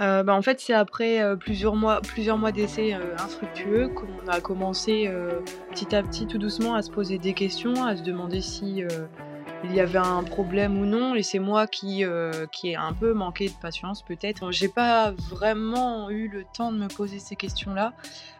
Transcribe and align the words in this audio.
bah, 0.00 0.34
En 0.34 0.42
fait, 0.42 0.60
c'est 0.60 0.72
après 0.72 1.22
plusieurs 1.38 1.76
mois, 1.76 2.00
plusieurs 2.00 2.38
mois 2.38 2.52
d'essais 2.52 2.96
infructueux 3.18 3.88
qu'on 3.88 4.28
a 4.28 4.40
commencé 4.40 5.10
petit 5.70 5.94
à 5.94 6.02
petit, 6.02 6.26
tout 6.26 6.38
doucement, 6.38 6.74
à 6.74 6.82
se 6.82 6.90
poser 6.90 7.18
des 7.18 7.34
questions, 7.34 7.84
à 7.84 7.96
se 7.96 8.02
demander 8.02 8.40
si 8.40 8.82
il 9.64 9.74
y 9.74 9.80
avait 9.80 9.98
un 9.98 10.22
problème 10.22 10.78
ou 10.78 10.86
non, 10.86 11.14
et 11.14 11.22
c'est 11.22 11.38
moi 11.38 11.66
qui, 11.66 12.04
euh, 12.04 12.46
qui 12.50 12.70
ai 12.70 12.76
un 12.76 12.92
peu 12.92 13.12
manqué 13.12 13.48
de 13.48 13.54
patience 13.54 14.02
peut-être. 14.02 14.50
J'ai 14.52 14.68
pas 14.68 15.12
vraiment 15.30 16.10
eu 16.10 16.28
le 16.28 16.44
temps 16.44 16.72
de 16.72 16.78
me 16.78 16.88
poser 16.88 17.18
ces 17.18 17.36
questions-là, 17.36 17.92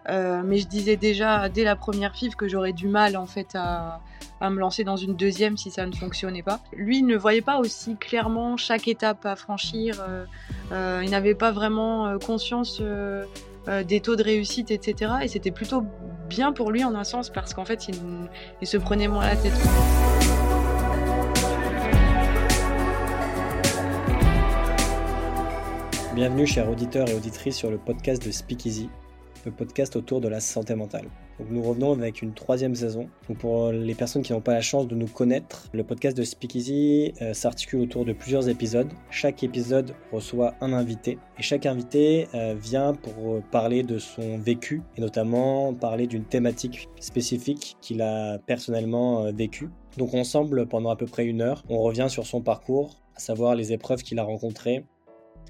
euh, 0.08 0.42
mais 0.44 0.58
je 0.58 0.66
disais 0.66 0.96
déjà 0.96 1.48
dès 1.48 1.64
la 1.64 1.76
première 1.76 2.14
FIV 2.14 2.34
que 2.36 2.48
j'aurais 2.48 2.72
du 2.72 2.88
mal 2.88 3.16
en 3.16 3.26
fait 3.26 3.54
à, 3.54 4.00
à, 4.40 4.50
me 4.50 4.58
lancer 4.58 4.82
dans 4.84 4.96
une 4.96 5.14
deuxième 5.14 5.56
si 5.56 5.70
ça 5.70 5.86
ne 5.86 5.94
fonctionnait 5.94 6.42
pas. 6.42 6.60
Lui 6.72 7.02
ne 7.02 7.16
voyait 7.16 7.42
pas 7.42 7.58
aussi 7.58 7.96
clairement 7.96 8.56
chaque 8.56 8.88
étape 8.88 9.26
à 9.26 9.36
franchir, 9.36 10.02
euh, 10.72 11.02
il 11.04 11.10
n'avait 11.10 11.34
pas 11.34 11.52
vraiment 11.52 12.18
conscience 12.18 12.80
des 13.86 14.00
taux 14.00 14.16
de 14.16 14.22
réussite, 14.22 14.70
etc. 14.70 15.12
Et 15.22 15.28
c'était 15.28 15.50
plutôt 15.50 15.84
bien 16.28 16.52
pour 16.52 16.70
lui 16.70 16.82
en 16.82 16.94
un 16.94 17.04
sens 17.04 17.28
parce 17.28 17.52
qu'en 17.52 17.64
fait 17.64 17.88
il, 17.88 17.96
il 18.62 18.66
se 18.66 18.78
prenait 18.78 19.08
moins 19.08 19.26
la 19.26 19.36
tête. 19.36 20.19
Bienvenue 26.12 26.44
chers 26.44 26.68
auditeurs 26.68 27.08
et 27.08 27.14
auditrices 27.14 27.54
sur 27.54 27.70
le 27.70 27.78
podcast 27.78 28.26
de 28.26 28.32
Speakeasy, 28.32 28.90
le 29.44 29.52
podcast 29.52 29.94
autour 29.94 30.20
de 30.20 30.26
la 30.26 30.40
santé 30.40 30.74
mentale. 30.74 31.06
nous 31.48 31.62
revenons 31.62 31.92
avec 31.92 32.20
une 32.20 32.34
troisième 32.34 32.74
saison. 32.74 33.08
pour 33.38 33.70
les 33.70 33.94
personnes 33.94 34.22
qui 34.22 34.32
n'ont 34.32 34.40
pas 34.40 34.54
la 34.54 34.60
chance 34.60 34.88
de 34.88 34.96
nous 34.96 35.06
connaître, 35.06 35.68
le 35.72 35.84
podcast 35.84 36.16
de 36.16 36.24
Speakeasy 36.24 37.12
euh, 37.22 37.32
s'articule 37.32 37.82
autour 37.82 38.04
de 38.04 38.12
plusieurs 38.12 38.48
épisodes. 38.48 38.88
Chaque 39.10 39.44
épisode 39.44 39.94
reçoit 40.10 40.54
un 40.60 40.72
invité 40.72 41.16
et 41.38 41.42
chaque 41.42 41.64
invité 41.64 42.26
euh, 42.34 42.56
vient 42.60 42.92
pour 42.92 43.40
parler 43.52 43.84
de 43.84 43.98
son 43.98 44.36
vécu 44.36 44.82
et 44.96 45.00
notamment 45.00 45.72
parler 45.74 46.08
d'une 46.08 46.24
thématique 46.24 46.88
spécifique 46.98 47.76
qu'il 47.80 48.02
a 48.02 48.40
personnellement 48.40 49.26
euh, 49.26 49.30
vécue. 49.30 49.70
Donc 49.96 50.14
ensemble, 50.14 50.66
pendant 50.66 50.90
à 50.90 50.96
peu 50.96 51.06
près 51.06 51.24
une 51.24 51.40
heure, 51.40 51.62
on 51.68 51.78
revient 51.78 52.06
sur 52.08 52.26
son 52.26 52.40
parcours, 52.40 53.00
à 53.14 53.20
savoir 53.20 53.54
les 53.54 53.72
épreuves 53.72 54.02
qu'il 54.02 54.18
a 54.18 54.24
rencontrées, 54.24 54.84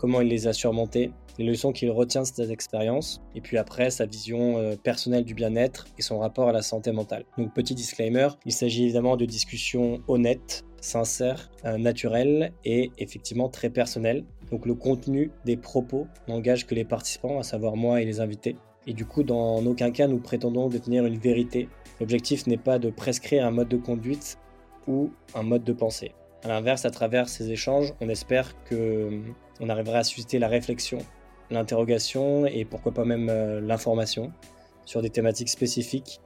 comment 0.01 0.23
il 0.23 0.29
les 0.29 0.49
a 0.49 0.55
surmontées, 0.55 1.13
les 1.39 1.45
leçons 1.45 1.73
qu'il 1.73 1.91
retient 1.91 2.23
de 2.23 2.27
ces 2.27 2.51
expériences, 2.51 3.21
et 3.35 3.43
puis 3.43 3.59
après 3.59 3.91
sa 3.91 4.07
vision 4.07 4.57
euh, 4.57 4.75
personnelle 4.77 5.25
du 5.25 5.35
bien-être 5.35 5.87
et 5.99 6.03
son 6.03 6.19
rapport 6.19 6.49
à 6.49 6.53
la 6.53 6.63
santé 6.63 6.91
mentale. 6.91 7.25
Donc 7.37 7.53
petit 7.53 7.75
disclaimer, 7.75 8.29
il 8.47 8.53
s'agit 8.53 8.85
évidemment 8.85 9.19
de 9.19 9.27
discussions 9.27 10.01
honnêtes, 10.09 10.65
sincères, 10.81 11.51
euh, 11.67 11.77
naturelles 11.77 12.53
et 12.65 12.91
effectivement 12.97 13.51
très 13.51 13.69
personnelles. 13.69 14.25
Donc 14.51 14.65
le 14.65 14.75
contenu 14.75 15.31
des 15.45 15.59
propos 15.59 16.07
n'engage 16.29 16.67
que 16.67 16.75
les 16.75 16.85
participants, 16.85 17.39
à 17.39 17.43
savoir 17.43 17.77
moi 17.77 18.01
et 18.01 18.07
les 18.07 18.21
invités. 18.21 18.57
Et 18.87 18.95
du 18.95 19.05
coup, 19.05 19.23
dans 19.23 19.65
aucun 19.67 19.91
cas, 19.91 20.09
nous 20.09 20.19
prétendons 20.19 20.69
détenir 20.69 21.05
une 21.05 21.19
vérité. 21.19 21.69
L'objectif 22.01 22.47
n'est 22.47 22.57
pas 22.57 22.79
de 22.79 22.89
prescrire 22.89 23.47
un 23.47 23.51
mode 23.51 23.69
de 23.69 23.77
conduite 23.77 24.39
ou 24.89 25.11
un 25.35 25.43
mode 25.43 25.65
de 25.65 25.75
pensée. 25.75 26.13
A 26.43 26.49
l'inverse, 26.49 26.87
à 26.87 26.91
travers 26.91 27.29
ces 27.29 27.51
échanges, 27.51 27.93
on 28.01 28.09
espère 28.09 28.55
que 28.65 29.21
on 29.61 29.69
arrivera 29.69 29.99
à 29.99 30.05
susciter 30.05 30.39
la 30.39 30.49
réflexion, 30.49 30.99
l'interrogation 31.51 32.47
et 32.47 32.65
pourquoi 32.65 32.93
pas 32.93 33.05
même 33.05 33.29
euh, 33.29 33.61
l'information 33.61 34.33
sur 34.87 35.03
des 35.03 35.11
thématiques 35.11 35.51
spécifiques 35.51 36.21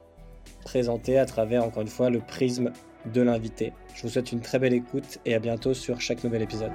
présentées 0.63 1.19
à 1.19 1.25
travers, 1.25 1.65
encore 1.65 1.81
une 1.81 1.89
fois, 1.89 2.09
le 2.09 2.19
prisme 2.19 2.71
de 3.13 3.21
l'invité. 3.21 3.73
Je 3.93 4.03
vous 4.03 4.09
souhaite 4.09 4.31
une 4.31 4.39
très 4.39 4.57
belle 4.57 4.73
écoute 4.73 5.19
et 5.25 5.35
à 5.35 5.39
bientôt 5.39 5.73
sur 5.73 5.99
chaque 5.99 6.23
nouvel 6.23 6.41
épisode. 6.41 6.71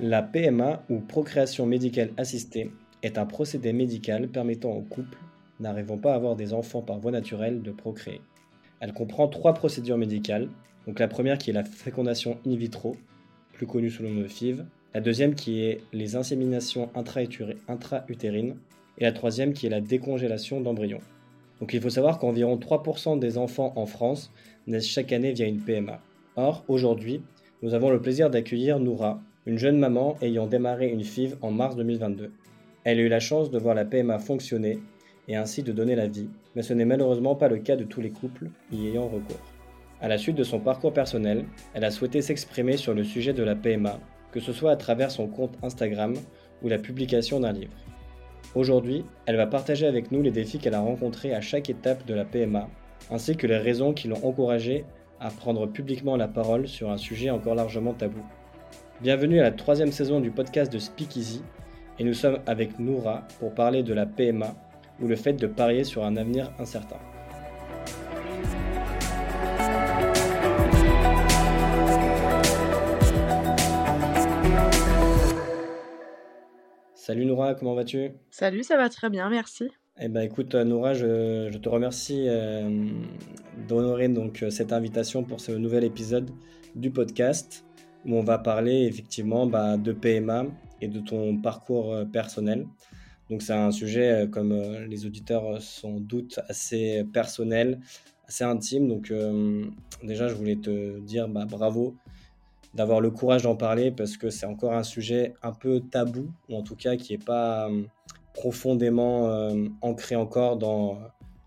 La 0.00 0.22
PMA 0.22 0.82
ou 0.88 1.00
procréation 1.00 1.66
médicale 1.66 2.12
assistée 2.16 2.70
est 3.02 3.18
un 3.18 3.26
procédé 3.26 3.72
médical 3.72 4.28
permettant 4.28 4.70
aux 4.70 4.82
couples 4.82 5.18
n'arrivant 5.60 5.98
pas 5.98 6.12
à 6.12 6.16
avoir 6.16 6.36
des 6.36 6.52
enfants 6.52 6.82
par 6.82 6.98
voie 6.98 7.12
naturelle 7.12 7.62
de 7.62 7.72
procréer. 7.72 8.20
Elle 8.80 8.92
comprend 8.92 9.28
trois 9.28 9.54
procédures 9.54 9.98
médicales. 9.98 10.48
Donc 10.86 10.98
la 10.98 11.08
première 11.08 11.38
qui 11.38 11.50
est 11.50 11.54
la 11.54 11.64
fécondation 11.64 12.38
in 12.46 12.56
vitro, 12.56 12.96
plus 13.52 13.66
connue 13.66 13.90
sous 13.90 14.02
le 14.02 14.10
nom 14.10 14.20
de 14.20 14.28
FIV. 14.28 14.64
La 14.94 15.00
deuxième 15.00 15.34
qui 15.34 15.62
est 15.62 15.80
les 15.92 16.16
inséminations 16.16 16.90
intra-utérines. 16.94 18.56
Et 18.98 19.04
la 19.04 19.12
troisième 19.12 19.52
qui 19.52 19.66
est 19.66 19.70
la 19.70 19.80
décongélation 19.80 20.60
d'embryons. 20.60 21.00
Donc 21.60 21.72
il 21.72 21.80
faut 21.80 21.90
savoir 21.90 22.18
qu'environ 22.18 22.56
3% 22.56 23.18
des 23.18 23.38
enfants 23.38 23.72
en 23.76 23.86
France 23.86 24.30
naissent 24.66 24.88
chaque 24.88 25.12
année 25.12 25.32
via 25.32 25.46
une 25.46 25.60
PMA. 25.60 26.00
Or, 26.36 26.64
aujourd'hui, 26.68 27.22
nous 27.62 27.74
avons 27.74 27.90
le 27.90 28.00
plaisir 28.00 28.30
d'accueillir 28.30 28.78
Noura, 28.78 29.20
une 29.46 29.58
jeune 29.58 29.78
maman 29.78 30.16
ayant 30.20 30.46
démarré 30.46 30.88
une 30.88 31.02
FIV 31.02 31.36
en 31.40 31.50
mars 31.50 31.76
2022. 31.76 32.30
Elle 32.84 32.98
a 32.98 33.02
eu 33.02 33.08
la 33.08 33.20
chance 33.20 33.50
de 33.50 33.58
voir 33.58 33.74
la 33.74 33.84
PMA 33.84 34.18
fonctionner 34.18 34.78
et 35.28 35.36
ainsi 35.36 35.62
de 35.62 35.72
donner 35.72 35.94
la 35.94 36.06
vie, 36.06 36.28
mais 36.54 36.62
ce 36.62 36.72
n'est 36.72 36.84
malheureusement 36.84 37.34
pas 37.34 37.48
le 37.48 37.58
cas 37.58 37.76
de 37.76 37.84
tous 37.84 38.00
les 38.00 38.10
couples 38.10 38.50
y 38.72 38.86
ayant 38.86 39.08
recours. 39.08 39.52
À 40.00 40.08
la 40.08 40.18
suite 40.18 40.36
de 40.36 40.44
son 40.44 40.60
parcours 40.60 40.92
personnel, 40.92 41.44
elle 41.74 41.84
a 41.84 41.90
souhaité 41.90 42.22
s'exprimer 42.22 42.76
sur 42.76 42.94
le 42.94 43.02
sujet 43.02 43.32
de 43.32 43.42
la 43.42 43.56
PMA, 43.56 43.98
que 44.30 44.40
ce 44.40 44.52
soit 44.52 44.72
à 44.72 44.76
travers 44.76 45.10
son 45.10 45.26
compte 45.26 45.56
Instagram 45.62 46.14
ou 46.62 46.68
la 46.68 46.78
publication 46.78 47.40
d'un 47.40 47.52
livre. 47.52 47.72
Aujourd'hui, 48.54 49.04
elle 49.26 49.36
va 49.36 49.46
partager 49.46 49.86
avec 49.86 50.12
nous 50.12 50.22
les 50.22 50.30
défis 50.30 50.58
qu'elle 50.58 50.74
a 50.74 50.80
rencontrés 50.80 51.34
à 51.34 51.40
chaque 51.40 51.70
étape 51.70 52.06
de 52.06 52.14
la 52.14 52.24
PMA, 52.24 52.68
ainsi 53.10 53.36
que 53.36 53.46
les 53.46 53.58
raisons 53.58 53.92
qui 53.92 54.08
l'ont 54.08 54.24
encouragée 54.24 54.84
à 55.18 55.30
prendre 55.30 55.66
publiquement 55.66 56.16
la 56.16 56.28
parole 56.28 56.68
sur 56.68 56.90
un 56.90 56.96
sujet 56.98 57.30
encore 57.30 57.54
largement 57.54 57.94
tabou. 57.94 58.22
Bienvenue 59.00 59.40
à 59.40 59.44
la 59.44 59.52
troisième 59.52 59.92
saison 59.92 60.20
du 60.20 60.30
podcast 60.30 60.72
de 60.72 60.78
Speakeasy, 60.78 61.42
et 61.98 62.04
nous 62.04 62.14
sommes 62.14 62.38
avec 62.46 62.78
Noura 62.78 63.26
pour 63.40 63.54
parler 63.54 63.82
de 63.82 63.94
la 63.94 64.04
PMA 64.04 64.54
ou 65.00 65.08
le 65.08 65.16
fait 65.16 65.34
de 65.34 65.46
parier 65.46 65.84
sur 65.84 66.04
un 66.04 66.16
avenir 66.16 66.52
incertain. 66.58 66.98
Salut 76.94 77.24
Noura, 77.24 77.54
comment 77.54 77.74
vas-tu? 77.74 78.10
Salut, 78.30 78.64
ça 78.64 78.76
va 78.76 78.88
très 78.88 79.10
bien, 79.10 79.30
merci. 79.30 79.70
Eh 80.00 80.08
ben 80.08 80.22
écoute 80.22 80.54
Noura, 80.54 80.92
je, 80.92 81.56
te 81.56 81.68
remercie 81.68 82.24
euh, 82.28 82.88
d'honorer 83.68 84.08
donc 84.08 84.42
euh, 84.42 84.50
cette 84.50 84.72
invitation 84.72 85.22
pour 85.22 85.40
ce 85.40 85.52
nouvel 85.52 85.84
épisode 85.84 86.30
du 86.74 86.90
podcast 86.90 87.64
où 88.04 88.16
on 88.16 88.22
va 88.22 88.38
parler 88.38 88.86
effectivement 88.86 89.46
bah, 89.46 89.76
de 89.76 89.92
PMA 89.92 90.46
et 90.80 90.88
de 90.88 91.00
ton 91.00 91.38
parcours 91.38 91.94
euh, 91.94 92.04
personnel. 92.04 92.66
Donc 93.30 93.42
c'est 93.42 93.52
un 93.52 93.70
sujet, 93.70 94.12
euh, 94.12 94.26
comme 94.26 94.52
euh, 94.52 94.86
les 94.86 95.06
auditeurs 95.06 95.46
euh, 95.46 95.58
sans 95.60 95.98
doute, 95.98 96.38
assez 96.48 97.04
personnel, 97.12 97.80
assez 98.28 98.44
intime. 98.44 98.88
Donc 98.88 99.12
déjà, 100.02 100.28
je 100.28 100.34
voulais 100.34 100.56
te 100.56 100.98
dire 101.00 101.28
bah, 101.28 101.44
bravo 101.48 101.94
d'avoir 102.74 103.00
le 103.00 103.10
courage 103.10 103.44
d'en 103.44 103.56
parler 103.56 103.90
parce 103.90 104.16
que 104.16 104.28
c'est 104.30 104.46
encore 104.46 104.74
un 104.74 104.82
sujet 104.82 105.32
un 105.42 105.52
peu 105.52 105.80
tabou, 105.80 106.30
ou 106.48 106.56
en 106.56 106.62
tout 106.62 106.76
cas 106.76 106.96
qui 106.96 107.12
n'est 107.12 107.24
pas 107.24 107.70
profondément 108.34 109.48
ancré 109.80 110.14
encore 110.14 110.58
dans 110.58 110.98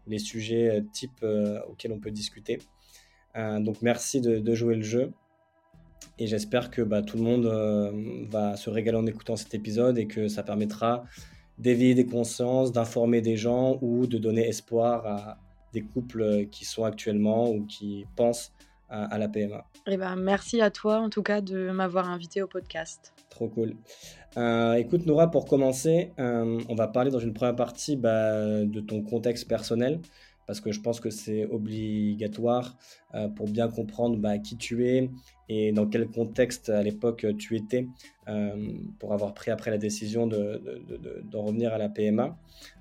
les 0.07 0.17
sujets 0.17 0.83
type 0.91 1.23
auxquels 1.69 1.91
on 1.91 1.99
peut 1.99 2.09
discuter. 2.09 2.59
donc 3.35 3.81
merci 3.83 4.21
de, 4.21 4.55
jouer 4.55 4.75
le 4.75 4.81
jeu. 4.81 5.11
Et 6.17 6.25
j'espère 6.25 6.71
que 6.71 6.81
bah, 6.81 7.03
tout 7.03 7.17
le 7.17 7.23
monde 7.23 7.45
va 8.31 8.55
se 8.55 8.69
régaler 8.69 8.97
en 8.97 9.05
écoutant 9.05 9.35
cet 9.35 9.53
épisode 9.53 9.99
et 9.99 10.07
que 10.07 10.29
ça 10.29 10.41
permettra 10.43 11.03
d'éveiller 11.59 11.93
des 11.93 12.05
consciences, 12.05 12.71
d'informer 12.71 13.21
des 13.21 13.37
gens 13.37 13.77
ou 13.81 14.07
de 14.07 14.17
donner 14.17 14.47
espoir 14.47 15.05
à 15.05 15.37
des 15.73 15.81
couples 15.81 16.47
qui 16.47 16.65
sont 16.65 16.83
actuellement 16.83 17.51
ou 17.51 17.65
qui 17.65 18.05
pensent 18.15 18.51
à, 18.89 19.19
la 19.19 19.27
PMA. 19.27 19.65
Eh 19.85 19.97
ben, 19.97 20.15
merci 20.15 20.61
à 20.61 20.71
toi 20.71 20.97
en 20.97 21.09
tout 21.09 21.21
cas 21.21 21.41
de 21.41 21.69
m'avoir 21.69 22.09
invité 22.09 22.41
au 22.41 22.47
podcast. 22.47 23.13
Trop 23.29 23.47
cool. 23.47 23.75
Euh, 24.35 24.73
écoute 24.73 25.05
Nora, 25.05 25.29
pour 25.29 25.45
commencer, 25.45 26.11
euh, 26.19 26.59
on 26.67 26.75
va 26.75 26.87
parler 26.87 27.11
dans 27.11 27.19
une 27.19 27.33
première 27.33 27.55
partie 27.55 27.95
bah, 27.95 28.63
de 28.63 28.79
ton 28.79 29.03
contexte 29.03 29.47
personnel 29.47 29.99
parce 30.49 30.61
que 30.61 30.71
je 30.71 30.81
pense 30.81 30.99
que 30.99 31.11
c'est 31.11 31.45
obligatoire 31.45 32.75
euh, 33.13 33.27
pour 33.27 33.47
bien 33.47 33.67
comprendre 33.67 34.17
bah, 34.17 34.39
qui 34.39 34.57
tu 34.57 34.87
es 34.87 35.11
et 35.47 35.71
dans 35.71 35.85
quel 35.85 36.07
contexte 36.07 36.69
à 36.69 36.81
l'époque 36.81 37.27
tu 37.37 37.55
étais 37.55 37.87
euh, 38.27 38.73
pour 38.97 39.13
avoir 39.13 39.35
pris 39.35 39.51
après 39.51 39.69
la 39.69 39.77
décision 39.77 40.25
d'en 40.25 40.37
de, 40.37 41.37
revenir 41.37 41.71
à 41.71 41.77
la 41.77 41.87
PMA. 41.87 42.35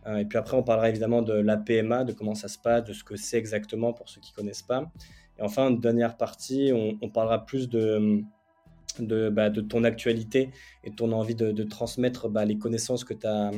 Euh, 0.07 0.17
et 0.17 0.25
puis 0.25 0.39
après, 0.39 0.57
on 0.57 0.63
parlera 0.63 0.89
évidemment 0.89 1.21
de 1.21 1.35
la 1.35 1.59
PMA, 1.59 2.05
de 2.05 2.15
comment 2.15 2.35
ça 2.35 2.49
se 2.49 2.59
passe, 2.59 2.85
de 2.85 2.95
ce 2.95 3.05
que 3.05 3.17
c'est 3.17 3.37
exactement 3.37 3.93
pour 3.93 4.09
ceux 4.09 4.23
qui 4.23 4.33
ne 4.33 4.37
connaissent 4.37 4.63
pas. 4.63 4.91
Et 5.39 5.43
enfin, 5.43 5.71
dernière 5.71 6.17
partie, 6.17 6.73
on, 6.73 7.11
parlera 7.11 7.45
plus 7.45 7.69
bah, 7.69 9.51
de, 9.51 9.61
ton 9.61 9.85
actualité 9.85 10.53
et 10.85 10.89
de 10.89 10.97
ton 10.97 11.13
envie 11.13 11.35
de, 11.35 11.63
transmettre 11.65 12.31
bah, 12.31 12.47
les 12.47 12.57
connaissances 12.57 13.05
que 13.05 13.13
tu 13.13 13.27
as 13.27 13.51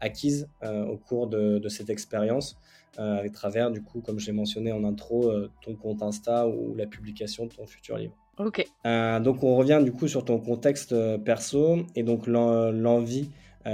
acquises 0.00 0.48
au 0.62 0.96
cours 0.96 1.26
de, 1.26 1.68
cette 1.68 1.90
expérience. 1.90 2.58
Euh, 2.98 3.24
à 3.24 3.28
travers, 3.28 3.70
du 3.70 3.82
coup, 3.82 4.00
comme 4.00 4.18
j'ai 4.18 4.32
mentionné 4.32 4.72
en 4.72 4.82
intro, 4.84 5.28
euh, 5.28 5.50
ton 5.62 5.74
compte 5.74 6.02
Insta 6.02 6.48
ou 6.48 6.74
la 6.74 6.86
publication 6.86 7.44
de 7.44 7.52
ton 7.52 7.66
futur 7.66 7.98
livre. 7.98 8.14
Ok. 8.38 8.66
donc 8.84 9.42
on 9.42 9.56
revient 9.56 9.80
du 9.82 9.92
coup 9.92 10.08
sur 10.08 10.22
ton 10.22 10.38
contexte 10.38 10.94
perso 11.24 11.78
et 11.94 12.02
donc 12.02 12.26
l'envie 12.26 13.30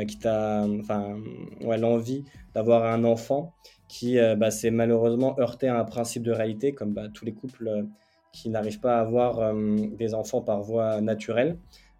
qui 0.06 0.18
t'a, 0.20 0.64
enfin, 0.78 1.16
ouais, 1.62 1.78
l'envie 1.78 2.22
d'avoir 2.54 2.84
un 2.84 3.02
enfant 3.02 3.52
qui 3.88 4.18
bah, 4.36 4.52
s'est 4.52 4.70
malheureusement 4.70 5.34
heurté 5.40 5.66
à 5.66 5.80
un 5.80 5.84
principe 5.84 6.22
de 6.22 6.30
réalité, 6.30 6.72
comme 6.72 6.92
bah, 6.92 7.08
tous 7.12 7.24
les 7.24 7.32
couples 7.32 7.86
qui 8.30 8.50
n'arrivent 8.50 8.78
pas 8.78 8.98
à 8.98 9.00
avoir 9.00 9.52
des 9.52 10.14
enfants 10.14 10.42
par 10.42 10.62
voie 10.62 11.00
naturelle. 11.00 11.56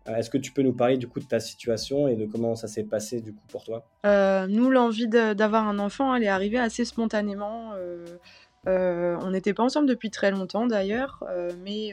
Euh, 0.08 0.16
est-ce 0.16 0.30
que 0.30 0.38
tu 0.38 0.52
peux 0.52 0.62
nous 0.62 0.72
parler 0.72 0.96
du 0.96 1.06
coup 1.06 1.20
de 1.20 1.24
ta 1.24 1.40
situation 1.40 2.08
et 2.08 2.16
de 2.16 2.26
comment 2.26 2.54
ça 2.54 2.66
s'est 2.66 2.84
passé 2.84 3.20
du 3.20 3.32
coup 3.32 3.46
pour 3.48 3.64
toi? 3.64 3.86
Euh, 4.04 4.46
Nous, 4.48 4.70
l'envie 4.70 5.08
d'avoir 5.08 5.68
un 5.68 5.78
enfant, 5.78 6.14
elle 6.14 6.24
est 6.24 6.28
arrivée 6.28 6.58
assez 6.58 6.84
spontanément. 6.84 7.72
Euh, 8.68 9.16
on 9.20 9.30
n'était 9.30 9.54
pas 9.54 9.64
ensemble 9.64 9.88
depuis 9.88 10.10
très 10.10 10.30
longtemps 10.30 10.66
d'ailleurs, 10.66 11.24
mais 11.64 11.90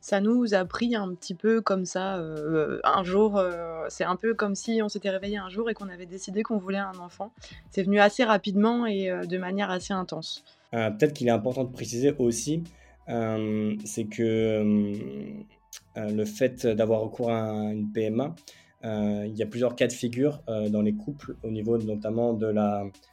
ça 0.00 0.20
nous 0.20 0.54
a 0.54 0.64
pris 0.64 0.94
un 0.94 1.12
petit 1.14 1.34
peu 1.34 1.60
comme 1.60 1.84
ça. 1.84 2.20
un 2.84 3.04
jour, 3.04 3.42
c'est 3.88 4.04
un 4.04 4.16
peu 4.16 4.34
comme 4.34 4.54
si 4.54 4.80
on 4.82 4.88
s'était 4.88 5.10
réveillé 5.10 5.38
un 5.38 5.48
jour 5.48 5.68
et 5.68 5.74
qu'on 5.74 5.88
avait 5.88 6.06
décidé 6.06 6.42
qu'on 6.42 6.58
voulait 6.58 6.78
un 6.78 6.98
enfant. 7.00 7.32
C'est 7.70 7.82
venu 7.82 7.98
assez 7.98 8.22
rapidement 8.22 8.86
et 8.86 9.10
de 9.26 9.38
manière 9.38 9.70
assez 9.70 9.92
intense. 9.92 10.44
Peut-être 10.70 11.12
qu'il 11.12 11.26
est 11.26 11.32
important 11.32 11.64
de 11.64 11.72
préciser 11.72 12.14
aussi, 12.18 12.62
c'est 13.08 14.04
que 14.04 15.44
le 15.96 16.24
fait 16.24 16.66
d'avoir 16.66 17.00
recours 17.00 17.30
à 17.30 17.50
une 17.72 17.90
PMA, 17.92 18.34
euh, 18.84 19.24
il 19.26 19.36
y 19.36 19.42
a 19.42 19.46
plusieurs 19.46 19.74
cas 19.74 19.86
de 19.86 19.92
figure 19.92 20.42
euh, 20.48 20.68
dans 20.68 20.82
les 20.82 20.92
couples, 20.92 21.34
au 21.42 21.50
niveau 21.50 21.78
notamment 21.78 22.32
de 22.34 22.46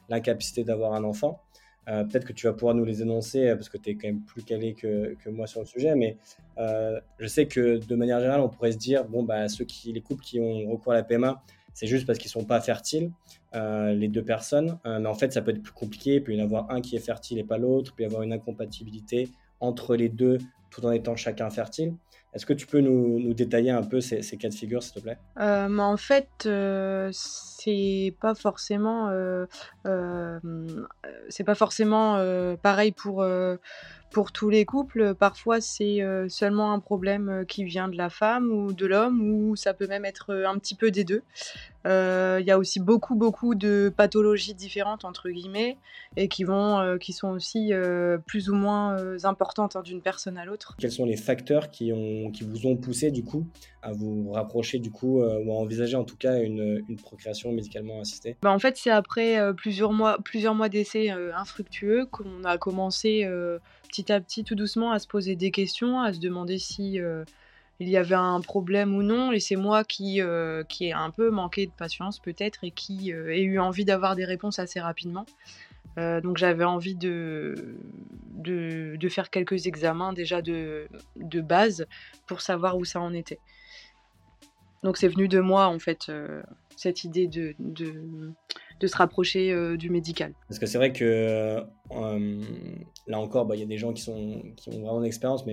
l'incapacité 0.09 0.63
d'avoir 0.63 0.94
un 0.94 1.03
enfant. 1.03 1.41
Peut-être 1.85 2.24
que 2.24 2.31
tu 2.31 2.47
vas 2.47 2.53
pouvoir 2.53 2.75
nous 2.75 2.85
les 2.85 3.01
énoncer 3.01 3.53
parce 3.56 3.68
que 3.68 3.77
tu 3.77 3.89
es 3.89 3.95
quand 3.95 4.07
même 4.07 4.21
plus 4.21 4.41
calé 4.41 4.74
que, 4.74 5.18
moi 5.30 5.47
sur 5.47 5.59
le 5.59 5.65
sujet, 5.65 5.95
mais 5.95 6.15
je 6.57 7.27
sais 7.27 7.45
que 7.45 7.85
de 7.85 7.95
manière 7.97 8.21
générale, 8.21 8.39
on 8.39 8.47
pourrait 8.47 8.71
se 8.71 8.77
dire 8.77 9.03
bon, 9.03 9.24
bah, 9.24 9.50
ceux 9.50 9.65
qui, 9.65 9.91
les 9.91 10.00
couples 10.00 10.24
qui 10.24 10.39
ont 10.39 10.71
recours 10.71 10.94
à 10.94 10.95
la 10.95 11.03
PMA, 11.03 11.44
c'est 11.74 11.88
juste 11.88 12.07
parce 12.07 12.19
qu'ils 12.19 12.29
ne 12.29 12.41
sont 12.41 12.45
pas 12.45 12.62
fertiles, 12.62 13.12
les 13.53 14.07
deux 14.07 14.24
personnes. 14.24 14.79
mais 14.86 15.07
en 15.07 15.13
fait, 15.13 15.33
ça 15.33 15.41
peut 15.41 15.51
être 15.51 15.62
plus 15.62 15.74
compliqué. 15.74 16.15
Il 16.15 16.24
peut 16.24 16.33
y 16.33 16.41
en 16.41 16.45
avoir 16.45 16.71
un 16.71 16.79
qui 16.79 16.95
est 16.95 17.06
fertile 17.06 17.38
et 17.38 17.44
pas 17.44 17.57
l'autre. 17.57 17.94
Y 18.00 18.06
avoir 18.06 18.21
une 18.21 18.31
incompatibilité 18.31 19.27
entre 19.59 19.97
les 19.97 20.07
deux 20.07 20.38
tout 20.74 20.86
en 20.86 20.92
étant 20.92 21.16
chacun 21.16 21.50
fertile. 21.50 21.94
Est-ce 22.34 22.48
que 22.48 22.54
tu 22.54 22.66
peux 22.66 22.80
nous, 22.80 23.34
détailler 23.36 23.70
un 23.70 23.84
peu 23.84 24.02
ces, 24.02 24.22
cas 24.38 24.50
de 24.50 24.54
figure, 24.56 24.81
s'il 24.81 24.94
te 24.94 25.00
plaît? 25.00 25.20
Euh, 25.40 25.70
mais 25.70 25.84
En 25.84 25.98
fait, 25.98 26.30
euh, 26.48 27.10
c'est 27.14 28.16
pas 28.20 28.34
forcément, 28.34 29.10
euh, 29.10 29.46
c'est 31.30 31.44
pas 31.44 31.56
forcément 31.56 32.18
pareil 32.62 32.92
pour, 32.92 33.24
pour 34.13 34.31
tous 34.31 34.50
les 34.50 34.65
couples. 34.65 35.15
Parfois, 35.15 35.60
c'est 35.62 36.00
seulement 36.30 36.74
un 36.74 36.80
problème 36.80 37.45
qui 37.48 37.63
vient 37.63 37.88
de 37.88 37.98
la 37.98 38.10
femme 38.10 38.51
ou 38.51 38.74
de 38.74 38.86
l'homme, 38.86 39.21
ou 39.21 39.56
ça 39.56 39.74
peut 39.74 39.88
même 39.88 40.06
être 40.06 40.33
un 40.33 40.57
petit 40.57 40.75
peu 40.75 40.92
des 40.92 41.04
deux. 41.04 41.24
Euh, 41.86 42.38
il 42.39 42.48
y 42.48 42.51
a 42.51 42.57
aussi 42.57 42.80
beaucoup, 42.80 43.15
beaucoup 43.15 43.56
de 43.56 43.92
pathologies 43.95 44.54
différentes, 44.54 45.06
entre 45.06 45.30
guillemets, 45.30 45.77
et 46.15 46.27
qui, 46.27 46.44
vont, 46.44 46.80
euh, 46.80 46.98
qui 46.98 47.13
sont 47.13 47.30
aussi 47.30 47.74
euh, 47.74 48.18
plus 48.25 48.50
ou 48.50 48.56
moins 48.56 48.95
importantes 49.25 49.75
hein, 49.75 49.81
d'une 49.81 50.01
personne 50.01 50.38
à 50.38 50.45
l'autre. 50.45 50.75
Quels 50.80 50.92
sont 50.92 51.06
les 51.06 51.18
facteurs 51.18 51.71
qui, 51.71 51.92
ont, 51.92 52.31
qui 52.31 52.44
vous 52.44 52.68
ont 52.68 52.77
poussé, 52.77 53.12
du 53.12 53.24
coup, 53.24 53.48
à 53.81 53.92
vous 53.92 54.31
rapprocher, 54.31 54.80
du 54.80 54.92
coup, 54.92 55.21
ou 55.21 55.51
à 55.51 55.56
envisager 55.56 55.95
en 55.95 56.06
tout 56.06 56.18
cas 56.18 56.39
une, 56.42 56.83
une 56.88 56.98
procréation 56.98 57.51
médicalement 57.51 58.00
assistée? 58.00 58.38
Bah, 58.42 58.51
En 58.51 58.60
fait, 58.60 58.77
c'est 58.77 58.92
après 58.92 59.54
plusieurs 59.56 59.92
mois, 59.92 60.18
plusieurs 60.24 60.56
mois 60.56 60.69
d'essais 60.69 61.10
infructueux 61.10 62.06
qu'on 62.06 62.44
a 62.44 62.57
commencé 62.57 63.27
petit 63.94 64.12
à 64.12 64.19
petit, 64.19 64.44
tout 64.44 64.56
doucement, 64.56 64.92
à 64.92 65.00
se 65.00 65.07
poser 65.07 65.36
des 65.36 65.51
questions, 65.51 66.01
à 66.01 66.13
se 66.13 66.19
demander 66.19 66.57
si 66.57 67.00
il 67.80 67.90
y 67.90 67.98
avait 67.98 68.16
un 68.16 68.42
problème 68.42 68.95
ou 68.95 69.04
non. 69.04 69.31
Et 69.31 69.40
c'est 69.40 69.56
moi 69.56 69.84
qui, 69.84 70.22
euh, 70.22 70.63
ai 70.81 70.94
un 70.94 71.12
peu 71.12 71.30
manqué 71.30 71.66
de 71.68 71.72
patience 71.72 72.19
peut-être 72.19 72.63
et 72.63 72.72
qui 72.72 73.13
euh, 73.13 73.34
ai 73.34 73.42
eu 73.42 73.60
envie 73.60 73.86
d'avoir 73.86 74.16
des 74.16 74.25
réponses 74.25 74.60
assez 74.60 74.80
rapidement. 74.80 75.25
Euh, 75.98 76.22
donc 76.22 76.38
j'avais 76.38 76.63
envie 76.63 76.95
de, 76.95 77.78
faire 79.10 79.30
quelques 79.30 79.68
examens 79.68 80.13
déjà 80.13 80.42
de, 80.42 80.88
de, 81.18 81.42
base 81.42 81.86
pour 82.25 82.42
savoir 82.42 82.78
où 82.78 82.86
ça 82.86 83.00
en 83.00 83.13
était. 83.13 83.39
Donc 84.81 84.98
c'est 84.98 85.07
venu 85.07 85.28
de 85.28 85.39
moi 85.39 85.68
en 85.68 85.80
fait 85.80 86.12
cette 86.75 87.04
idée 87.04 87.28
de, 87.28 87.54
de, 87.60 88.34
de 88.80 88.88
se 88.88 88.96
rapprocher 88.96 89.78
du 89.78 89.90
médical. 89.90 90.34
Parce 90.48 90.60
que 90.60 90.66
c'est 90.66 90.78
vrai 90.78 90.94
que 90.94 91.64
là 93.08 93.20
encore, 93.20 93.46
bah, 93.46 93.56
il 93.56 93.60
y 93.60 93.64
a 93.64 93.68
des 93.68 93.78
gens 93.78 93.94
qui, 93.94 94.10
ont 94.10 94.42
vraiment 94.68 95.02
d'expérience, 95.02 95.46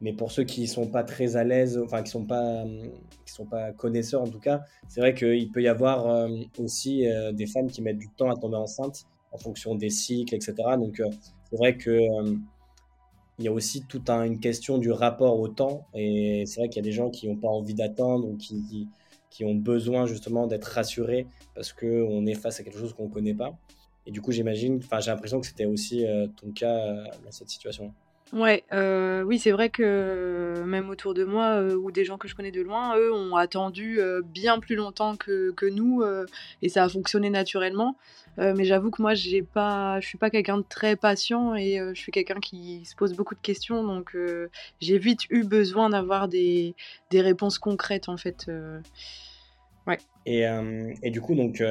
mais 0.00 0.12
pour 0.12 0.30
ceux 0.30 0.44
qui 0.44 0.66
sont 0.66 0.86
pas 0.86 1.04
très 1.04 1.36
à 1.36 1.44
l'aise, 1.44 1.80
enfin 1.82 2.02
qui 2.02 2.10
sont 2.10 2.24
pas 2.24 2.64
qui 3.24 3.32
sont 3.32 3.46
pas 3.46 3.72
connaisseurs 3.72 4.22
en 4.22 4.28
tout 4.28 4.38
cas, 4.38 4.62
c'est 4.88 5.00
vrai 5.00 5.14
qu'il 5.14 5.50
peut 5.50 5.62
y 5.62 5.68
avoir 5.68 6.06
euh, 6.06 6.28
aussi 6.58 7.06
euh, 7.06 7.32
des 7.32 7.46
femmes 7.46 7.68
qui 7.68 7.82
mettent 7.82 7.98
du 7.98 8.08
temps 8.10 8.30
à 8.30 8.36
tomber 8.36 8.56
enceinte 8.56 9.06
en 9.32 9.38
fonction 9.38 9.74
des 9.74 9.90
cycles, 9.90 10.34
etc. 10.34 10.54
Donc 10.78 11.00
euh, 11.00 11.08
c'est 11.50 11.56
vrai 11.56 11.76
que 11.76 11.98
il 13.38 13.44
y 13.44 13.48
a 13.48 13.52
aussi 13.52 13.82
toute 13.82 14.08
une 14.08 14.40
question 14.40 14.78
du 14.78 14.90
rapport 14.90 15.38
au 15.38 15.48
temps 15.48 15.86
et 15.92 16.44
c'est 16.46 16.60
vrai 16.60 16.68
qu'il 16.68 16.76
y 16.76 16.86
a 16.86 16.88
des 16.88 16.92
gens 16.92 17.10
qui 17.10 17.28
n'ont 17.28 17.36
pas 17.36 17.48
envie 17.48 17.74
d'attendre 17.74 18.26
ou 18.26 18.36
qui, 18.36 18.88
ont 19.44 19.54
besoin 19.54 20.06
justement 20.06 20.46
d'être 20.46 20.64
rassurés 20.64 21.26
parce 21.54 21.72
qu'on 21.72 22.26
est 22.26 22.34
face 22.34 22.60
à 22.60 22.64
quelque 22.64 22.78
chose 22.78 22.94
qu'on 22.94 23.08
ne 23.08 23.12
connaît 23.12 23.34
pas. 23.34 23.56
Et 24.06 24.12
du 24.12 24.20
coup, 24.20 24.32
j'imagine, 24.32 24.80
enfin, 24.82 25.00
j'ai 25.00 25.10
l'impression 25.10 25.40
que 25.40 25.46
c'était 25.46 25.66
aussi 25.66 26.04
ton 26.40 26.52
cas 26.52 27.04
dans 27.24 27.32
cette 27.32 27.50
situation. 27.50 27.92
Ouais, 28.32 28.64
euh, 28.72 29.22
oui, 29.22 29.38
c'est 29.38 29.52
vrai 29.52 29.70
que 29.70 30.64
même 30.66 30.90
autour 30.90 31.14
de 31.14 31.24
moi, 31.24 31.60
euh, 31.60 31.76
ou 31.76 31.92
des 31.92 32.04
gens 32.04 32.18
que 32.18 32.26
je 32.26 32.34
connais 32.34 32.50
de 32.50 32.60
loin, 32.60 32.96
eux 32.96 33.12
ont 33.14 33.36
attendu 33.36 34.00
euh, 34.00 34.20
bien 34.20 34.58
plus 34.58 34.74
longtemps 34.74 35.16
que, 35.16 35.52
que 35.52 35.66
nous, 35.66 36.02
et 36.60 36.68
ça 36.68 36.84
a 36.84 36.88
fonctionné 36.88 37.30
naturellement. 37.30 37.96
mais 38.36 38.64
j'avoue 38.64 38.90
que 38.90 39.00
moi, 39.00 39.14
j'ai 39.14 39.42
pas, 39.42 40.00
suis 40.00 40.18
pas 40.18 40.30
quelqu'un 40.30 40.58
de 40.58 40.64
très 40.68 40.96
patient 40.96 41.54
et 41.54 41.78
je 41.94 41.98
suis 41.98 42.12
quelqu'un 42.12 42.40
qui 42.40 42.84
se 42.84 42.96
pose 42.96 43.14
beaucoup 43.14 43.34
de 43.34 43.40
questions, 43.40 43.84
donc 43.84 44.16
j'ai 44.80 44.98
vite 44.98 45.20
eu 45.30 45.44
besoin 45.44 45.90
d'avoir 45.90 46.28
des, 46.28 46.74
des 47.10 47.20
réponses 47.20 47.58
concrètes 47.58 48.08
en 48.08 48.16
fait. 48.16 48.50
ouais. 49.86 49.98
Et, 50.26 50.44
et 51.02 51.10
du 51.10 51.20
coup, 51.20 51.34
donc 51.34 51.62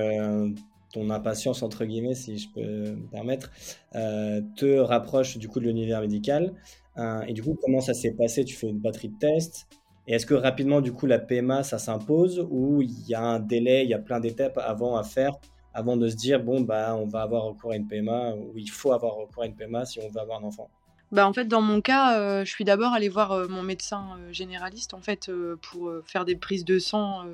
ton 0.95 1.09
impatience, 1.09 1.61
entre 1.61 1.83
guillemets, 1.83 2.15
si 2.15 2.37
je 2.37 2.49
peux 2.49 2.61
me 2.61 3.07
permettre, 3.07 3.51
euh, 3.95 4.41
te 4.55 4.77
rapproche 4.79 5.37
du 5.37 5.49
coup 5.49 5.59
de 5.59 5.65
l'univers 5.65 5.99
médical. 5.99 6.53
Euh, 6.97 7.21
et 7.23 7.33
du 7.33 7.43
coup, 7.43 7.57
comment 7.61 7.81
ça 7.81 7.93
s'est 7.93 8.13
passé? 8.13 8.45
Tu 8.45 8.55
fais 8.55 8.67
une 8.67 8.79
batterie 8.79 9.09
de 9.09 9.17
tests. 9.17 9.67
Et 10.07 10.13
est-ce 10.13 10.25
que 10.25 10.33
rapidement, 10.33 10.79
du 10.79 10.93
coup, 10.93 11.05
la 11.05 11.19
PMA, 11.19 11.63
ça 11.63 11.79
s'impose? 11.79 12.47
Ou 12.49 12.81
il 12.81 13.07
y 13.07 13.13
a 13.13 13.21
un 13.21 13.39
délai, 13.39 13.83
il 13.83 13.89
y 13.89 13.93
a 13.93 13.99
plein 13.99 14.21
d'étapes 14.21 14.57
avant 14.57 14.95
à 14.95 15.03
faire 15.03 15.33
avant 15.77 15.97
de 15.97 16.07
se 16.07 16.15
dire, 16.15 16.41
bon, 16.41 16.61
bah, 16.61 16.95
on 16.95 17.05
va 17.05 17.21
avoir 17.21 17.43
recours 17.43 17.73
à 17.73 17.75
une 17.75 17.85
PMA 17.85 18.33
ou 18.35 18.53
il 18.55 18.69
faut 18.69 18.93
avoir 18.93 19.15
recours 19.15 19.43
à 19.43 19.45
une 19.45 19.55
PMA 19.57 19.85
si 19.85 19.99
on 19.99 20.07
veut 20.07 20.21
avoir 20.21 20.41
un 20.41 20.47
enfant? 20.47 20.69
Bah 21.11 21.27
en 21.27 21.33
fait, 21.33 21.49
dans 21.49 21.59
mon 21.59 21.81
cas, 21.81 22.17
euh, 22.17 22.45
je 22.45 22.49
suis 22.49 22.63
d'abord 22.63 22.93
allée 22.93 23.09
voir 23.09 23.49
mon 23.49 23.61
médecin 23.61 24.17
généraliste 24.31 24.93
en 24.93 25.01
fait 25.01 25.29
pour 25.61 25.91
faire 26.05 26.23
des 26.23 26.37
prises 26.37 26.63
de 26.63 26.79
sang 26.79 27.25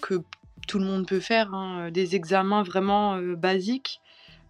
que 0.00 0.22
tout 0.66 0.78
le 0.78 0.84
monde 0.84 1.06
peut 1.06 1.20
faire, 1.20 1.52
hein, 1.54 1.90
des 1.90 2.16
examens 2.16 2.62
vraiment 2.62 3.16
euh, 3.16 3.36
basiques. 3.36 4.00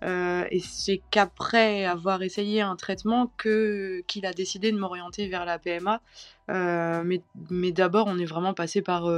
Euh, 0.02 0.44
et 0.50 0.60
c'est 0.60 1.00
qu'après 1.10 1.86
avoir 1.86 2.22
essayé 2.22 2.60
un 2.60 2.76
traitement 2.76 3.32
que 3.38 4.02
qu'il 4.06 4.26
a 4.26 4.32
décidé 4.32 4.70
de 4.70 4.76
m'orienter 4.76 5.28
vers 5.28 5.46
la 5.46 5.58
PMA. 5.58 6.00
Euh, 6.50 7.02
mais, 7.04 7.22
mais 7.50 7.72
d'abord, 7.72 8.06
on 8.08 8.18
est 8.18 8.26
vraiment 8.26 8.52
passé 8.52 8.82
par 8.82 9.08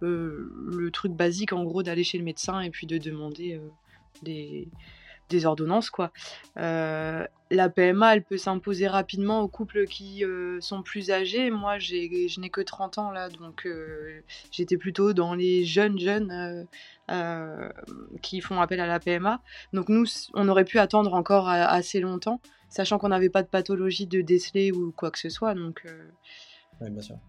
le 0.00 0.88
truc 0.92 1.12
basique, 1.12 1.52
en 1.52 1.64
gros, 1.64 1.82
d'aller 1.82 2.04
chez 2.04 2.16
le 2.16 2.24
médecin 2.24 2.60
et 2.60 2.70
puis 2.70 2.86
de 2.86 2.96
demander 2.96 3.60
des, 4.22 4.68
des 5.30 5.46
ordonnances 5.46 5.88
quoi. 5.88 6.12
Euh, 6.58 7.26
la 7.50 7.68
PMA, 7.68 8.14
elle 8.14 8.22
peut 8.22 8.36
s'imposer 8.36 8.86
rapidement 8.86 9.40
aux 9.40 9.48
couples 9.48 9.86
qui 9.86 10.24
euh, 10.24 10.60
sont 10.60 10.82
plus 10.82 11.10
âgés. 11.10 11.50
Moi, 11.50 11.78
je 11.78 12.40
n'ai 12.40 12.50
que 12.50 12.60
30 12.60 12.98
ans 12.98 13.10
là, 13.10 13.28
donc 13.28 13.66
euh, 13.66 14.20
j'étais 14.52 14.76
plutôt 14.76 15.12
dans 15.12 15.34
les 15.34 15.64
jeunes 15.64 15.98
jeunes 15.98 16.66
qui 18.22 18.40
font 18.40 18.60
appel 18.60 18.80
à 18.80 18.86
la 18.86 19.00
PMA. 19.00 19.40
Donc 19.72 19.88
nous, 19.88 20.04
on 20.34 20.48
aurait 20.48 20.64
pu 20.64 20.78
attendre 20.78 21.14
encore 21.14 21.48
assez 21.48 22.00
longtemps, 22.00 22.40
sachant 22.68 22.98
qu'on 22.98 23.08
n'avait 23.08 23.30
pas 23.30 23.42
de 23.42 23.48
pathologie 23.48 24.06
de 24.06 24.20
déceler 24.20 24.70
ou 24.70 24.92
quoi 24.92 25.10
que 25.10 25.18
ce 25.18 25.28
soit. 25.28 25.54
Donc 25.54 25.84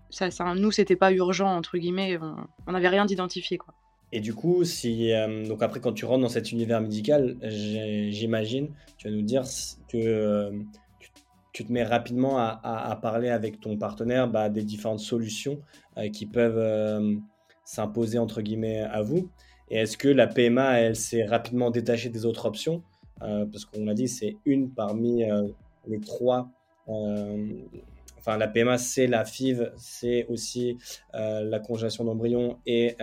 Ça, 0.09 0.29
ça, 0.29 0.53
nous, 0.53 0.71
c'était 0.71 0.95
pas 0.95 1.11
urgent 1.11 1.49
entre 1.49 1.77
guillemets. 1.77 2.19
On 2.67 2.71
n'avait 2.71 2.89
rien 2.89 3.05
d'identifié 3.05 3.57
quoi. 3.57 3.73
Et 4.13 4.19
du 4.19 4.33
coup, 4.33 4.63
euh, 4.63 5.47
donc 5.47 5.63
après, 5.63 5.79
quand 5.79 5.93
tu 5.93 6.05
rentres 6.05 6.21
dans 6.21 6.29
cet 6.29 6.51
univers 6.51 6.81
médical, 6.81 7.37
j'imagine, 7.41 8.69
tu 8.97 9.07
vas 9.07 9.15
nous 9.15 9.21
dire 9.21 9.43
que 9.87 9.97
euh, 9.97 10.51
tu, 11.53 11.65
te 11.65 11.71
mets 11.71 11.83
rapidement 11.83 12.37
à, 12.37 12.99
parler 13.01 13.29
avec 13.29 13.61
ton 13.61 13.77
partenaire 13.77 14.27
bah, 14.27 14.49
des 14.49 14.63
différentes 14.63 14.99
solutions 14.99 15.61
euh, 15.97 16.09
qui 16.09 16.25
peuvent 16.25 17.21
s'imposer, 17.63 18.17
entre 18.17 18.41
guillemets, 18.41 18.81
à 18.81 19.01
vous. 19.01 19.29
Et 19.69 19.77
est-ce 19.77 19.97
que 19.97 20.09
la 20.09 20.27
PMA, 20.27 20.79
elle 20.79 20.97
s'est 20.97 21.25
rapidement 21.25 21.71
détachée 21.71 22.09
des 22.09 22.25
autres 22.25 22.45
options? 22.45 22.83
Parce 23.19 23.65
qu'on 23.65 23.85
l'a 23.85 23.93
dit, 23.93 24.07
c'est 24.07 24.37
une 24.45 24.71
parmi 24.71 25.23
les 25.87 25.99
trois 25.99 26.49
enfin 28.17 28.37
la 28.37 28.47
PMA, 28.47 28.77
c'est 28.77 29.07
la 29.07 29.23
FIV, 29.23 29.71
c'est 29.77 30.25
aussi 30.25 30.77
la 31.13 31.59
congélation 31.59 32.03
d'embryon 32.03 32.57
et 32.65 32.97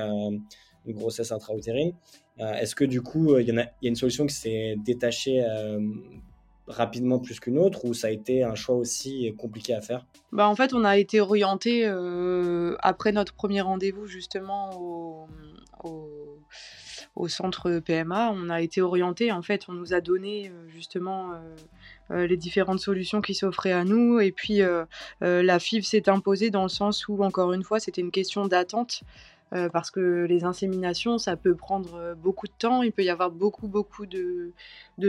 une 0.88 0.96
grossesse 0.96 1.32
intra-utérine. 1.32 1.92
Est-ce 2.38 2.74
que 2.74 2.84
du 2.84 3.02
coup, 3.02 3.38
il 3.38 3.46
y, 3.46 3.58
a 3.58 3.68
une 3.82 3.96
solution 3.96 4.26
qui 4.26 4.34
s'est 4.34 4.76
détachée 4.84 5.44
rapidement 6.68 7.18
plus 7.18 7.40
qu'une 7.40 7.58
autre 7.58 7.84
ou 7.84 7.94
ça 7.94 8.08
a 8.08 8.10
été 8.10 8.44
un 8.44 8.54
choix 8.54 8.76
aussi 8.76 9.34
compliqué 9.36 9.74
à 9.74 9.80
faire? 9.80 10.06
Bah 10.32 10.46
En 10.48 10.54
fait, 10.54 10.74
on 10.74 10.84
a 10.84 10.98
été 10.98 11.20
orienté 11.20 11.82
euh, 11.86 12.76
après 12.80 13.12
notre 13.12 13.34
premier 13.34 13.60
rendez-vous 13.60 14.06
justement 14.06 15.26
au, 15.84 17.28
centre 17.28 17.80
PMA. 17.80 18.30
On 18.32 18.48
a 18.48 18.60
été 18.60 18.80
orienté, 18.80 19.32
en 19.32 19.42
fait, 19.42 19.64
on 19.68 19.72
nous 19.72 19.92
a 19.92 20.00
donné 20.00 20.48
euh, 20.48 20.68
justement 20.68 21.32
euh, 22.12 22.26
les 22.28 22.36
différentes 22.36 22.78
solutions 22.78 23.20
qui 23.20 23.34
s'offraient 23.34 23.72
à 23.72 23.84
nous. 23.84 24.20
Et 24.20 24.30
puis 24.30 24.60
la 25.20 25.58
FIV 25.58 25.84
s'est 25.84 26.08
imposée 26.08 26.50
dans 26.50 26.62
le 26.62 26.68
sens 26.68 27.08
où, 27.08 27.22
encore 27.24 27.52
une 27.52 27.64
fois, 27.64 27.80
c'était 27.80 28.00
une 28.00 28.12
question 28.12 28.46
d'attente. 28.46 29.02
Euh, 29.54 29.70
parce 29.70 29.90
que 29.90 30.26
les 30.28 30.44
inséminations, 30.44 31.16
ça 31.16 31.36
peut 31.36 31.54
prendre 31.54 31.94
euh, 31.94 32.14
beaucoup 32.14 32.46
de 32.46 32.52
temps. 32.52 32.82
Il 32.82 32.92
peut 32.92 33.02
y 33.02 33.08
avoir 33.08 33.30
beaucoup, 33.30 33.66
beaucoup 33.66 34.04
de, 34.04 34.52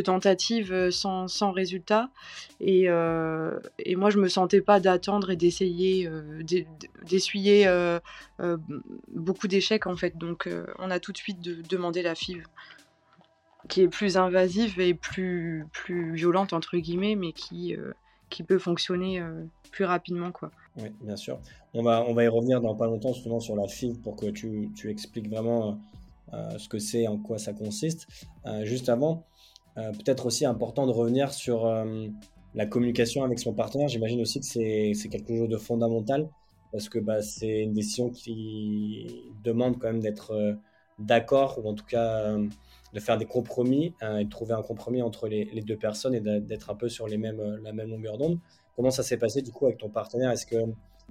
tentatives 0.03 0.72
euh, 0.72 0.91
sans, 0.91 1.51
résultat. 1.51 2.10
Et, 2.62 2.88
moi, 2.89 4.10
je 4.10 4.17
me 4.17 4.29
sentais 4.29 4.62
pas 4.62 4.79
d'attendre 4.79 5.31
et 5.31 5.36
d'essayer 5.36 6.10
d'essuyer 7.03 7.67
beaucoup 9.13 9.48
d'échecs, 9.48 9.88
en 9.88 9.96
fait. 9.96 10.17
Donc, 10.17 10.50
on 10.77 10.89
a 10.91 11.00
tout 11.00 11.12
de 11.12 11.17
suite 11.17 11.41
demandé 11.41 12.01
la 12.01 12.15
FIV 12.15 12.43
qui 13.67 13.81
est 13.81 13.89
plus 13.89 14.17
invasive 14.17 14.79
et 14.79 14.93
plus, 14.93 15.65
plus 15.74 16.13
violente, 16.13 16.53
entre 16.53 16.77
guillemets, 16.77 17.15
mais 17.15 17.34
qui, 17.34 17.75
qui 18.29 18.43
peut 18.43 18.59
fonctionner 18.59 19.21
plus 19.71 19.86
rapidement, 19.86 20.31
quoi. 20.31 20.51
Oui, 20.77 20.89
bien 21.01 21.15
sûr. 21.15 21.39
On 21.74 21.83
va, 21.83 22.03
on 22.07 22.13
va 22.13 22.24
y 22.24 22.27
revenir 22.27 22.62
dans 22.62 22.75
pas 22.75 22.86
longtemps 22.86 23.13
justement 23.13 23.39
sur 23.39 23.55
la 23.55 23.67
FIV 23.67 24.00
pour 24.00 24.15
que 24.15 24.27
tu, 24.27 24.71
tu 24.75 24.89
expliques 24.89 25.29
vraiment 25.29 25.79
euh, 26.33 26.57
ce 26.57 26.69
que 26.69 26.79
c'est, 26.79 27.07
en 27.07 27.17
quoi 27.17 27.38
ça 27.38 27.53
consiste. 27.53 28.07
Euh, 28.45 28.63
juste 28.65 28.89
avant, 28.89 29.25
euh, 29.77 29.91
peut-être 29.91 30.25
aussi 30.25 30.45
important 30.45 30.86
de 30.86 30.91
revenir 30.91 31.33
sur 31.33 31.71
la 32.55 32.65
communication 32.65 33.24
avec 33.24 33.39
son 33.39 33.53
partenaire. 33.53 33.88
J'imagine 33.88 34.21
aussi 34.21 34.39
que 34.39 34.45
c'est 34.45 35.09
quelque 35.09 35.36
chose 35.36 35.50
de 35.50 35.57
fondamental 35.57 36.29
parce 36.71 36.89
que 36.89 37.00
bah, 37.00 37.21
c'est 37.21 37.62
une 37.62 37.74
décision 37.74 38.09
qui 38.09 39.31
demande 39.43 39.79
quand 39.79 39.88
même 39.88 40.01
d'être 40.01 40.57
d'accord 41.00 41.59
ou 41.63 41.69
en 41.69 41.74
tout 41.74 41.86
cas 41.86 42.36
de 42.93 43.00
faire 43.00 43.17
des 43.17 43.25
compromis 43.25 43.93
et 44.01 44.24
de 44.24 44.29
trouver 44.29 44.53
un 44.53 44.62
compromis 44.62 45.01
entre 45.01 45.27
les, 45.27 45.46
deux 45.62 45.77
personnes 45.77 46.15
et 46.15 46.22
d'être 46.22 46.69
un 46.69 46.75
peu 46.75 46.89
sur 46.89 47.08
les 47.08 47.17
mêmes, 47.17 47.60
la 47.63 47.72
même 47.72 47.89
longueur 47.89 48.17
d'onde. 48.17 48.39
Comment 48.75 48.91
ça 48.91 49.03
s'est 49.03 49.17
passé 49.17 49.41
du 49.41 49.51
coup 49.51 49.65
avec 49.65 49.77
ton 49.77 49.89
partenaire? 49.89 50.31
Est-ce 50.31 50.46
que 50.46 50.55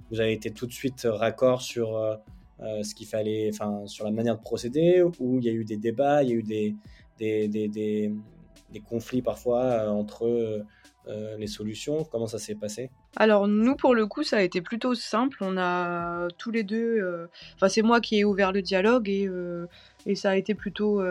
vous 0.09 0.19
avez 0.19 0.33
été 0.33 0.51
tout 0.51 0.65
de 0.65 0.71
suite 0.71 1.07
raccord 1.09 1.61
sur 1.61 1.95
euh, 1.95 2.15
euh, 2.61 2.83
ce 2.83 2.95
qu'il 2.95 3.07
fallait, 3.07 3.49
enfin 3.53 3.85
sur 3.85 4.05
la 4.05 4.11
manière 4.11 4.37
de 4.37 4.41
procéder, 4.41 5.03
ou 5.03 5.39
il 5.39 5.45
y 5.45 5.49
a 5.49 5.51
eu 5.51 5.65
des 5.65 5.77
débats, 5.77 6.23
il 6.23 6.29
y 6.29 6.31
a 6.33 6.35
eu 6.35 6.43
des, 6.43 6.75
des, 7.17 7.47
des, 7.47 7.67
des, 7.67 8.79
conflits 8.87 9.21
parfois 9.21 9.63
euh, 9.63 9.89
entre 9.89 10.65
les 11.37 11.47
solutions? 11.47 12.03
Comment 12.03 12.27
ça 12.27 12.39
s'est 12.39 12.55
passé? 12.55 12.91
Alors 13.15 13.47
nous, 13.47 13.75
pour 13.75 13.95
le 13.95 14.05
coup, 14.05 14.23
ça 14.23 14.37
a 14.37 14.41
été 14.41 14.61
plutôt 14.61 14.93
simple. 14.93 15.37
On 15.41 15.57
a 15.57 16.27
tous 16.37 16.51
les 16.51 16.63
deux, 16.63 17.27
enfin 17.55 17.67
c'est 17.67 17.81
moi 17.81 18.01
qui 18.01 18.19
ai 18.19 18.23
ouvert 18.23 18.51
le 18.51 18.61
dialogue 18.61 19.09
et, 19.09 19.27
et 20.05 20.15
ça 20.15 20.31
a 20.31 20.35
été 20.35 20.53
plutôt 20.53 21.01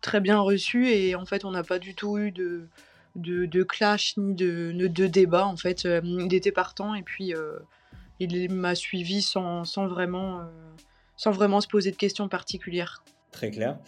très 0.00 0.20
bien 0.20 0.40
reçu 0.40 0.88
et 0.88 1.14
en 1.14 1.24
fait 1.24 1.44
on 1.44 1.52
n'a 1.52 1.62
pas 1.62 1.78
du 1.78 1.94
tout 1.94 2.18
eu 2.18 2.32
de 3.16 3.62
clash 3.62 4.16
ni 4.16 4.34
de, 4.34 5.06
débat. 5.06 5.46
En 5.46 5.56
fait, 5.56 5.84
euh, 5.84 6.00
il 6.04 6.34
était 6.34 6.52
partant 6.52 6.94
et 6.94 7.02
puis 7.02 7.34
euh, 7.34 7.58
il 8.18 8.52
m'a 8.52 8.74
suivi 8.74 9.22
sans, 9.22 9.64
vraiment, 9.86 10.40
euh, 10.40 10.44
sans 11.16 11.30
vraiment 11.30 11.60
se 11.60 11.68
poser 11.68 11.90
de 11.90 11.96
questions 11.96 12.28
particulières. 12.28 13.02
Très 13.32 13.50
clair. 13.50 13.78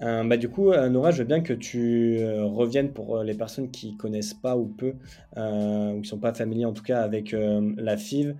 Bah, 0.00 0.36
du 0.36 0.48
coup, 0.48 0.72
Nora, 0.72 1.10
je 1.10 1.18
veux 1.18 1.28
bien 1.28 1.40
que 1.40 1.52
tu 1.52 2.18
reviennes 2.24 2.92
pour 2.92 3.22
les 3.22 3.34
personnes 3.34 3.70
qui 3.70 3.96
connaissent 3.96 4.34
pas 4.34 4.56
ou 4.56 4.66
peu, 4.66 4.94
ou 5.36 6.00
qui 6.00 6.08
sont 6.08 6.18
pas 6.18 6.32
familiers 6.34 6.66
en 6.66 6.72
tout 6.72 6.82
cas 6.82 7.02
avec 7.02 7.34
la 7.34 7.96
FIV, 7.96 8.36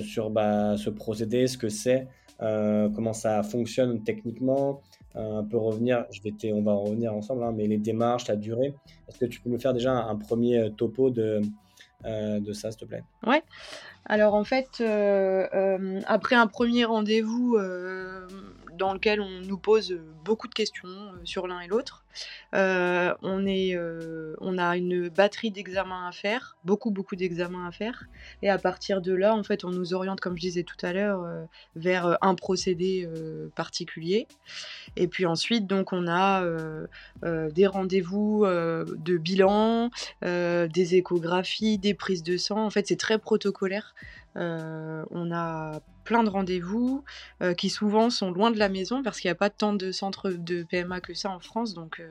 sur 0.00 0.30
bah, 0.30 0.76
ce 0.76 0.90
procédé, 0.90 1.46
ce 1.46 1.58
que 1.58 1.68
c'est, 1.68 2.08
comment 2.38 3.12
ça 3.12 3.42
fonctionne 3.42 4.02
techniquement, 4.04 4.82
un 5.14 5.44
peu 5.44 5.56
revenir, 5.56 6.04
on 6.52 6.62
va 6.62 6.72
en 6.72 6.82
revenir 6.82 7.14
ensemble, 7.14 7.44
hein, 7.44 7.52
mais 7.54 7.66
les 7.66 7.78
démarches, 7.78 8.26
la 8.28 8.36
durée. 8.36 8.74
Est-ce 9.08 9.18
que 9.18 9.26
tu 9.26 9.40
peux 9.40 9.50
nous 9.50 9.60
faire 9.60 9.72
déjà 9.72 9.92
un, 9.92 10.16
premier 10.16 10.58
euh, 10.58 10.70
topo 10.70 11.10
de, 11.10 11.40
euh, 12.04 12.40
de 12.40 12.52
ça, 12.52 12.70
s'il 12.70 12.80
te 12.80 12.84
plaît? 12.84 13.04
Ouais. 13.26 13.42
Alors 14.06 14.34
en 14.34 14.44
fait, 14.44 14.80
euh, 14.80 16.00
après 16.06 16.36
un 16.36 16.46
premier 16.46 16.84
rendez-vous 16.84 17.56
dans 18.78 18.92
lequel 18.92 19.20
on 19.20 19.40
nous 19.40 19.58
pose 19.58 19.98
beaucoup 20.24 20.48
de 20.48 20.54
questions 20.54 21.12
sur 21.24 21.46
l'un 21.46 21.60
et 21.60 21.66
l'autre, 21.66 22.03
euh, 22.54 23.14
on, 23.22 23.46
est, 23.46 23.74
euh, 23.74 24.34
on 24.40 24.58
a 24.58 24.76
une 24.76 25.08
batterie 25.08 25.50
d'examens 25.50 26.08
à 26.08 26.12
faire, 26.12 26.56
beaucoup, 26.64 26.90
beaucoup 26.90 27.16
d'examens 27.16 27.66
à 27.66 27.72
faire. 27.72 28.04
Et 28.42 28.50
à 28.50 28.58
partir 28.58 29.00
de 29.00 29.12
là, 29.12 29.34
en 29.34 29.42
fait, 29.42 29.64
on 29.64 29.70
nous 29.70 29.94
oriente, 29.94 30.20
comme 30.20 30.36
je 30.36 30.42
disais 30.42 30.62
tout 30.62 30.76
à 30.86 30.92
l'heure, 30.92 31.22
euh, 31.24 31.44
vers 31.76 32.18
un 32.22 32.34
procédé 32.34 33.08
particulier. 33.54 34.26
Et 34.96 35.08
puis 35.08 35.26
ensuite, 35.26 35.66
donc, 35.66 35.92
on 35.92 36.06
a 36.06 36.44
des 37.22 37.66
rendez-vous 37.66 38.44
de 38.46 39.16
bilan, 39.16 39.90
des 40.22 40.94
échographies, 40.94 41.78
des 41.78 41.94
prises 41.94 42.22
de 42.22 42.36
sang. 42.36 42.64
En 42.64 42.70
fait, 42.70 42.86
c'est 42.86 42.98
très 42.98 43.18
protocolaire. 43.18 43.94
on 44.36 45.30
a 45.32 45.80
plein 46.04 46.22
de 46.22 46.28
rendez-vous 46.28 47.04
qui 47.56 47.70
souvent 47.70 48.10
sont 48.10 48.30
loin 48.30 48.50
de 48.50 48.58
la 48.58 48.68
maison 48.68 49.02
parce 49.02 49.20
qu'il 49.20 49.28
n'y 49.28 49.32
a 49.32 49.36
pas 49.36 49.50
tant 49.50 49.72
de 49.72 49.90
centres 49.90 50.30
de 50.30 50.62
PMA 50.62 51.00
que 51.00 51.14
ça 51.14 51.30
en 51.30 51.40
France. 51.40 51.74
Donc 51.74 52.02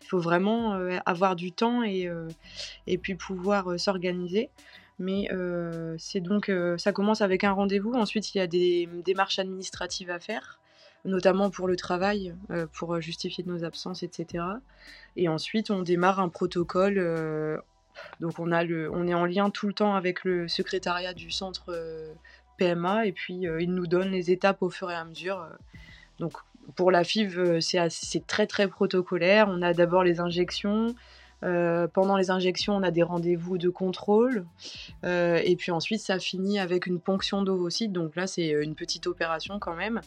il 0.00 0.06
faut 0.06 0.18
vraiment 0.18 0.74
euh, 0.74 0.98
avoir 1.06 1.36
du 1.36 1.52
temps 1.52 1.82
et, 1.82 2.10
et 2.86 2.98
puis 2.98 3.14
pouvoir 3.14 3.78
s'organiser. 3.78 4.50
Mais 4.98 5.28
c'est 5.98 6.20
donc 6.20 6.50
ça 6.78 6.92
commence 6.92 7.20
avec 7.20 7.44
un 7.44 7.52
rendez-vous. 7.52 7.92
Ensuite, 7.92 8.34
il 8.34 8.38
y 8.38 8.40
a 8.40 8.46
des 8.46 8.88
démarches 9.04 9.38
administratives 9.38 10.10
à 10.10 10.18
faire, 10.18 10.58
notamment 11.04 11.50
pour 11.50 11.68
le 11.68 11.76
travail, 11.76 12.34
pour 12.72 12.98
justifier 13.02 13.44
de 13.44 13.50
nos 13.50 13.62
absences, 13.62 14.02
etc. 14.02 14.44
Et 15.16 15.28
ensuite, 15.28 15.70
on 15.70 15.82
démarre 15.82 16.18
un 16.18 16.30
protocole. 16.30 17.60
donc 18.20 18.38
on, 18.38 18.50
est 18.52 19.14
en 19.14 19.26
lien 19.26 19.50
tout 19.50 19.66
le 19.66 19.74
temps 19.74 19.94
avec 19.94 20.24
le 20.24 20.48
secrétariat 20.48 21.12
du 21.12 21.30
centre 21.30 21.74
PMA 22.56 23.06
et 23.06 23.12
puis 23.12 23.46
euh, 23.46 23.60
il 23.60 23.72
nous 23.74 23.86
donne 23.86 24.10
les 24.10 24.30
étapes 24.30 24.62
au 24.62 24.70
fur 24.70 24.90
et 24.90 24.94
à 24.94 25.04
mesure. 25.04 25.40
Euh. 25.40 25.54
Donc 26.18 26.32
pour 26.74 26.90
la 26.90 27.04
FIV, 27.04 27.38
euh, 27.38 27.60
c'est 27.60 28.26
très 28.26 28.46
très 28.46 28.68
protocolaire. 28.68 29.48
On 29.48 29.62
a 29.62 29.72
d'abord 29.72 30.04
les 30.04 30.20
injections. 30.20 30.94
pendant 31.92 32.16
les 32.16 32.30
injections, 32.30 32.74
on 32.74 32.82
a 32.82 32.90
des 32.90 33.04
rendez-vous 33.04 33.56
de 33.58 33.68
contrôle. 33.68 34.44
et 35.04 35.56
puis 35.56 35.70
ensuite, 35.70 36.00
ça 36.00 36.18
finit 36.18 36.58
avec 36.58 36.86
une 36.86 36.98
ponction 36.98 37.42
d'ovocytes. 37.42 37.92
Donc 37.92 38.16
là, 38.16 38.26
c'est 38.26 38.48
une 38.48 38.74
petite 38.74 39.06
opération 39.06 39.60
quand 39.60 39.76
même. 39.76 40.00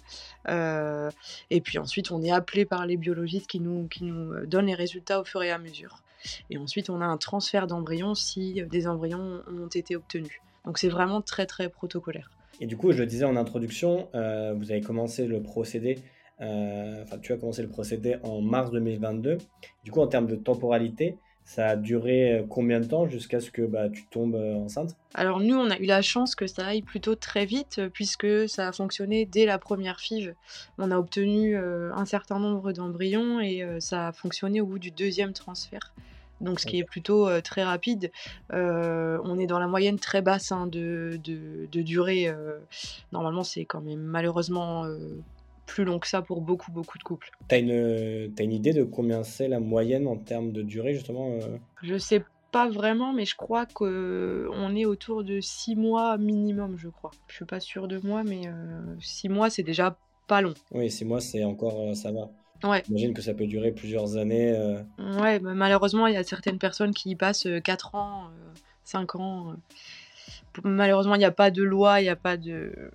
et 1.49 1.61
puis 1.61 1.77
ensuite, 1.77 2.11
on 2.11 2.21
est 2.23 2.31
appelé 2.31 2.65
par 2.65 2.85
les 2.85 2.97
biologistes 2.97 3.47
qui 3.47 3.61
nous, 3.61 3.87
qui 3.87 4.03
nous 4.03 4.45
donnent 4.47 4.65
les 4.65 4.75
résultats 4.75 5.21
au 5.21 5.23
fur 5.23 5.41
et 5.43 5.51
à 5.51 5.59
mesure. 5.59 6.03
Et 6.49 6.57
ensuite, 6.57 6.89
on 6.89 6.99
a 6.99 7.05
un 7.05 7.17
transfert 7.17 7.67
d'embryons 7.67 8.15
si 8.15 8.61
des 8.63 8.87
embryons 8.87 9.41
ont 9.47 9.67
été 9.67 9.95
obtenus. 9.95 10.41
Donc 10.65 10.77
c'est 10.77 10.89
vraiment 10.89 11.21
très 11.21 11.45
très 11.45 11.69
protocolaire. 11.69 12.29
Et 12.61 12.65
du 12.65 12.75
coup, 12.75 12.91
je 12.91 12.97
le 12.97 13.05
disais 13.05 13.25
en 13.25 13.35
introduction, 13.35 14.09
euh, 14.15 14.53
vous 14.55 14.71
avez 14.71 14.81
commencé 14.81 15.25
le 15.25 15.41
procédé, 15.41 15.95
euh, 15.95 16.01
enfin 16.39 17.17
tu 17.21 17.33
as 17.33 17.37
commencé 17.37 17.61
le 17.61 17.69
procédé 17.69 18.17
en 18.23 18.41
mars 18.41 18.71
2022. 18.71 19.37
Du 19.83 19.91
coup, 19.91 20.01
en 20.01 20.07
termes 20.07 20.27
de 20.27 20.35
temporalité, 20.35 21.17
ça 21.43 21.69
a 21.69 21.75
duré 21.75 22.33
euh, 22.33 22.43
combien 22.47 22.79
de 22.79 22.85
temps 22.85 23.07
jusqu'à 23.07 23.39
ce 23.39 23.49
que 23.49 23.63
bah, 23.63 23.89
tu 23.89 24.05
tombes 24.07 24.35
enceinte? 24.35 24.95
Alors 25.15 25.39
nous, 25.39 25.55
on 25.55 25.69
a 25.71 25.77
eu 25.77 25.85
la 25.85 26.01
chance 26.01 26.35
que 26.35 26.47
ça 26.47 26.67
aille 26.67 26.83
plutôt 26.83 27.15
très 27.15 27.45
vite 27.45 27.81
puisque 27.93 28.47
ça 28.47 28.67
a 28.67 28.71
fonctionné 28.71 29.25
dès 29.25 29.45
la 29.45 29.57
première 29.57 29.99
FIV. 29.99 30.35
On 30.77 30.91
a 30.91 30.97
obtenu 30.97 31.57
un 31.57 32.05
certain 32.05 32.39
nombre 32.39 32.71
d'embryons 32.71 33.39
et 33.39 33.65
ça 33.79 34.09
a 34.09 34.11
fonctionné 34.11 34.61
au 34.61 34.67
bout 34.67 34.79
du 34.79 34.91
deuxième 34.91 35.33
transfert 35.33 35.93
donc 36.41 36.59
ce 36.59 36.65
qui 36.65 36.79
est 36.79 36.83
plutôt 36.83 37.27
euh, 37.27 37.41
très 37.41 37.63
rapide. 37.63 38.11
Euh, 38.53 39.19
on 39.23 39.39
est 39.39 39.47
dans 39.47 39.59
la 39.59 39.67
moyenne 39.67 39.99
très 39.99 40.21
basse 40.21 40.51
hein, 40.51 40.67
de, 40.67 41.19
de, 41.23 41.81
durée. 41.81 42.27
Euh. 42.27 42.57
normalement, 43.11 43.43
c'est 43.43 43.65
quand 43.65 43.81
même 43.81 44.01
malheureusement 44.01 44.85
plus 45.69 45.85
long 45.85 45.99
que 45.99 46.07
ça 46.07 46.21
pour 46.21 46.41
beaucoup, 46.41 46.71
beaucoup 46.71 46.97
de 46.97 47.03
couples. 47.03 47.29
Tu 47.47 47.55
as, 47.55 47.57
as, 47.57 48.43
une 48.43 48.53
idée 48.53 48.73
de 48.73 48.83
combien 48.83 49.23
c'est 49.23 49.47
la 49.47 49.59
moyenne 49.59 50.07
en 50.07 50.17
termes 50.17 50.51
de 50.51 50.61
durée, 50.61 50.93
justement 50.93 51.37
Je 51.81 51.97
sais 51.97 52.23
pas 52.51 52.67
vraiment, 52.67 53.13
mais 53.13 53.25
je 53.25 53.35
crois 53.35 53.65
qu'on 53.65 54.75
est 54.75 54.85
autour 54.85 55.23
de 55.23 55.39
6 55.39 55.75
mois 55.75 56.17
minimum, 56.17 56.77
je 56.77 56.89
crois. 56.89 57.11
Je 57.27 57.35
suis 57.35 57.45
pas 57.45 57.59
sûre 57.59 57.87
de 57.87 57.99
moi, 58.03 58.23
mais 58.23 58.41
6 58.99 59.29
mois, 59.29 59.49
c'est 59.49 59.63
déjà 59.63 59.95
pas 60.27 60.41
long. 60.41 60.53
Oui, 60.71 60.89
6 60.89 61.05
mois, 61.05 61.21
c'est 61.21 61.43
encore, 61.43 61.95
ça 61.95 62.11
va. 62.11 62.29
Ouais. 62.63 62.83
J'imagine 62.85 63.13
que 63.13 63.21
ça 63.21 63.33
peut 63.33 63.47
durer 63.47 63.71
plusieurs 63.71 64.17
années. 64.17 64.51
Euh. 64.51 64.81
Ouais, 65.19 65.39
bah, 65.39 65.53
malheureusement, 65.53 66.07
il 66.07 66.13
y 66.13 66.17
a 66.17 66.23
certaines 66.23 66.57
personnes 66.57 66.93
qui 66.93 67.09
y 67.09 67.15
passent 67.15 67.47
4 67.63 67.95
euh, 67.95 67.97
ans, 67.97 68.29
5 68.83 69.15
euh, 69.15 69.19
ans. 69.19 69.55
malheureusement, 70.63 71.15
il 71.15 71.19
n'y 71.19 71.25
a 71.25 71.31
pas 71.31 71.51
de 71.51 71.63
loi, 71.63 72.01
il 72.01 72.03
n'y 72.03 72.09
a 72.09 72.15
pas 72.15 72.37
de. 72.37 72.91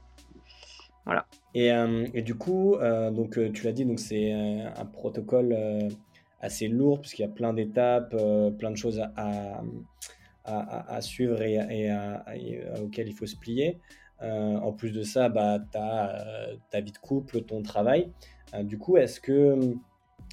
Voilà. 1.05 1.27
Et, 1.55 2.23
du 2.23 2.35
coup, 2.35 2.77
donc, 3.13 3.39
tu 3.53 3.65
l'as 3.65 3.73
dit, 3.73 3.85
donc 3.85 4.01
c'est 4.01 4.33
un 4.33 4.87
protocole 4.87 5.57
assez 6.41 6.69
lourd, 6.69 7.01
puisqu'il 7.01 7.23
y 7.23 7.27
a 7.27 7.29
plein 7.29 7.53
d'étapes, 7.53 8.17
plein 8.59 8.71
de 8.71 8.77
choses 8.77 9.03
à, 9.17 11.01
suivre 11.01 11.43
et, 11.43 11.91
auxquelles 12.83 13.09
il 13.09 13.15
faut 13.15 13.27
se 13.27 13.37
plier. 13.37 13.79
en 14.21 14.73
plus 14.73 14.93
de 14.93 15.03
ça, 15.03 15.29
bah, 15.29 15.59
tu 15.71 15.79
as 15.79 16.55
ta 16.71 16.81
vie 16.81 16.93
de 16.93 16.99
couple, 16.99 17.43
ton 17.43 17.63
travail. 17.63 18.11
du 18.63 18.79
coup, 18.79 18.97
est-ce 18.97 19.21
que 19.21 19.77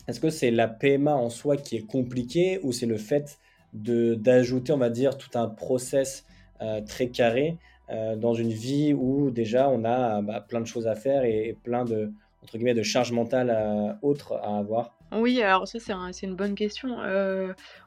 est-ce 0.07 0.19
que 0.19 0.29
c'est 0.29 0.51
la 0.51 0.67
PMA 0.67 1.15
en 1.15 1.29
soi 1.29 1.57
qui 1.57 1.77
est 1.77 1.85
compliquée 1.85 2.59
ou 2.63 2.71
c'est 2.71 2.85
le 2.85 2.97
fait 2.97 3.39
d'ajouter, 3.73 4.73
on 4.73 4.77
va 4.77 4.89
dire, 4.89 5.17
tout 5.17 5.37
un 5.37 5.47
process 5.47 6.25
euh, 6.61 6.81
très 6.81 7.07
carré 7.07 7.57
euh, 7.91 8.15
dans 8.15 8.33
une 8.33 8.51
vie 8.51 8.93
où 8.93 9.31
déjà 9.31 9.69
on 9.69 9.83
a 9.83 10.21
bah, 10.21 10.41
plein 10.41 10.61
de 10.61 10.65
choses 10.65 10.87
à 10.87 10.95
faire 10.95 11.23
et, 11.23 11.57
plein 11.63 11.85
de, 11.85 12.11
entre 12.43 12.57
guillemets, 12.57 12.73
de 12.73 12.83
charges 12.83 13.11
mentales 13.11 13.49
euh, 13.49 13.93
autres 14.01 14.33
à 14.43 14.57
avoir 14.57 14.95
oui, 15.13 15.41
alors 15.41 15.67
ça 15.67 15.77
c'est 15.77 16.25
une 16.25 16.37
bonne 16.37 16.55
question. 16.55 16.95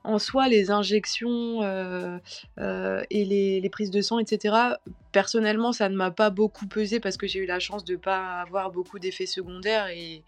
en 0.04 0.18
soi, 0.18 0.46
les 0.46 0.70
injections 0.70 1.62
et 1.62 3.25
les, 3.25 3.70
prises 3.70 3.90
de 3.90 4.02
sang, 4.02 4.18
etc., 4.18 4.75
personnellement, 5.14 5.73
ça 5.73 5.88
ne 5.88 5.94
m'a 5.94 6.11
pas 6.11 6.30
beaucoup 6.30 6.66
pesé 6.66 6.99
parce 6.99 7.16
que 7.16 7.28
j'ai 7.28 7.38
eu 7.38 7.47
la 7.47 7.61
chance 7.61 7.85
de 7.85 7.92
ne 7.92 7.99
pas 7.99 8.40
avoir 8.42 8.73
beaucoup 8.73 8.99
d'effets 8.99 9.26
secondaires 9.26 9.87
et, 9.87 10.25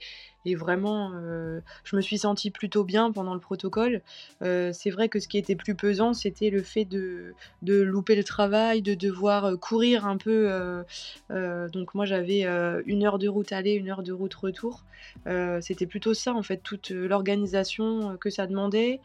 et 0.47 0.55
vraiment, 0.55 1.11
euh, 1.13 1.61
je 1.83 1.97
me 1.97 2.01
suis 2.01 2.19
sentie 2.19 2.53
plutôt 2.53 2.85
bien 2.85 3.11
pendant 3.11 3.35
le 3.35 3.41
protocole. 3.41 4.01
Euh, 4.43 4.71
c'est 4.73 4.91
vrai 4.91 5.09
que 5.09 5.19
ce 5.19 5.27
qui 5.27 5.39
était 5.39 5.57
plus 5.57 5.75
pesant, 5.75 6.15
c'était 6.15 6.51
le 6.51 6.63
fait 6.63 6.85
de, 6.85 7.35
louper 7.63 8.15
le 8.15 8.23
travail, 8.23 8.81
de 8.81 8.95
devoir 8.95 9.45
euh, 9.45 9.57
courir 9.57 10.07
un 10.07 10.17
peu. 10.17 10.49
donc 11.29 11.95
moi, 11.95 12.05
j'avais 12.05 12.43
une 12.87 13.05
heure 13.05 13.19
de 13.19 13.27
route 13.29 13.53
aller, 13.53 13.73
une 13.73 13.91
heure 13.91 14.05
de 14.05 14.13
route 14.13 14.35
retour. 14.35 14.85
c'était 15.61 15.87
plutôt 15.87 16.15
ça, 16.15 16.33
en 16.33 16.43
fait, 16.43 16.59
toute 16.59 16.91
l'organisation 16.91 18.17
que 18.19 18.31
ça 18.31 18.47
demandait. 18.47 19.01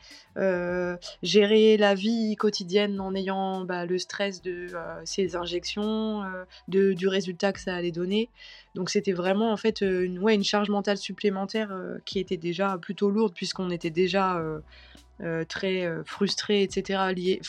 gérer 1.24 1.78
la 1.78 1.96
vie 1.96 2.36
quotidienne 2.36 3.00
en 3.00 3.16
ayant 3.16 3.66
bah, 3.66 3.88
le 3.88 3.98
stress 3.98 4.44
de 4.44 4.68
ces 5.06 5.36
injections, 5.36 5.71
de, 5.78 6.94
du 6.94 7.08
résultat 7.08 7.54
que 7.54 7.60
ça 7.60 7.76
allait 7.76 7.92
donner. 7.92 8.30
Donc 8.76 8.90
c'était 8.90 9.12
vraiment 9.12 9.52
en 9.52 9.58
fait 9.58 9.82
euh, 9.82 10.06
une, 10.06 10.20
ouais, 10.20 10.36
une 10.36 10.44
charge 10.44 10.70
mentale 10.70 10.98
supplémentaire 10.98 11.72
euh, 11.72 11.98
qui 12.06 12.20
était 12.20 12.38
déjà 12.38 12.78
plutôt 12.78 13.10
lourde 13.10 13.34
puisqu'on 13.34 13.70
était 13.70 13.90
déjà 13.90 14.38
euh, 14.38 15.46
très 15.46 15.88
frustrés, 16.06 16.64
etc. 16.64 17.00
liés 17.16 17.42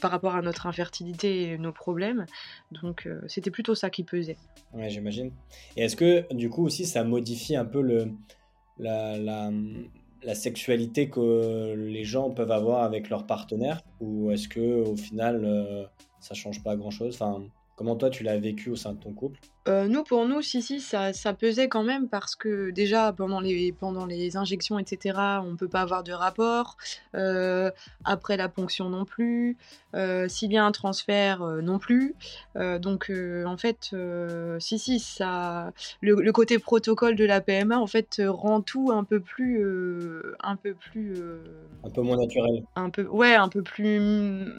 par 0.00 0.10
rapport 0.10 0.34
à 0.34 0.42
notre 0.42 0.66
infertilité 0.66 1.42
et 1.42 1.58
nos 1.58 1.72
problèmes. 1.72 2.24
Donc 2.72 3.06
c'était 3.28 3.50
plutôt 3.50 3.74
ça 3.74 3.90
qui 3.90 4.02
pesait. 4.02 4.38
Ouais, 4.72 4.88
j'imagine. 4.88 5.30
Et 5.76 5.82
est-ce 5.82 5.94
que 5.94 6.32
du 6.32 6.48
coup 6.48 6.64
aussi 6.64 6.86
ça 6.86 7.04
modifie 7.04 7.54
un 7.54 7.66
peu 7.66 7.82
le, 7.82 8.12
la, 8.78 9.52
sexualité 10.34 11.10
que 11.10 11.74
les 11.76 12.04
gens 12.04 12.30
peuvent 12.30 12.50
avoir 12.50 12.82
avec 12.82 13.10
leur 13.10 13.26
partenaire? 13.26 13.82
Ou 14.00 14.30
est-ce 14.30 14.48
que 14.48 14.82
au 14.82 14.96
final 14.96 15.90
ça 16.20 16.34
change 16.34 16.62
pas 16.62 16.76
grand-chose 16.76 17.14
enfin, 17.14 17.42
Comment 17.80 17.96
toi 17.96 18.10
tu 18.10 18.24
l'as 18.24 18.36
vécu 18.36 18.68
au 18.68 18.76
sein 18.76 18.92
de 18.92 18.98
ton 18.98 19.14
couple? 19.14 19.40
Euh, 19.66 19.88
Nous, 19.88 20.04
pour 20.04 20.26
nous, 20.26 20.42
si, 20.42 20.60
si, 20.60 20.82
ça, 20.82 21.14
ça, 21.14 21.32
pesait 21.32 21.66
quand 21.66 21.82
même 21.82 22.10
parce 22.10 22.36
que 22.36 22.68
déjà 22.68 23.10
pendant 23.10 23.40
les, 23.40 23.72
pendant 23.72 24.04
les 24.04 24.36
injections, 24.36 24.78
etc., 24.78 25.18
on 25.42 25.52
ne 25.52 25.56
peut 25.56 25.66
pas 25.66 25.80
avoir 25.80 26.04
de 26.04 26.12
rapport. 26.12 26.76
Euh, 27.14 27.70
après 28.04 28.36
la 28.36 28.50
ponction 28.50 28.90
non 28.90 29.06
plus. 29.06 29.56
Euh, 29.94 30.28
s'il 30.28 30.52
y 30.52 30.58
a 30.58 30.64
un 30.66 30.72
transfert 30.72 31.40
non 31.62 31.78
plus. 31.78 32.14
donc 32.54 33.10
en 33.46 33.56
fait, 33.56 33.94
si, 34.58 34.78
si, 34.78 34.98
ça, 34.98 35.72
le, 36.02 36.32
côté 36.32 36.58
protocole 36.58 37.16
de 37.16 37.24
la 37.24 37.40
PMA 37.40 37.78
en 37.78 37.86
fait 37.86 38.20
rend 38.22 38.60
tout 38.60 38.90
un 38.92 39.04
peu 39.04 39.20
plus. 39.20 39.64
un 40.40 40.56
peu 40.56 40.74
plus. 40.74 41.14
un 41.82 41.88
peu 41.88 42.02
moins 42.02 42.18
naturel. 42.18 42.62
Un 42.76 42.90
peu, 42.90 43.06
ouais, 43.06 43.36
un 43.36 43.48
peu 43.48 43.62
plus 43.62 44.52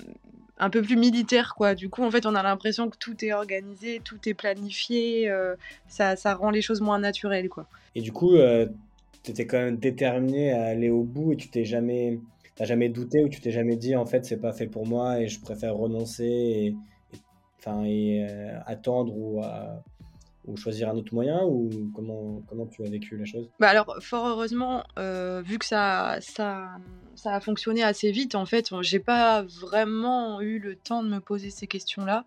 un 0.61 0.69
peu 0.69 0.81
plus 0.83 0.95
militaire, 0.95 1.55
quoi. 1.57 1.73
Du 1.73 1.89
coup, 1.89 2.03
en 2.03 2.11
fait, 2.11 2.25
on 2.27 2.35
a 2.35 2.43
l'impression 2.43 2.89
que 2.89 2.95
tout 2.97 3.25
est 3.25 3.33
organisé, 3.33 3.99
tout 4.03 4.19
est 4.27 4.35
planifié, 4.35 5.27
euh, 5.29 5.55
ça, 5.89 6.15
ça, 6.15 6.35
rend 6.35 6.51
les 6.51 6.61
choses 6.61 6.81
moins 6.81 6.99
naturelles, 6.99 7.49
quoi. 7.49 7.65
Et 7.95 8.01
du 8.01 8.13
coup, 8.13 8.35
euh, 8.35 8.67
tu 9.23 9.31
étais 9.31 9.47
quand 9.47 9.57
même 9.57 9.77
déterminé 9.77 10.53
à 10.53 10.65
aller 10.65 10.91
au 10.91 11.03
bout 11.03 11.33
et 11.33 11.35
tu 11.35 11.49
t'es 11.49 11.65
jamais, 11.65 12.19
t'as 12.55 12.65
jamais 12.65 12.89
douté 12.89 13.23
ou 13.23 13.27
tu 13.27 13.41
t'es 13.41 13.51
jamais 13.51 13.75
dit, 13.75 13.95
en 13.95 14.05
fait, 14.05 14.23
c'est 14.23 14.37
pas 14.37 14.53
fait 14.53 14.67
pour 14.67 14.85
moi 14.85 15.19
et 15.19 15.27
je 15.27 15.41
préfère 15.41 15.75
renoncer 15.75 16.25
et, 16.25 16.75
et 17.67 18.25
euh, 18.29 18.59
attendre 18.67 19.13
ou 19.17 19.41
ou 20.45 20.57
choisir 20.57 20.89
un 20.89 20.97
autre 20.97 21.13
moyen 21.13 21.43
ou 21.43 21.69
comment, 21.93 22.41
comment 22.47 22.65
tu 22.65 22.83
as 22.83 22.89
vécu 22.89 23.15
la 23.17 23.25
chose? 23.25 23.49
Bah 23.59 23.69
alors 23.69 23.97
fort 24.01 24.27
heureusement 24.27 24.83
euh, 24.97 25.41
vu 25.45 25.59
que 25.59 25.65
ça, 25.65 26.17
ça, 26.21 26.69
a 27.25 27.39
fonctionné 27.39 27.83
assez 27.83 28.11
vite 28.11 28.33
en 28.35 28.45
fait 28.45 28.69
j'ai 28.81 28.99
pas 28.99 29.43
vraiment 29.43 30.41
eu 30.41 30.59
le 30.59 30.75
temps 30.75 31.03
de 31.03 31.09
me 31.09 31.19
poser 31.19 31.51
ces 31.51 31.67
questions 31.67 32.05
là 32.05 32.25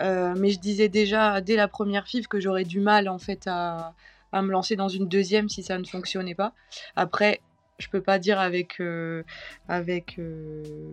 euh, 0.00 0.34
mais 0.36 0.50
je 0.50 0.58
disais 0.58 0.88
déjà 0.88 1.40
dès 1.40 1.56
la 1.56 1.68
première 1.68 2.06
FIV 2.06 2.26
que 2.26 2.40
j'aurais 2.40 2.64
du 2.64 2.80
mal 2.80 3.08
en 3.08 3.18
fait 3.18 3.46
à, 3.46 3.94
me 4.34 4.50
lancer 4.50 4.76
dans 4.76 4.88
une 4.88 5.08
deuxième 5.08 5.50
si 5.50 5.62
ça 5.62 5.76
ne 5.78 5.84
fonctionnait 5.84 6.34
pas. 6.34 6.54
Après 6.96 7.42
je 7.82 7.90
peux 7.90 8.00
pas 8.00 8.18
dire 8.18 8.40
avec, 8.40 8.80
euh, 8.80 9.22
avec 9.68 10.18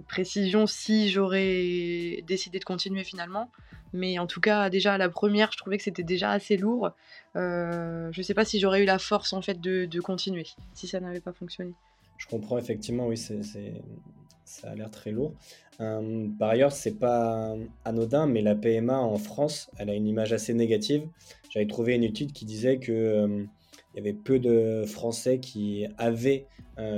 précision 0.07 0.67
si 0.67 1.09
j'aurais 1.09 2.23
décidé 2.27 2.59
de 2.59 2.65
continuer 2.65 3.03
finalement. 3.03 3.49
Mais 3.93 4.19
en 4.19 4.27
tout 4.27 4.41
cas, 4.41 4.69
déjà 4.69 4.93
à 4.93 4.97
la 4.97 5.09
première, 5.09 5.51
je 5.51 5.57
trouvais 5.57 5.77
que 5.77 5.83
c'était 5.83 6.03
déjà 6.03 6.31
assez 6.31 6.57
lourd. 6.57 6.91
Euh, 7.35 8.09
je 8.11 8.21
sais 8.21 8.33
pas 8.33 8.45
si 8.45 8.59
j'aurais 8.59 8.83
eu 8.83 8.85
la 8.85 8.99
force 8.99 9.33
en 9.33 9.41
fait 9.41 9.59
de, 9.59 9.85
de 9.85 9.99
continuer 10.01 10.45
si 10.73 10.87
ça 10.87 10.99
n'avait 10.99 11.21
pas 11.21 11.33
fonctionné. 11.33 11.73
Je 12.17 12.27
comprends 12.27 12.57
effectivement, 12.57 13.07
oui, 13.07 13.17
ça 13.17 14.69
a 14.69 14.75
l'air 14.75 14.91
très 14.91 15.11
lourd. 15.11 15.33
Euh, 15.79 16.27
par 16.37 16.49
ailleurs, 16.49 16.71
c'est 16.71 16.99
pas 16.99 17.55
anodin, 17.85 18.27
mais 18.27 18.41
la 18.41 18.55
PMA 18.55 18.99
en 18.99 19.17
France, 19.17 19.71
elle 19.77 19.89
a 19.89 19.93
une 19.93 20.07
image 20.07 20.33
assez 20.33 20.53
négative. 20.53 21.07
J'avais 21.49 21.67
trouvé 21.67 21.95
une 21.95 22.03
étude 22.03 22.33
qui 22.33 22.45
disait 22.45 22.77
que 22.77 22.91
euh, 22.91 23.45
il 23.93 23.97
y 23.97 23.99
avait 23.99 24.13
peu 24.13 24.39
de 24.39 24.83
Français 24.85 25.39
qui 25.39 25.85
avaient 25.97 26.47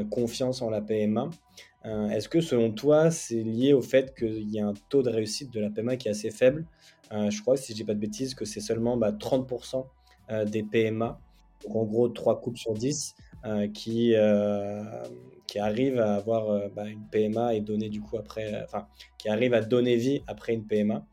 confiance 0.09 0.61
en 0.61 0.69
la 0.69 0.81
PMA. 0.81 1.29
Euh, 1.85 2.09
est-ce 2.09 2.29
que 2.29 2.41
selon 2.41 2.71
toi, 2.71 3.09
c'est 3.11 3.41
lié 3.41 3.73
au 3.73 3.81
fait 3.81 4.13
qu'il 4.15 4.49
y 4.49 4.59
a 4.59 4.67
un 4.67 4.73
taux 4.89 5.01
de 5.01 5.09
réussite 5.09 5.51
de 5.51 5.59
la 5.59 5.69
PMA 5.69 5.97
qui 5.97 6.07
est 6.07 6.11
assez 6.11 6.29
faible? 6.29 6.65
Euh, 7.11 7.29
Je 7.29 7.41
crois, 7.41 7.57
si 7.57 7.71
je 7.71 7.77
dis 7.77 7.83
pas 7.83 7.93
de 7.93 7.99
bêtises, 7.99 8.35
que 8.35 8.45
c'est 8.45 8.59
seulement 8.59 8.97
30% 8.97 9.71
bah, 9.73 9.85
euh, 10.31 10.45
des 10.45 10.63
PMA, 10.63 11.19
en 11.69 11.83
gros 11.83 12.07
3 12.07 12.39
couples 12.41 12.57
sur 12.57 12.73
10, 12.73 13.15
qui, 13.73 14.13
qui 15.47 15.59
arrivent 15.59 15.99
à 15.99 16.15
avoir 16.15 16.69
bah, 16.69 16.87
une 16.87 17.03
PMA 17.09 17.55
et 17.55 17.61
donner 17.61 17.89
du 17.89 17.99
coup 17.99 18.17
après, 18.17 18.63
enfin, 18.63 18.87
qui 19.17 19.29
arrivent 19.29 19.55
à 19.55 19.61
donner 19.61 19.95
vie 19.95 20.21
après 20.27 20.53
une 20.53 20.65
PMA. 20.65 21.03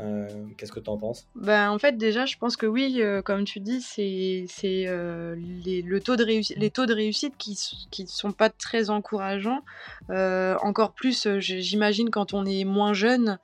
Euh, 0.00 0.26
qu'est-ce 0.56 0.72
que 0.72 0.80
tu 0.80 0.90
en 0.90 0.96
penses? 0.96 1.26
Ben, 1.34 1.70
En 1.70 1.78
fait, 1.78 1.96
déjà, 1.96 2.26
je 2.26 2.36
pense 2.36 2.56
que 2.56 2.66
oui, 2.66 2.96
euh, 3.00 3.22
comme 3.22 3.44
tu 3.44 3.60
dis, 3.60 3.80
c'est 3.82 4.46
euh, 4.86 5.34
le 5.36 5.98
taux 6.00 6.16
de 6.16 6.24
les 6.24 6.70
taux 6.70 6.86
de 6.86 6.94
réussite 6.94 7.36
qui 7.36 7.56
ne 8.02 8.06
sont 8.06 8.32
pas 8.32 8.50
très 8.50 8.90
encourageants. 8.90 9.62
encore 10.08 10.92
plus, 10.92 11.28
j'imagine, 11.38 12.10
quand 12.10 12.34
on 12.34 12.44
est 12.44 12.64
moins 12.64 12.92
jeune. 12.92 13.38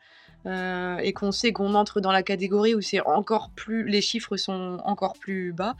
Et 0.46 1.12
qu'on 1.12 1.32
sait 1.32 1.52
qu'on 1.52 1.74
entre 1.74 2.00
dans 2.00 2.12
la 2.12 2.22
catégorie 2.22 2.74
où 2.74 2.80
c'est 2.80 3.00
encore 3.00 3.50
plus 3.50 3.84
les 3.84 4.00
chiffres 4.00 4.36
sont 4.36 4.78
encore 4.84 5.14
plus 5.14 5.52
bas. 5.52 5.76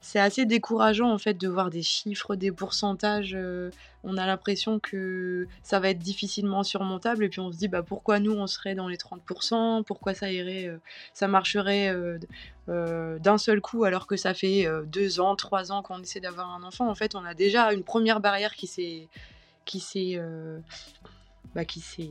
C'est 0.00 0.20
assez 0.20 0.44
décourageant 0.46 1.10
en 1.10 1.18
fait 1.18 1.34
de 1.34 1.48
voir 1.48 1.70
des 1.70 1.82
chiffres 1.82 2.36
des 2.36 2.52
pourcentages. 2.52 3.36
On 4.04 4.16
a 4.16 4.26
l'impression 4.26 4.80
que 4.80 5.46
ça 5.62 5.78
va 5.78 5.90
être 5.90 5.98
difficilement 5.98 6.62
surmontable. 6.62 7.24
Et 7.24 7.28
puis 7.28 7.40
on 7.40 7.52
se 7.52 7.56
dit 7.56 7.68
bah 7.68 7.82
pourquoi 7.82 8.18
nous 8.18 8.32
on 8.32 8.46
serait 8.46 8.74
dans 8.74 8.88
les 8.88 8.96
30% 8.96 9.84
pourquoi 9.84 10.14
ça 10.14 10.30
irait 10.30 10.66
euh, 10.66 10.78
ça 11.14 11.28
marcherait 11.28 11.88
euh, 11.88 12.18
euh, 12.68 13.18
d'un 13.18 13.38
seul 13.38 13.60
coup 13.60 13.84
alors 13.84 14.06
que 14.06 14.16
ça 14.16 14.34
fait 14.34 14.66
deux 14.86 15.20
ans 15.20 15.36
trois 15.36 15.72
ans 15.72 15.82
qu'on 15.82 16.00
essaie 16.02 16.20
d'avoir 16.20 16.50
un 16.50 16.62
enfant? 16.62 16.88
En 16.88 16.94
fait 16.94 17.14
on 17.14 17.24
a 17.24 17.34
déjà 17.34 17.72
une 17.72 17.84
première 17.84 18.20
barrière 18.20 18.54
qui 18.54 18.66
s'est 18.66 19.08
qui 19.64 19.80
s'est 19.80 20.20
bah, 21.54 21.64
qui 21.64 21.80
s'est 21.80 22.10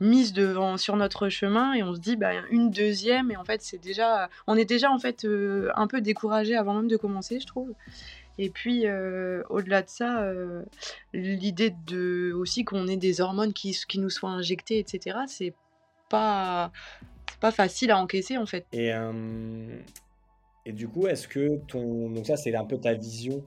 mise 0.00 0.32
devant 0.32 0.76
sur 0.76 0.96
notre 0.96 1.28
chemin 1.28 1.74
et 1.74 1.82
on 1.82 1.94
se 1.94 2.00
dit 2.00 2.16
bah, 2.16 2.32
une 2.50 2.70
deuxième 2.70 3.30
et 3.30 3.36
en 3.36 3.44
fait 3.44 3.62
c'est 3.62 3.78
déjà 3.78 4.30
on 4.46 4.56
est 4.56 4.64
déjà 4.64 4.90
en 4.90 4.98
fait 4.98 5.26
un 5.74 5.86
peu 5.86 6.00
découragé 6.00 6.56
avant 6.56 6.74
même 6.74 6.88
de 6.88 6.96
commencer 6.96 7.40
je 7.40 7.46
trouve 7.46 7.74
et 8.42 8.48
puis, 8.48 8.86
euh, 8.86 9.42
au-delà 9.50 9.82
de 9.82 9.90
ça, 9.90 10.22
euh, 10.22 10.62
l'idée 11.12 11.74
de 11.86 12.32
aussi 12.34 12.64
qu'on 12.64 12.88
ait 12.88 12.96
des 12.96 13.20
hormones 13.20 13.52
qui, 13.52 13.78
qui 13.86 13.98
nous 13.98 14.08
soient 14.08 14.30
injectées, 14.30 14.78
etc., 14.78 15.18
c'est 15.26 15.52
pas, 16.08 16.72
pas 17.40 17.52
facile 17.52 17.90
à 17.90 17.98
encaisser 17.98 18.38
en 18.38 18.46
fait. 18.46 18.64
Et, 18.72 18.94
euh, 18.94 19.78
et 20.64 20.72
du 20.72 20.88
coup, 20.88 21.06
est-ce 21.06 21.28
que 21.28 21.58
ton. 21.66 22.08
Donc, 22.08 22.26
ça, 22.26 22.38
c'est 22.38 22.54
un 22.54 22.64
peu 22.64 22.78
ta 22.78 22.94
vision 22.94 23.44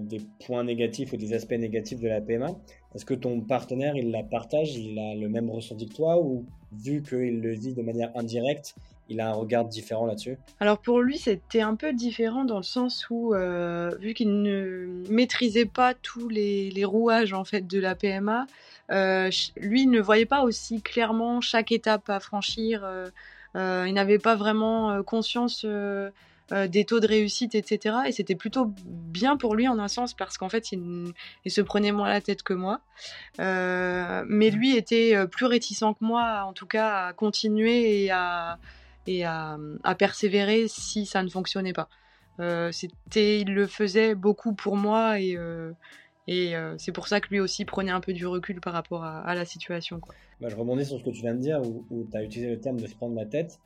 des 0.00 0.20
points 0.44 0.64
négatifs 0.64 1.12
ou 1.12 1.16
des 1.16 1.32
aspects 1.32 1.52
négatifs 1.52 2.00
de 2.00 2.08
la 2.08 2.20
PMA. 2.20 2.48
Est-ce 2.94 3.04
que 3.04 3.14
ton 3.14 3.40
partenaire, 3.40 3.96
il 3.96 4.10
la 4.10 4.22
partage, 4.22 4.76
il 4.76 4.98
a 4.98 5.14
le 5.14 5.28
même 5.28 5.50
ressenti 5.50 5.88
que 5.88 5.94
toi 5.94 6.20
ou 6.20 6.44
vu 6.72 7.02
qu'il 7.02 7.40
le 7.40 7.52
vit 7.52 7.74
de 7.74 7.82
manière 7.82 8.10
indirecte, 8.16 8.74
il 9.08 9.20
a 9.20 9.28
un 9.28 9.32
regard 9.32 9.64
différent 9.64 10.06
là-dessus? 10.06 10.38
Alors 10.60 10.78
pour 10.78 11.00
lui, 11.00 11.18
c'était 11.18 11.60
un 11.60 11.74
peu 11.74 11.92
différent 11.92 12.44
dans 12.44 12.56
le 12.56 12.62
sens 12.62 13.06
où, 13.10 13.34
euh, 13.34 13.90
vu 14.00 14.14
qu'il 14.14 14.42
ne 14.42 15.04
maîtrisait 15.10 15.66
pas 15.66 15.94
tous 15.94 16.28
les, 16.28 16.84
rouages 16.84 17.32
en 17.32 17.44
fait 17.44 17.66
de 17.66 17.78
la 17.78 17.94
PMA, 17.94 18.46
euh, 18.90 19.30
lui 19.56 19.86
ne 19.86 20.00
voyait 20.00 20.26
pas 20.26 20.42
aussi 20.42 20.80
clairement 20.80 21.40
chaque 21.40 21.72
étape 21.72 22.08
à 22.08 22.20
franchir. 22.20 22.82
Euh, 22.84 23.84
il 23.86 23.94
n'avait 23.94 24.18
pas 24.18 24.34
vraiment 24.34 25.02
conscience 25.04 25.64
des 26.50 26.84
taux 26.84 27.00
de 27.00 27.06
réussite, 27.06 27.54
etc. 27.54 27.96
Et 28.06 28.12
c'était 28.12 28.34
plutôt 28.34 28.72
bien 28.86 29.36
pour 29.36 29.54
lui 29.54 29.66
en 29.66 29.78
un 29.78 29.88
sens 29.88 30.14
parce 30.14 30.36
qu'en 30.36 30.48
fait, 30.48 30.72
il, 30.72 31.12
se 31.46 31.60
prenait 31.60 31.92
moins 31.92 32.08
la 32.08 32.20
tête 32.20 32.42
que 32.42 32.54
moi. 32.54 32.80
mais 33.38 34.50
lui 34.50 34.76
était 34.76 35.26
plus 35.26 35.46
réticent 35.46 35.94
que 35.98 36.04
moi, 36.04 36.44
en 36.46 36.52
tout 36.52 36.66
cas, 36.66 37.06
à 37.06 37.12
continuer 37.12 38.04
et 38.04 38.10
à 38.10 38.58
et 39.06 39.24
à, 39.24 39.58
persévérer 39.98 40.66
si 40.68 41.06
ça 41.06 41.22
ne 41.22 41.28
fonctionnait 41.28 41.72
pas. 41.72 41.88
Euh, 42.40 42.72
c'était, 42.72 43.40
il 43.40 43.54
le 43.54 43.66
faisait 43.66 44.14
beaucoup 44.14 44.54
pour 44.54 44.76
moi 44.76 45.20
et, 45.20 45.36
euh, 45.36 45.72
euh, 46.28 46.74
c'est 46.78 46.90
pour 46.90 47.06
ça 47.06 47.20
que 47.20 47.28
lui 47.28 47.38
aussi 47.38 47.64
prenait 47.64 47.92
un 47.92 48.00
peu 48.00 48.12
du 48.12 48.26
recul 48.26 48.60
par 48.60 48.72
rapport 48.72 49.04
à, 49.04 49.34
la 49.34 49.44
situation. 49.44 50.00
Bah, 50.40 50.48
je 50.48 50.56
rebondis 50.56 50.86
sur 50.86 50.98
ce 50.98 51.04
que 51.04 51.10
tu 51.10 51.20
viens 51.20 51.34
de 51.34 51.40
dire 51.40 51.60
où, 51.62 52.06
tu 52.10 52.16
as 52.16 52.22
utilisé 52.22 52.50
le 52.50 52.60
terme 52.60 52.80
de 52.80 52.86
se 52.86 52.94
prendre 52.94 53.14
la 53.14 53.26
tête. 53.26 53.60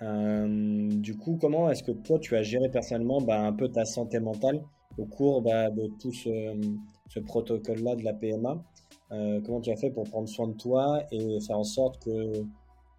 Du 0.00 1.16
coup, 1.16 1.38
comment 1.40 1.70
est-ce 1.70 1.82
que 1.82 1.92
toi 1.92 2.18
tu 2.18 2.36
as 2.36 2.42
géré 2.42 2.68
personnellement 2.70 3.20
bah, 3.20 3.40
un 3.40 3.52
peu 3.52 3.68
ta 3.68 3.84
santé 3.84 4.20
mentale 4.20 4.62
au 4.96 5.06
cours 5.06 5.42
bah, 5.42 5.70
de 5.70 5.88
tout 6.00 6.12
ce, 6.12 7.20
protocole-là 7.20 7.96
de 7.96 8.04
la 8.04 8.12
PMA 8.12 8.62
Comment 9.10 9.60
tu 9.60 9.70
as 9.70 9.76
fait 9.76 9.90
pour 9.90 10.04
prendre 10.04 10.28
soin 10.28 10.48
de 10.48 10.52
toi 10.52 11.02
et 11.10 11.40
faire 11.40 11.58
en 11.58 11.64
sorte 11.64 12.04
que 12.04 12.44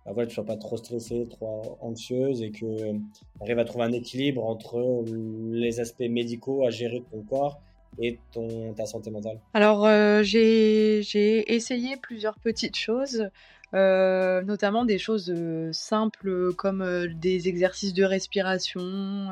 bah 0.05 0.13
voilà, 0.13 0.27
tu 0.27 0.35
sois 0.35 0.45
pas 0.45 0.57
trop 0.57 0.77
stressée, 0.77 1.27
trop 1.29 1.77
anxieuse 1.81 2.41
et 2.41 2.51
que 2.51 2.93
tu 2.93 2.97
arrives 3.41 3.59
à 3.59 3.65
trouver 3.65 3.85
un 3.85 3.91
équilibre 3.91 4.43
entre 4.45 5.03
les 5.51 5.79
aspects 5.79 6.09
médicaux 6.09 6.65
à 6.65 6.69
gérer 6.69 6.99
de 6.99 7.05
ton 7.05 7.21
corps 7.21 7.61
et 8.01 8.19
ton, 8.31 8.73
ta 8.73 8.85
santé 8.85 9.11
mentale? 9.11 9.39
Alors, 9.53 9.85
euh, 9.85 10.23
j'ai 10.23 11.53
essayé 11.53 11.97
plusieurs 11.97 12.39
petites 12.39 12.77
choses, 12.77 13.29
euh, 13.73 14.41
notamment 14.43 14.85
des 14.85 14.97
choses 14.97 15.31
euh, 15.35 15.71
simples 15.73 16.53
comme 16.53 17.07
des 17.15 17.47
exercices 17.47 17.93
de 17.93 18.03
respiration, 18.03 19.29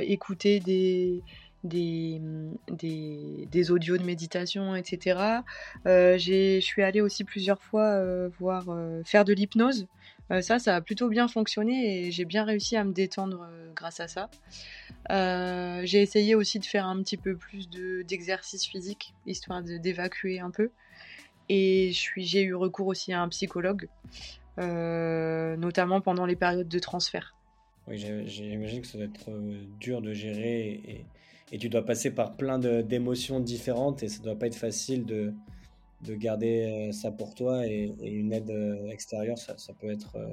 écouter 0.00 0.58
des, 0.58 1.22
des, 1.62 2.20
des, 2.68 3.46
des, 3.48 3.70
audios 3.70 3.96
de 3.96 4.02
méditation, 4.02 4.74
etc. 4.74 5.42
Je 5.84 6.58
suis 6.60 6.82
allée 6.82 7.00
aussi 7.00 7.22
plusieurs 7.22 7.62
fois 7.62 8.28
voir 8.40 8.66
faire 9.04 9.24
de 9.24 9.32
l'hypnose. 9.32 9.86
Ça, 10.40 10.58
ça 10.58 10.76
a 10.76 10.80
plutôt 10.80 11.08
bien 11.08 11.28
fonctionné 11.28 12.06
et 12.06 12.10
j'ai 12.10 12.24
bien 12.24 12.44
réussi 12.44 12.76
à 12.76 12.84
me 12.84 12.92
détendre 12.92 13.46
grâce 13.74 14.00
à 14.00 14.08
ça. 14.08 14.30
j'ai 15.84 16.00
essayé 16.00 16.34
aussi 16.34 16.58
de 16.58 16.64
faire 16.64 16.86
un 16.86 17.02
petit 17.02 17.16
peu 17.16 17.36
plus 17.36 17.68
d'exercice 17.68 18.66
physique, 18.66 19.14
histoire 19.26 19.62
d'évacuer 19.62 20.40
un 20.40 20.50
peu. 20.50 20.70
Et 21.48 21.92
j'ai 22.16 22.42
eu 22.42 22.54
recours 22.54 22.86
aussi 22.86 23.12
à 23.12 23.20
un 23.20 23.28
psychologue, 23.28 23.88
notamment 24.56 26.00
pendant 26.00 26.24
les 26.24 26.36
périodes 26.36 26.68
de 26.68 26.78
transfert. 26.78 27.34
Oui, 27.88 27.98
j'imagine 28.26 28.80
que 28.80 28.86
ça 28.86 28.96
doit 28.96 29.08
être 29.08 29.30
dur 29.80 30.00
de 30.00 30.12
gérer 30.12 30.80
et, 30.86 31.04
et 31.52 31.58
tu 31.58 31.68
dois 31.68 31.84
passer 31.84 32.10
par 32.10 32.32
plein 32.36 32.58
d'émotions 32.58 33.38
différentes 33.38 34.02
et 34.02 34.08
ça 34.08 34.22
doit 34.22 34.38
pas 34.38 34.46
être 34.46 34.56
facile 34.56 35.04
de, 35.04 35.34
de 36.02 36.14
garder 36.14 36.88
euh, 36.88 36.92
ça 36.92 37.10
pour 37.10 37.34
toi 37.34 37.66
et, 37.66 37.92
une 38.02 38.32
aide 38.32 38.50
euh, 38.50 38.88
extérieure, 38.88 39.38
ça, 39.38 39.56
ça, 39.56 39.72
peut 39.72 39.90
être, 39.90 40.16
euh, 40.16 40.28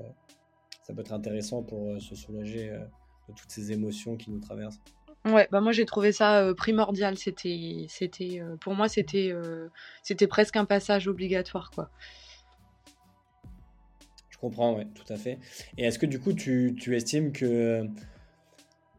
ça 0.84 0.93
peut 0.93 1.01
être 1.01 1.13
intéressant 1.13 1.63
pour 1.63 2.01
se 2.01 2.15
soulager 2.15 2.69
de 2.69 3.34
toutes 3.36 3.51
ces 3.51 3.71
émotions 3.71 4.17
qui 4.17 4.32
nous 4.32 4.39
traversent. 4.39 4.79
Ouais, 5.25 5.47
bah 5.51 5.60
moi 5.60 5.73
j'ai 5.73 5.86
trouvé 5.86 6.12
ça 6.13 6.53
primordial. 6.55 7.17
C'était, 7.17 7.86
c'était, 7.89 8.41
pour 8.62 8.73
moi 8.73 8.88
c'était, 8.88 9.34
c'était 10.01 10.27
presque 10.27 10.55
un 10.55 10.65
passage 10.65 11.08
obligatoire 11.08 11.71
quoi. 11.71 11.89
Je 14.29 14.38
comprends, 14.38 14.77
ouais, 14.77 14.88
tout 14.95 15.12
à 15.12 15.17
fait. 15.17 15.38
Et 15.77 15.84
est-ce 15.84 15.99
que 15.99 16.05
du 16.05 16.19
coup 16.19 16.32
tu, 16.32 16.73
tu 16.79 16.95
estimes 16.95 17.34
que 17.34 17.86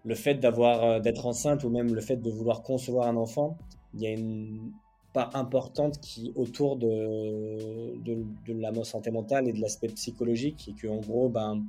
le 0.04 0.14
fait 0.14 0.34
d'avoir 0.34 1.00
d'être 1.00 1.24
enceinte 1.24 1.64
ou 1.64 1.70
même 1.70 1.94
le 1.94 2.00
fait 2.02 2.16
de 2.16 2.30
vouloir 2.30 2.62
concevoir 2.62 3.08
un 3.08 3.16
enfant, 3.16 3.56
il 3.94 4.02
y 4.02 4.06
a 4.06 4.10
une 4.10 4.72
part 5.12 5.34
importante 5.34 6.00
qui 6.00 6.32
autour 6.36 6.76
de, 6.76 7.96
de, 8.04 8.52
la 8.52 8.72
santé 8.84 9.10
mentale 9.10 9.48
et 9.48 9.52
de 9.52 9.60
l'aspect 9.60 9.88
psychologique 9.88 10.68
et 10.68 10.72
que 10.72 10.86
en 10.88 10.98
gros 10.98 11.28
ben 11.28 11.64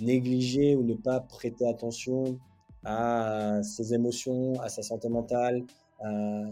négliger 0.00 0.74
ou 0.76 0.82
ne 0.82 0.94
pas 0.94 1.20
prêter 1.20 1.68
attention 1.68 2.38
à 2.84 3.60
ses 3.62 3.94
émotions, 3.94 4.60
à 4.60 4.68
sa 4.68 4.82
santé 4.82 5.08
mentale 5.08 5.62
euh, 6.04 6.50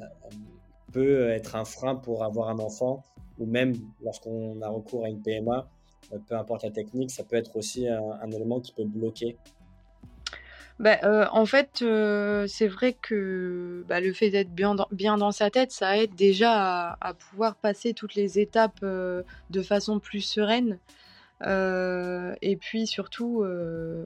peut 0.93 1.31
être 1.31 1.57
un 1.57 1.65
frein 1.65 1.97
pour 1.97 2.25
avoir 2.25 2.51
un 2.51 2.59
enfant 2.59 3.03
ou 3.39 3.47
même 3.47 3.75
lorsqu'on 4.03 4.61
a 4.63 4.69
recours 4.69 5.05
à 5.05 5.09
une 5.09 5.23
PMA, 5.23 5.69
euh, 6.13 6.19
peu 6.27 6.37
importe 6.37 6.65
la 6.65 6.71
technique, 6.71 7.11
ça 7.11 7.25
peut 7.25 7.37
être 7.37 7.57
aussi 7.57 7.89
un 7.89 8.31
élément 8.31 8.61
qui 8.61 8.73
peut 8.73 8.85
bloquer 8.85 9.37
bah, 10.79 10.99
euh, 11.03 11.27
en 11.33 11.45
fait, 11.45 11.83
euh, 11.83 12.47
c'est 12.47 12.69
vrai 12.69 12.93
que 12.93 13.85
bah, 13.89 14.01
le 14.01 14.13
fait 14.13 14.31
d'être 14.31 14.51
bien 14.53 14.75
dans, 14.75 15.33
sa 15.33 15.51
tête, 15.51 15.73
ça 15.73 15.99
aide 15.99 16.15
déjà 16.15 16.97
à, 17.01 17.15
pouvoir 17.15 17.57
passer 17.57 17.95
toutes 17.95 18.15
les 18.15 18.39
étapes 18.39 18.79
euh, 18.85 19.23
de 19.51 19.63
façon 19.63 19.99
plus 19.99 20.21
sereine. 20.21 20.79
et 21.45 22.57
puis 22.61 22.87
surtout, 22.87 23.45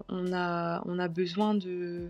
on, 0.08 0.32
a, 0.32 0.82
on 0.86 0.98
a 0.98 1.08
besoin 1.08 1.54
de, 1.54 2.08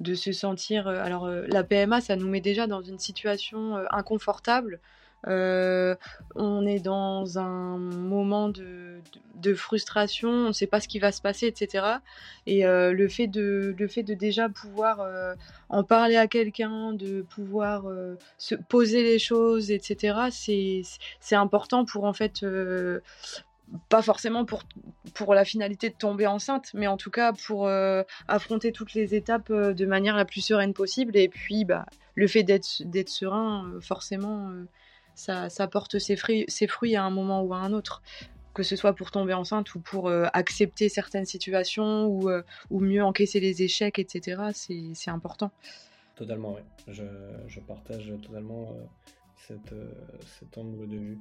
de 0.00 0.14
se 0.14 0.32
sentir. 0.32 0.88
alors, 0.88 1.28
la 1.28 1.62
PMA, 1.62 2.00
ça 2.00 2.16
nous 2.16 2.28
met 2.28 2.40
déjà 2.40 2.66
dans 2.66 2.82
une 2.82 2.98
situation 2.98 3.76
inconfortable 3.90 4.80
euh, 5.26 5.96
on 6.36 6.66
est 6.66 6.78
dans 6.78 7.38
un 7.38 7.76
moment 7.76 8.48
de, 8.48 9.00
frustration, 9.54 10.28
on 10.28 10.48
ne 10.48 10.52
sait 10.52 10.66
pas 10.66 10.80
ce 10.80 10.88
qui 10.88 10.98
va 10.98 11.10
se 11.10 11.22
passer, 11.22 11.46
etc. 11.46 11.86
Et 12.46 12.66
euh, 12.66 12.92
le, 12.92 13.08
fait 13.08 13.26
de, 13.26 13.74
le 13.76 13.88
fait 13.88 14.02
de 14.02 14.14
déjà 14.14 14.48
pouvoir 14.48 15.00
euh, 15.00 15.34
en 15.68 15.84
parler 15.84 16.16
à 16.16 16.26
quelqu'un, 16.26 16.92
de 16.92 17.22
pouvoir 17.22 17.86
se 18.36 18.54
poser 18.54 19.02
les 19.02 19.18
choses, 19.18 19.70
etc., 19.70 20.18
c'est 21.20 21.36
important 21.36 21.84
pour 21.84 22.04
en 22.04 22.12
fait 22.12 22.44
pas 23.90 24.00
forcément 24.00 24.46
pour, 24.46 24.62
pour 25.14 25.34
la 25.34 25.44
finalité 25.44 25.90
de 25.90 25.94
tomber 25.94 26.26
enceinte, 26.26 26.70
mais 26.74 26.86
en 26.86 26.96
tout 26.96 27.10
cas 27.10 27.32
pour 27.32 27.68
affronter 28.28 28.72
toutes 28.72 28.94
les 28.94 29.14
étapes 29.14 29.52
de 29.52 29.86
manière 29.86 30.16
la 30.16 30.24
plus 30.24 30.40
sereine 30.40 30.74
possible. 30.74 31.16
Et 31.16 31.28
puis, 31.28 31.64
bah, 31.64 31.86
le 32.14 32.26
fait 32.26 32.42
d'être 32.42 33.08
serein, 33.08 33.72
forcément, 33.80 34.52
ça, 35.18 35.68
porte 35.68 35.98
ses 35.98 36.16
fruits, 36.16 36.96
à 36.96 37.04
un 37.04 37.10
moment 37.10 37.42
ou 37.42 37.52
à 37.52 37.58
un 37.58 37.72
autre 37.72 38.02
que 38.54 38.64
ce 38.64 38.74
soit 38.74 38.92
pour 38.92 39.12
tomber 39.12 39.34
enceinte 39.34 39.72
ou 39.76 39.80
pour 39.80 40.08
euh, 40.08 40.24
accepter 40.32 40.88
certaines 40.88 41.26
situations 41.26 42.06
ou, 42.06 42.28
euh, 42.28 42.42
ou, 42.70 42.80
mieux 42.80 43.04
encaisser 43.04 43.38
les 43.38 43.62
échecs, 43.62 44.00
etc. 44.00 44.42
C'est 44.52 45.10
important. 45.10 45.52
Totalement, 46.16 46.56
oui. 46.56 46.62
Je, 46.88 47.60
partage 47.60 48.12
totalement 48.20 48.74
euh, 49.50 49.54
cet 50.40 50.58
angle 50.58 50.88
de 50.88 50.96
vue. 50.96 51.18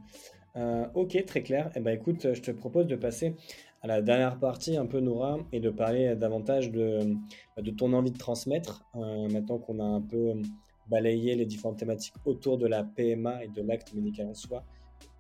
ok, 0.95 1.25
très 1.27 1.43
clair. 1.43 1.69
Eh 1.75 1.79
ben, 1.79 1.91
écoute, 1.91 2.33
je 2.33 2.41
te 2.41 2.49
propose 2.49 2.88
de 2.88 2.95
passer 2.95 3.36
à 3.83 3.88
la 3.88 4.01
dernière 4.01 4.39
partie, 4.39 4.75
un 4.75 4.88
peu 4.88 4.99
Nora, 4.99 5.38
et 5.51 5.60
de 5.60 5.69
parler 5.69 6.15
davantage 6.15 6.71
de, 6.71 7.15
de 7.57 7.71
ton 7.71 7.93
envie 7.93 8.12
de 8.12 8.17
transmettre. 8.17 8.83
maintenant 8.95 9.60
qu'on 9.60 9.79
a 9.79 9.83
un 9.83 10.01
peu 10.01 10.41
balayer 10.89 11.36
les 11.36 11.45
différentes 11.45 11.78
thématiques 11.78 12.15
autour 12.26 12.58
de 12.58 12.67
la 12.67 12.84
PMA 12.84 13.43
et 13.43 13.47
de 13.47 13.62
l'acte 13.62 13.93
médical 13.93 14.28
en 14.28 14.34
soi, 14.34 14.63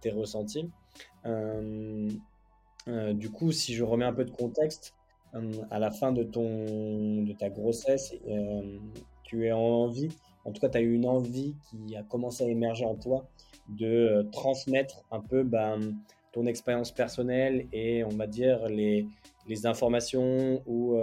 tes 0.01 0.11
ressentis. 0.11 0.69
Euh, 1.25 2.09
euh, 2.87 3.13
du 3.13 3.29
coup, 3.29 3.51
si 3.51 3.73
je 3.73 3.83
remets 3.83 4.05
un 4.05 4.13
peu 4.13 4.25
de 4.25 4.31
contexte, 4.31 4.93
euh, 5.35 5.51
à 5.69 5.79
la 5.79 5.91
fin 5.91 6.11
de, 6.11 6.23
ton, 6.23 7.23
de 7.23 7.33
ta 7.33 7.49
grossesse, 7.49 8.15
tu 9.23 9.49
as 9.49 9.57
envie, 9.57 10.09
en 10.45 10.51
tout 10.51 10.61
cas, 10.61 10.69
tu 10.69 10.77
as 10.77 10.81
eu 10.81 10.93
une 10.93 11.05
envie 11.05 11.55
qui 11.69 11.95
a 11.95 12.03
commencé 12.03 12.45
à 12.45 12.47
émerger 12.47 12.85
en 12.85 12.95
toi 12.95 13.27
de 13.67 14.25
transmettre 14.31 15.03
un 15.11 15.19
peu 15.19 15.43
ben, 15.43 15.97
ton 16.31 16.45
expérience 16.45 16.93
personnelle 16.93 17.67
et 17.73 18.05
on 18.05 18.15
va 18.15 18.27
dire 18.27 18.65
les, 18.69 19.05
les 19.47 19.65
informations 19.65 20.63
ou 20.65 20.97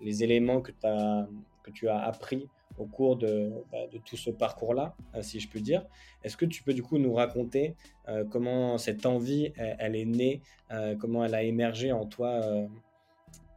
les 0.00 0.22
éléments 0.22 0.60
que, 0.60 0.70
as, 0.84 1.26
que 1.64 1.72
tu 1.72 1.88
as 1.88 1.98
appris 1.98 2.48
au 2.78 2.84
cours 2.84 3.16
de, 3.16 3.50
bah, 3.72 3.86
de 3.92 3.98
tout 3.98 4.16
ce 4.16 4.30
parcours-là, 4.30 4.94
euh, 5.14 5.22
si 5.22 5.40
je 5.40 5.48
peux 5.48 5.60
dire. 5.60 5.84
Est-ce 6.24 6.36
que 6.36 6.46
tu 6.46 6.62
peux 6.62 6.74
du 6.74 6.82
coup 6.82 6.98
nous 6.98 7.14
raconter 7.14 7.74
euh, 8.08 8.24
comment 8.24 8.78
cette 8.78 9.06
envie, 9.06 9.52
elle, 9.56 9.96
est 9.96 10.04
née, 10.04 10.40
euh, 10.70 10.94
comment 10.98 11.24
elle 11.24 11.34
a 11.34 11.42
émergé 11.42 11.92
en 11.92 12.06
toi 12.06 12.40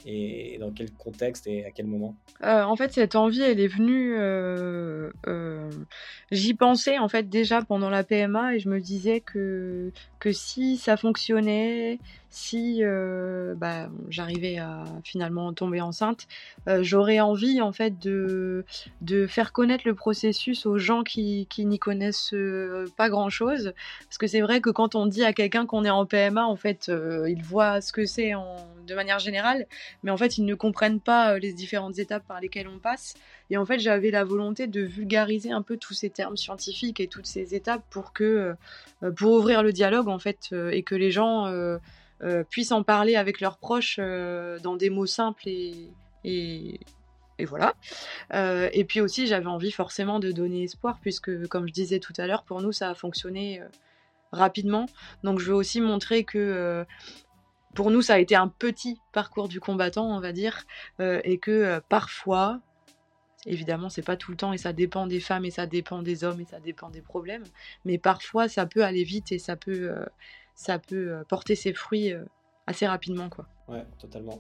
et 0.03 0.57
dans 0.60 0.71
quel 0.71 0.91
contexte 0.91 1.45
et 1.45 1.63
à 1.63 1.69
quel 1.69 1.86
moment? 1.86 2.15
En 2.41 2.75
fait, 2.75 2.91
cette 2.91 3.15
envie, 3.15 3.41
elle 3.41 3.60
est 3.60 3.67
venue. 3.67 4.15
J'y 6.31 6.53
pensais 6.55 6.97
en 6.97 7.07
fait 7.07 7.29
déjà 7.29 7.62
pendant 7.62 7.89
la 7.89 8.03
PMA 8.03 8.55
et 8.55 8.60
je 8.60 8.69
me 8.69 8.79
disais 8.79 9.19
que 9.19 9.91
que 10.19 10.31
si 10.31 10.77
ça 10.77 10.97
fonctionnait, 10.97 11.99
si 12.32 12.80
euh, 12.82 13.54
bah, 13.56 13.89
j'arrivais 14.10 14.58
à 14.58 14.86
finalement 15.04 15.54
tomber 15.54 15.82
enceinte, 15.82 16.28
euh, 16.67 16.80
j'aurais 16.82 17.20
envie 17.20 17.62
en 17.62 17.74
fait 17.74 18.00
de, 18.00 18.65
de 19.02 19.28
faire 19.28 19.52
connaître 19.52 19.84
le 19.86 19.94
processus 19.94 20.65
aux 20.65 20.78
gens 20.78 21.04
qui, 21.04 21.46
qui 21.50 21.65
n'y 21.65 21.78
connaissent 21.78 22.34
euh, 22.34 22.88
pas 22.96 23.10
grand 23.10 23.30
chose. 23.30 23.74
Parce 24.06 24.17
que 24.17 24.28
c'est 24.28 24.39
vrai 24.39 24.62
que 24.62 24.70
quand 24.70 24.96
on 24.96 25.06
dit 25.06 25.26
à 25.26 25.34
quelqu'un 25.34 25.65
qu'on 25.65 25.84
est 25.84 25.89
en 25.89 26.06
PMA, 26.06 26.46
en 26.46 26.56
fait, 26.56 26.89
ils 27.28 27.44
voient 27.44 27.82
ce 27.82 27.91
que 27.91 28.06
c'est 28.06 28.32
de 28.88 28.96
manière 28.96 29.20
générale, 29.20 29.67
mais 30.04 30.12
en 30.12 30.17
fait, 30.17 30.38
ils 30.38 30.46
ne 30.46 30.56
comprennent 30.56 31.02
pas 31.02 31.38
les 31.38 31.52
différentes 31.54 32.00
étapes 32.00 32.26
par 32.26 32.39
lesquelles 32.39 32.67
on 32.67 32.80
passe. 32.80 33.15
Et 33.50 33.58
en 33.58 33.65
fait, 33.65 33.80
j'avais 33.80 34.12
la 34.12 34.24
volonté 34.24 34.67
de 34.67 34.82
vulgariser 34.82 35.52
un 35.52 35.62
peu 35.62 35.76
tous 35.76 35.94
ces 35.94 36.10
termes 36.10 36.38
scientifiques 36.38 37.02
et 37.02 37.08
toutes 37.08 37.26
ces 37.26 37.54
étapes 37.54 37.84
pour 37.89 38.13
que, 38.13 38.56
pour 39.17 39.34
ouvrir 39.34 39.63
le 39.63 39.74
dialogue 39.74 40.08
en 40.08 40.20
fait, 40.20 40.54
et 40.72 40.84
que 40.84 40.96
les 40.96 41.12
gens 41.12 41.48
euh, 41.48 41.78
puissent 42.49 42.71
en 42.71 42.84
parler 42.84 43.15
avec 43.15 43.41
leurs 43.41 43.57
proches 43.57 43.97
euh, 43.99 44.60
dans 44.60 44.75
des 44.75 44.89
mots 44.89 45.05
simples 45.05 45.47
et, 45.47 45.89
et, 46.23 46.79
voilà. 47.45 47.73
Euh, 48.34 48.69
et 48.73 48.86
puis 48.86 49.01
aussi, 49.01 49.25
j'avais 49.25 49.47
envie 49.47 49.71
forcément 49.71 50.19
de 50.19 50.31
donner 50.31 50.63
espoir, 50.63 50.99
puisque, 51.01 51.47
comme 51.47 51.67
je 51.67 51.73
disais 51.73 51.99
tout 51.99 52.13
à 52.17 52.27
l'heure, 52.27 52.43
pour 52.43 52.62
nous, 52.62 52.71
ça 52.71 52.91
a 52.91 52.93
fonctionné 52.93 53.63
rapidement. 54.31 54.86
Donc, 55.23 55.39
je 55.39 55.45
veux 55.45 55.55
aussi 55.55 55.81
montrer 55.81 56.23
que 56.23 56.86
pour 57.73 57.89
nous, 57.89 58.03
ça 58.03 58.13
a 58.13 58.19
été 58.19 58.36
un 58.36 58.47
petit 58.47 59.01
parcours 59.12 59.47
du 59.47 59.60
combattant, 59.60 60.15
on 60.15 60.19
va 60.19 60.34
dire, 60.34 60.65
et 60.99 61.39
que 61.39 61.81
parfois, 61.89 62.60
évidemment, 63.47 63.89
c'est 63.89 64.03
pas 64.03 64.17
tout 64.17 64.29
le 64.29 64.38
temps, 64.38 64.53
et 64.53 64.60
ça 64.60 64.71
dépend 64.71 65.07
des 65.07 65.19
femmes, 65.19 65.45
et 65.45 65.51
ça 65.51 65.65
dépend 65.65 66.03
des 66.03 66.23
hommes, 66.23 66.41
et 66.41 66.45
ça 66.45 66.60
dépend 66.60 66.91
des 66.91 67.01
problèmes, 67.01 67.45
mais 67.86 67.97
parfois, 67.97 68.47
ça 68.49 68.67
peut 68.67 68.84
aller 68.84 69.03
vite 69.03 69.31
et 69.31 69.39
ça 69.39 69.55
peut 69.55 69.91
ça 70.55 70.79
peut 70.79 71.11
euh, 71.11 71.23
porter 71.27 71.55
ses 71.55 71.73
fruits 71.73 72.13
euh, 72.13 72.23
assez 72.67 72.87
rapidement. 72.87 73.29
Quoi. 73.29 73.45
Ouais, 73.67 73.85
totalement. 73.99 74.39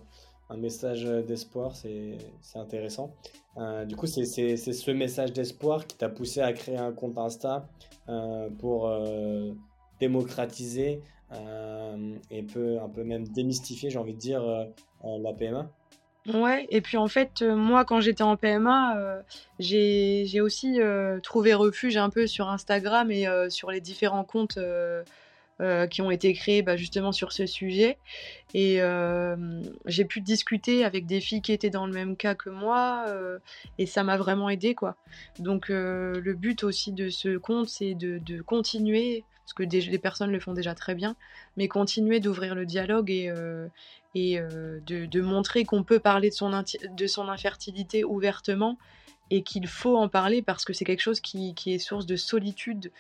Un 0.49 0.57
message 0.57 1.05
euh, 1.05 1.21
d'espoir, 1.21 1.75
c'est 1.75 2.17
intéressant. 2.55 3.15
du 3.85 3.95
coup, 3.95 4.07
c'est 4.07 4.25
ce 4.25 4.91
message 4.91 5.33
d'espoir 5.33 5.87
qui 5.87 5.97
t'a 5.97 6.09
poussé 6.09 6.41
à 6.41 6.53
créer 6.53 6.77
un 6.77 6.91
compte 6.91 7.17
Insta 7.17 7.67
pour 8.59 8.91
démocratiser 9.99 11.01
et 12.29 12.43
peut 12.43 12.79
un 12.81 12.89
peu 12.89 13.03
même 13.03 13.27
démystifier, 13.27 13.89
j'ai 13.89 13.99
envie 13.99 14.13
de 14.13 14.19
dire, 14.19 14.43
la 15.03 15.33
PMA. 15.33 15.69
Ouais, 16.33 16.67
et 16.69 16.81
puis 16.81 16.97
en 16.97 17.07
fait, 17.07 17.41
moi, 17.41 17.83
quand 17.83 17.99
j'étais 17.99 18.23
en 18.23 18.37
PMA, 18.37 19.23
j'ai 19.59 20.41
aussi 20.41 20.79
trouvé 21.23 21.53
refuge 21.53 21.97
un 21.97 22.09
peu 22.09 22.27
sur 22.27 22.49
Instagram 22.49 23.11
et 23.11 23.27
sur 23.49 23.71
les 23.71 23.81
différents 23.81 24.23
comptes 24.23 24.59
euh, 25.59 25.85
qui 25.85 26.01
ont 26.01 26.09
été 26.09 26.33
créés 26.33 26.63
bah, 26.63 26.75
justement 26.75 27.11
sur 27.11 27.31
ce 27.31 27.45
sujet. 27.45 27.99
Et 28.55 28.81
euh, 28.81 29.61
j'ai 29.85 30.05
pu 30.05 30.19
discuter 30.21 30.83
avec 30.83 31.05
des 31.05 31.21
filles 31.21 31.43
qui 31.43 31.51
étaient 31.51 31.69
dans 31.69 31.85
le 31.85 31.93
même 31.93 32.15
cas 32.15 32.33
que 32.33 32.49
moi, 32.49 33.05
euh, 33.09 33.37
et 33.77 33.85
ça 33.85 34.03
m'a 34.03 34.17
vraiment 34.17 34.49
aidé 34.49 34.73
quoi. 34.73 34.95
Donc 35.37 35.69
le 35.69 36.33
but 36.33 36.63
aussi 36.63 36.93
de 36.93 37.09
ce 37.09 37.37
compte, 37.37 37.67
c'est 37.67 37.93
de, 37.93 38.41
continuer, 38.41 39.23
parce 39.45 39.53
que 39.53 39.63
des, 39.63 39.99
personnes 39.99 40.31
le 40.31 40.39
font 40.39 40.53
déjà 40.53 40.73
très 40.73 40.95
bien, 40.95 41.15
mais 41.57 41.67
continuer 41.67 42.19
d'ouvrir 42.19 42.55
le 42.55 42.65
dialogue 42.65 43.11
et, 43.11 43.29
de, 44.15 45.21
montrer 45.21 45.63
qu'on 45.63 45.83
peut 45.83 45.99
parler 45.99 46.31
de 46.31 47.07
son 47.07 47.29
infertilité 47.29 48.03
ouvertement 48.03 48.79
et 49.31 49.43
qu'il 49.43 49.65
faut 49.65 49.95
en 49.95 50.09
parler 50.09 50.41
parce 50.41 50.65
que 50.65 50.73
c'est 50.73 50.83
quelque 50.85 51.01
chose 51.01 51.21
qui, 51.21 51.55
est 51.65 51.79
source 51.79 52.05
de 52.05 52.17
solitude. 52.17 52.91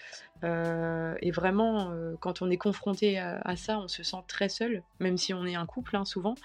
Euh, 0.43 1.15
et 1.21 1.31
vraiment, 1.31 1.91
euh, 1.91 2.15
quand 2.19 2.41
on 2.41 2.49
est 2.49 2.57
confronté 2.57 3.19
à, 3.19 3.55
ça, 3.55 3.79
on 3.79 3.87
se 3.87 4.03
sent 4.03 4.23
très 4.27 4.49
seul, 4.49 4.83
même 4.99 5.17
si 5.17 5.33
on 5.33 5.45
est 5.45 5.55
un 5.55 5.65
couple 5.65 5.95
hein, 5.95 6.05
souvent. 6.05 6.35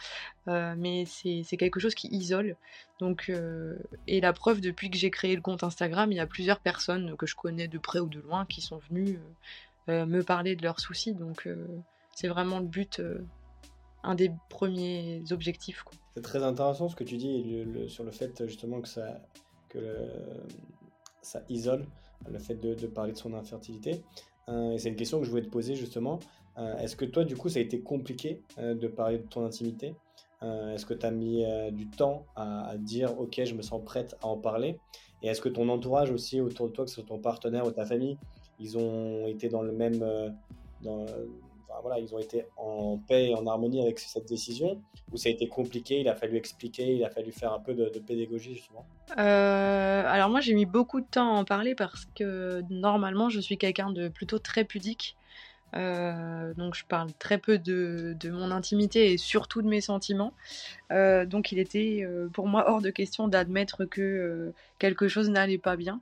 Euh, 0.49 0.75
mais 0.77 1.05
c'est 1.07 1.57
quelque 1.57 1.81
chose 1.81 1.95
qui 1.95 2.09
isole. 2.09 2.57
Donc, 2.99 3.31
et 4.07 4.21
la 4.21 4.33
preuve, 4.33 4.61
depuis 4.61 4.91
que 4.91 4.97
j'ai 4.97 5.11
créé 5.11 5.35
le 5.35 5.43
compte 5.43 5.63
Instagram, 5.63 6.11
il 6.13 6.17
y 6.17 6.21
a 6.21 6.27
plusieurs 6.27 6.61
personnes 6.61 7.17
que 7.17 7.27
je 7.27 7.37
connais 7.37 7.69
de 7.69 7.79
près 7.79 8.01
ou 8.01 8.09
de 8.09 8.21
loin 8.21 8.47
qui 8.47 8.61
sont 8.61 8.79
venues 8.91 9.21
me 9.89 10.23
parler 10.23 10.57
de 10.57 10.63
leurs 10.63 10.81
soucis. 10.81 11.13
Donc 11.13 11.49
c'est 12.13 12.29
vraiment 12.29 12.59
le 12.59 12.67
but 12.67 13.03
un 14.03 14.15
des 14.15 14.31
premiers 14.49 15.23
objectifs. 15.31 15.85
C'est 16.15 16.23
très 16.23 16.43
intéressant 16.43 16.89
ce 16.89 16.97
que 16.97 17.05
tu 17.05 17.19
dis 17.19 17.67
sur 17.89 18.05
le 18.05 18.13
fait 18.13 18.47
justement 18.47 18.81
que 18.81 18.89
ça, 18.89 19.21
ça 21.27 21.43
isole 21.49 21.85
le 22.31 22.39
fait 22.39 22.55
de, 22.55 22.87
parler 22.87 23.13
de 23.13 23.19
son 23.19 23.35
infertilité. 23.35 24.03
Euh, 24.49 24.73
et 24.73 24.79
c'est 24.79 24.89
une 24.89 24.97
question 24.97 25.19
que 25.19 25.25
je 25.25 25.31
voulais 25.31 25.43
te 25.43 25.51
poser 25.51 25.75
justement. 25.75 26.19
Euh, 26.59 26.79
est-ce 26.79 26.97
que 26.97 27.05
toi, 27.05 27.25
du 27.25 27.37
coup, 27.37 27.49
ça 27.49 27.59
a 27.59 27.63
été 27.63 27.81
compliqué 27.81 28.43
euh, 28.59 28.75
de 28.75 28.89
parler 28.89 29.19
de 29.19 29.25
ton 29.25 29.45
intimité? 29.45 29.95
Est-ce 30.43 30.87
que 30.87 30.95
tu 30.95 31.05
as 31.05 31.11
mis 31.11 31.45
du 31.73 31.89
temps 31.89 32.25
à, 32.37 32.77
dire, 32.79 33.19
OK, 33.19 33.41
je 33.43 33.55
me 33.55 33.63
sens 33.63 33.83
prête 33.83 34.17
à 34.23 34.29
en 34.29 34.37
parler 34.37 34.79
Et 35.23 35.29
est-ce 35.29 35.41
que 35.41 35.49
ton 35.49 35.69
entourage 35.69 36.13
aussi 36.13 36.41
autour 36.41 36.69
de 36.69 36.73
toi, 36.73 36.85
que 36.85 36.91
ce 36.91 36.97
soit 36.97 37.09
ton 37.09 37.19
partenaire 37.19 37.67
ou 37.67 37.73
ta 37.73 37.85
famille, 37.85 38.17
ils 38.61 38.79
ont 38.79 39.27
été 39.27 39.49
dans 39.49 39.63
le 39.63 39.73
même, 39.73 40.05
voilà, 41.83 41.99
ils 41.99 42.15
ont 42.15 42.19
été 42.19 42.47
en 42.57 42.99
paix 42.99 43.31
et 43.31 43.35
en 43.35 43.47
harmonie 43.47 43.83
avec 43.83 43.99
cette 43.99 44.27
décision 44.27 44.81
Ou 45.13 45.17
ça 45.17 45.29
a 45.29 45.33
été 45.33 45.49
compliqué, 45.49 46.01
il 46.01 46.09
a 46.09 46.15
fallu 46.15 46.37
expliquer, 46.37 46.95
il 46.95 47.05
a 47.05 47.11
fallu 47.11 47.33
faire 47.33 47.53
un 47.53 47.59
peu 47.59 47.75
de, 47.75 47.89
pédagogie 47.99 48.55
justement 48.55 48.87
euh, 49.19 50.03
Alors 50.07 50.31
moi 50.31 50.41
j'ai 50.41 50.55
mis 50.55 50.67
beaucoup 50.67 51.01
de 51.01 51.07
temps 51.07 51.37
à 51.37 51.39
en 51.39 51.45
parler 51.45 51.75
parce 51.75 52.07
que 52.15 52.63
normalement 52.71 53.29
je 53.29 53.41
suis 53.41 53.59
quelqu'un 53.59 53.91
de 53.91 54.09
plutôt 54.09 54.39
très 54.39 54.65
pudique. 54.65 55.17
Euh, 55.75 56.55
donc 56.55 56.75
je 56.75 56.85
parle 56.85 57.13
très 57.19 57.39
peu 57.39 57.59
de, 57.59 58.17
mon 58.25 58.51
intimité 58.51 59.13
et 59.13 59.19
surtout 59.19 59.63
de 59.63 59.69
mes 59.69 59.81
sentiments. 59.81 60.33
Euh, 60.93 61.27
donc 61.27 61.53
il 61.53 61.59
était 61.59 62.07
pour 62.33 62.47
moi 62.47 62.71
hors 62.71 62.81
de 62.81 62.91
question 62.91 63.29
d'admettre 63.29 63.85
que 63.85 64.53
quelque 64.79 65.09
chose 65.09 65.31
n'allait 65.31 65.59
pas 65.59 65.77
bien. 65.77 66.01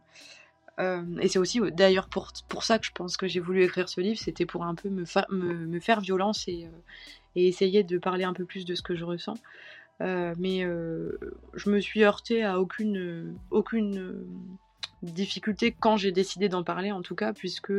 Euh, 0.81 1.03
et 1.21 1.29
c'est 1.29 1.39
aussi 1.39 1.61
d'ailleurs 1.73 2.09
pour, 2.09 2.33
pour 2.49 2.65
ça 2.65 2.79
que 2.79 2.87
je 2.87 2.93
pense 2.93 3.17
que 3.17 3.29
j'ai 3.29 3.41
voulu 3.41 3.63
écrire 3.63 3.89
ce 3.89 4.01
livre, 4.01 4.19
c'était 4.19 4.47
pour 4.47 4.65
un 4.65 4.75
peu 4.75 4.89
me, 4.89 5.05
faire 5.05 6.01
violence 6.01 6.49
et, 6.49 6.65
euh, 6.65 6.79
et, 7.37 7.47
essayer 7.47 7.85
de 7.85 7.99
parler 7.99 8.25
un 8.25 8.33
peu 8.33 8.45
plus 8.45 8.65
de 8.65 8.75
ce 8.75 8.83
que 8.83 8.97
je 8.97 9.05
ressens. 9.05 9.35
Euh, 10.01 10.35
mais 10.39 10.63
je 10.63 11.71
me 11.71 11.81
suis 11.81 12.03
heurtée 12.03 12.43
à 12.43 12.61
aucune, 12.61 13.37
aucune 13.51 14.27
difficulté 15.03 15.73
quand 15.79 15.97
j'ai 15.97 16.11
décidé 16.11 16.49
d'en 16.49 16.65
parler, 16.65 16.91
en 16.91 17.03
tout 17.03 17.15
cas, 17.15 17.33
puisque 17.33 17.73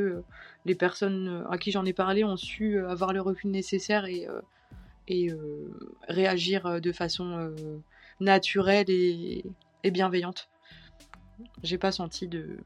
les 0.66 0.76
personnes 0.76 1.46
à 1.50 1.58
qui 1.58 1.72
j'en 1.72 1.84
ai 1.84 1.92
parlé 1.94 2.24
ont 2.24 2.38
su 2.38 2.80
avoir 2.80 3.12
le 3.12 3.22
recul 3.22 3.52
nécessaire 3.52 4.06
et, 4.06 4.28
réagir 6.08 6.80
de 6.80 6.92
façon 6.94 7.54
naturelle 8.22 8.90
et 8.90 9.44
bienveillante. 9.92 10.48
J'ai 11.64 11.78
pas 11.78 11.92
senti 11.92 12.30
de, 12.30 12.60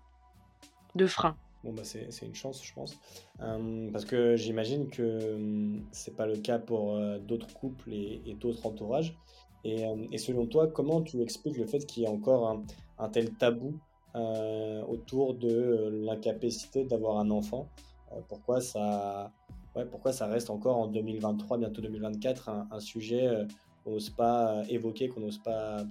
de 0.96 1.08
frein. 1.08 1.36
Bon, 1.64 1.74
bah 1.74 1.84
c'est 1.84 2.26
une 2.26 2.36
chance, 2.36 2.64
je 2.64 2.74
pense. 2.74 2.98
Euh, 3.42 3.92
parce 3.92 4.06
que 4.06 4.38
j'imagine 4.38 4.90
que 4.90 5.36
hum, 5.36 5.86
c'est 5.92 6.16
pas 6.16 6.26
le 6.26 6.38
cas 6.38 6.58
pour 6.58 6.96
euh, 6.96 7.20
d'autres 7.20 7.54
couples 7.54 7.92
et, 7.92 8.36
d'autres 8.40 8.66
entourages. 8.66 9.18
Euh, 9.66 10.08
et, 10.12 10.18
selon 10.18 10.46
toi, 10.46 10.68
comment 10.68 11.02
tu 11.02 11.22
expliques 11.22 11.58
le 11.58 11.66
fait 11.66 11.80
qu'il 11.86 12.04
y 12.04 12.06
ait 12.06 12.10
encore 12.10 12.64
un, 12.98 13.10
tel 13.10 13.32
tabou 13.34 13.76
autour 14.88 15.36
de 15.36 16.04
l'incapacité 16.06 16.84
d'avoir 16.86 17.20
un 17.20 17.30
enfant? 17.30 17.68
Pourquoi, 18.28 18.60
ça, 18.62 19.32
ouais, 19.76 19.86
pourquoi 19.86 20.14
ça 20.14 20.28
reste 20.28 20.50
encore 20.50 20.78
en 20.78 20.88
2023, 20.88 21.58
bientôt 21.58 21.82
2024, 21.82 22.50
un, 22.50 22.68
un 22.72 22.80
sujet 22.80 23.30
qu'on 23.90 23.96
n'ose 23.96 24.10
pas 24.10 24.64
évoquer, 24.70 25.10
qu'on 25.10 25.22
n'ose 25.22 25.40
pas, 25.40 25.84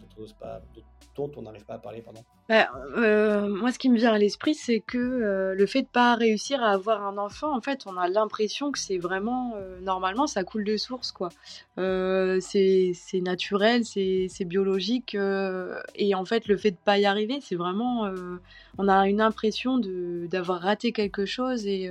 dont 1.17 1.31
on 1.37 1.43
n'arrive 1.43 1.65
pas 1.65 1.75
à 1.75 1.79
parler, 1.79 2.01
pardon 2.01 2.21
bah, 2.49 2.69
euh, 2.97 3.49
Moi, 3.49 3.73
ce 3.73 3.79
qui 3.79 3.91
me 3.91 3.97
vient 3.97 4.13
à 4.13 4.19
l'esprit, 4.19 4.55
c'est 4.55 4.81
que 4.81 4.99
euh, 4.99 5.55
le 5.55 5.67
fait 5.67 5.83
de 5.83 5.89
pas 5.89 6.15
réussir 6.15 6.63
à 6.63 6.71
avoir 6.71 7.03
un 7.05 7.19
enfant, 7.19 7.57
en 7.57 7.61
fait, 7.61 7.81
on 7.87 7.97
a 7.97 8.09
l'impression 8.09 8.71
que 8.71 8.79
c'est 8.79 8.99
vraiment, 8.99 9.55
euh, 9.57 9.81
normalement, 9.81 10.27
ça 10.27 10.45
coule 10.45 10.65
de 10.65 10.77
source, 10.77 11.11
quoi. 11.11 11.31
c'est 11.77 12.95
naturel, 13.15 13.85
c'est 13.85 14.45
biologique, 14.45 15.17
et 15.95 16.15
en 16.15 16.25
fait, 16.25 16.47
le 16.47 16.57
fait 16.57 16.71
de 16.71 16.79
pas 16.85 16.99
y 16.99 17.07
arriver, 17.07 17.41
c'est 17.41 17.57
vraiment, 17.57 18.09
on 18.79 18.89
a 18.89 19.09
une 19.09 19.21
impression 19.21 19.79
d'avoir 19.79 20.61
raté 20.61 20.93
quelque 20.93 21.27
chose 21.27 21.67
et 21.67 21.91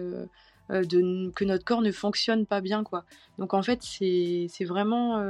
de, 0.69 1.29
que 1.31 1.45
notre 1.45 1.63
corps 1.63 1.81
ne 1.81 1.91
fonctionne 1.91 2.45
pas 2.45 2.61
bien, 2.61 2.83
quoi. 2.83 3.05
Donc, 3.37 3.53
en 3.53 3.61
fait, 3.61 3.79
c'est 3.81 4.65
vraiment 4.65 5.21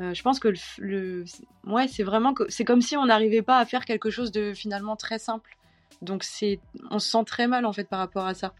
euh, 0.00 0.14
je 0.14 0.22
pense 0.22 0.38
que 0.40 0.48
le, 0.78 1.24
ouais, 1.66 1.86
c'est 1.88 2.02
vraiment 2.02 2.34
c'est 2.48 2.64
comme 2.64 2.80
si 2.80 2.96
on 2.96 3.06
n'arrivait 3.06 3.42
pas 3.42 3.58
à 3.58 3.66
faire 3.66 3.84
quelque 3.84 4.10
chose 4.10 4.32
de 4.32 4.52
finalement 4.54 4.96
très 4.96 5.18
simple. 5.18 5.56
Donc 6.00 6.24
c'est, 6.24 6.60
on 6.90 6.98
se 6.98 7.08
sent 7.08 7.24
très 7.26 7.46
mal 7.46 7.66
en 7.66 7.72
fait 7.72 7.84
par 7.84 7.98
rapport 7.98 8.26
à 8.26 8.34
ça. 8.34 8.54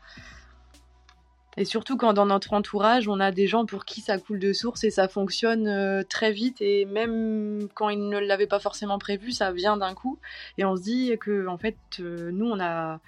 Et 1.57 1.65
surtout 1.65 1.97
quand 1.97 2.13
dans 2.13 2.27
notre 2.27 2.55
entourage, 2.55 3.09
on 3.09 3.21
a 3.21 3.31
des 3.31 3.47
gens 3.47 3.67
pour 3.67 3.85
qui 3.85 4.01
ça 4.01 4.19
coule 4.19 4.39
de 4.39 4.53
source 4.53 4.85
et 4.85 4.91
ça 4.91 5.09
fonctionne 5.09 5.67
euh, 5.69 6.03
très 6.03 6.33
vite 6.33 6.63
et 6.63 6.87
même 6.87 7.69
quand 7.75 7.91
ils 7.91 8.09
ne 8.09 8.19
l'avaient 8.19 8.47
pas 8.47 8.61
forcément 8.61 8.99
prévu, 8.99 9.33
ça 9.33 9.53
vient 9.53 9.77
d'un 9.77 9.95
coup 9.95 10.19
et 10.57 10.65
on 10.65 10.77
se 10.77 10.83
dit 10.83 11.13
que 11.21 11.47
en 11.49 11.59
fait 11.59 11.77
euh, 12.01 12.31
nous 12.33 12.47
on 12.47 12.59
a 12.59 13.01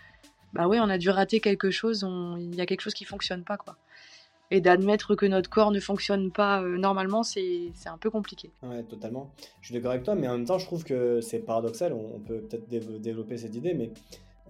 bah 0.54 0.66
ouais, 0.68 0.80
on 0.80 0.88
a 0.88 0.98
dû 0.98 1.10
rater 1.10 1.40
quelque 1.40 1.70
chose, 1.70 2.06
il 2.38 2.54
y 2.54 2.60
a 2.60 2.66
quelque 2.66 2.80
chose 2.80 2.94
qui 2.94 3.04
fonctionne 3.04 3.44
pas 3.44 3.56
quoi. 3.56 3.76
Et 4.50 4.60
d'admettre 4.60 5.14
que 5.14 5.26
notre 5.26 5.50
corps 5.50 5.70
ne 5.70 5.80
fonctionne 5.80 6.30
pas 6.30 6.62
euh, 6.62 6.76
normalement, 6.76 7.22
c'est 7.22 7.72
un 7.86 7.98
peu 7.98 8.10
compliqué. 8.10 8.52
Ouais, 8.62 8.82
totalement. 8.84 9.32
Je 9.60 9.66
suis 9.66 9.74
d'accord 9.74 9.92
avec 9.92 10.04
toi, 10.04 10.14
mais 10.14 10.28
en 10.28 10.36
même 10.36 10.46
temps, 10.46 10.58
je 10.58 10.66
trouve 10.66 10.84
que 10.84 11.20
c'est 11.20 11.40
paradoxal. 11.40 11.92
On, 11.92 12.20
peut 12.20 12.40
peut-être 12.40 12.68
développer 12.68 13.38
cette 13.38 13.54
idée, 13.54 13.74
mais 13.74 13.90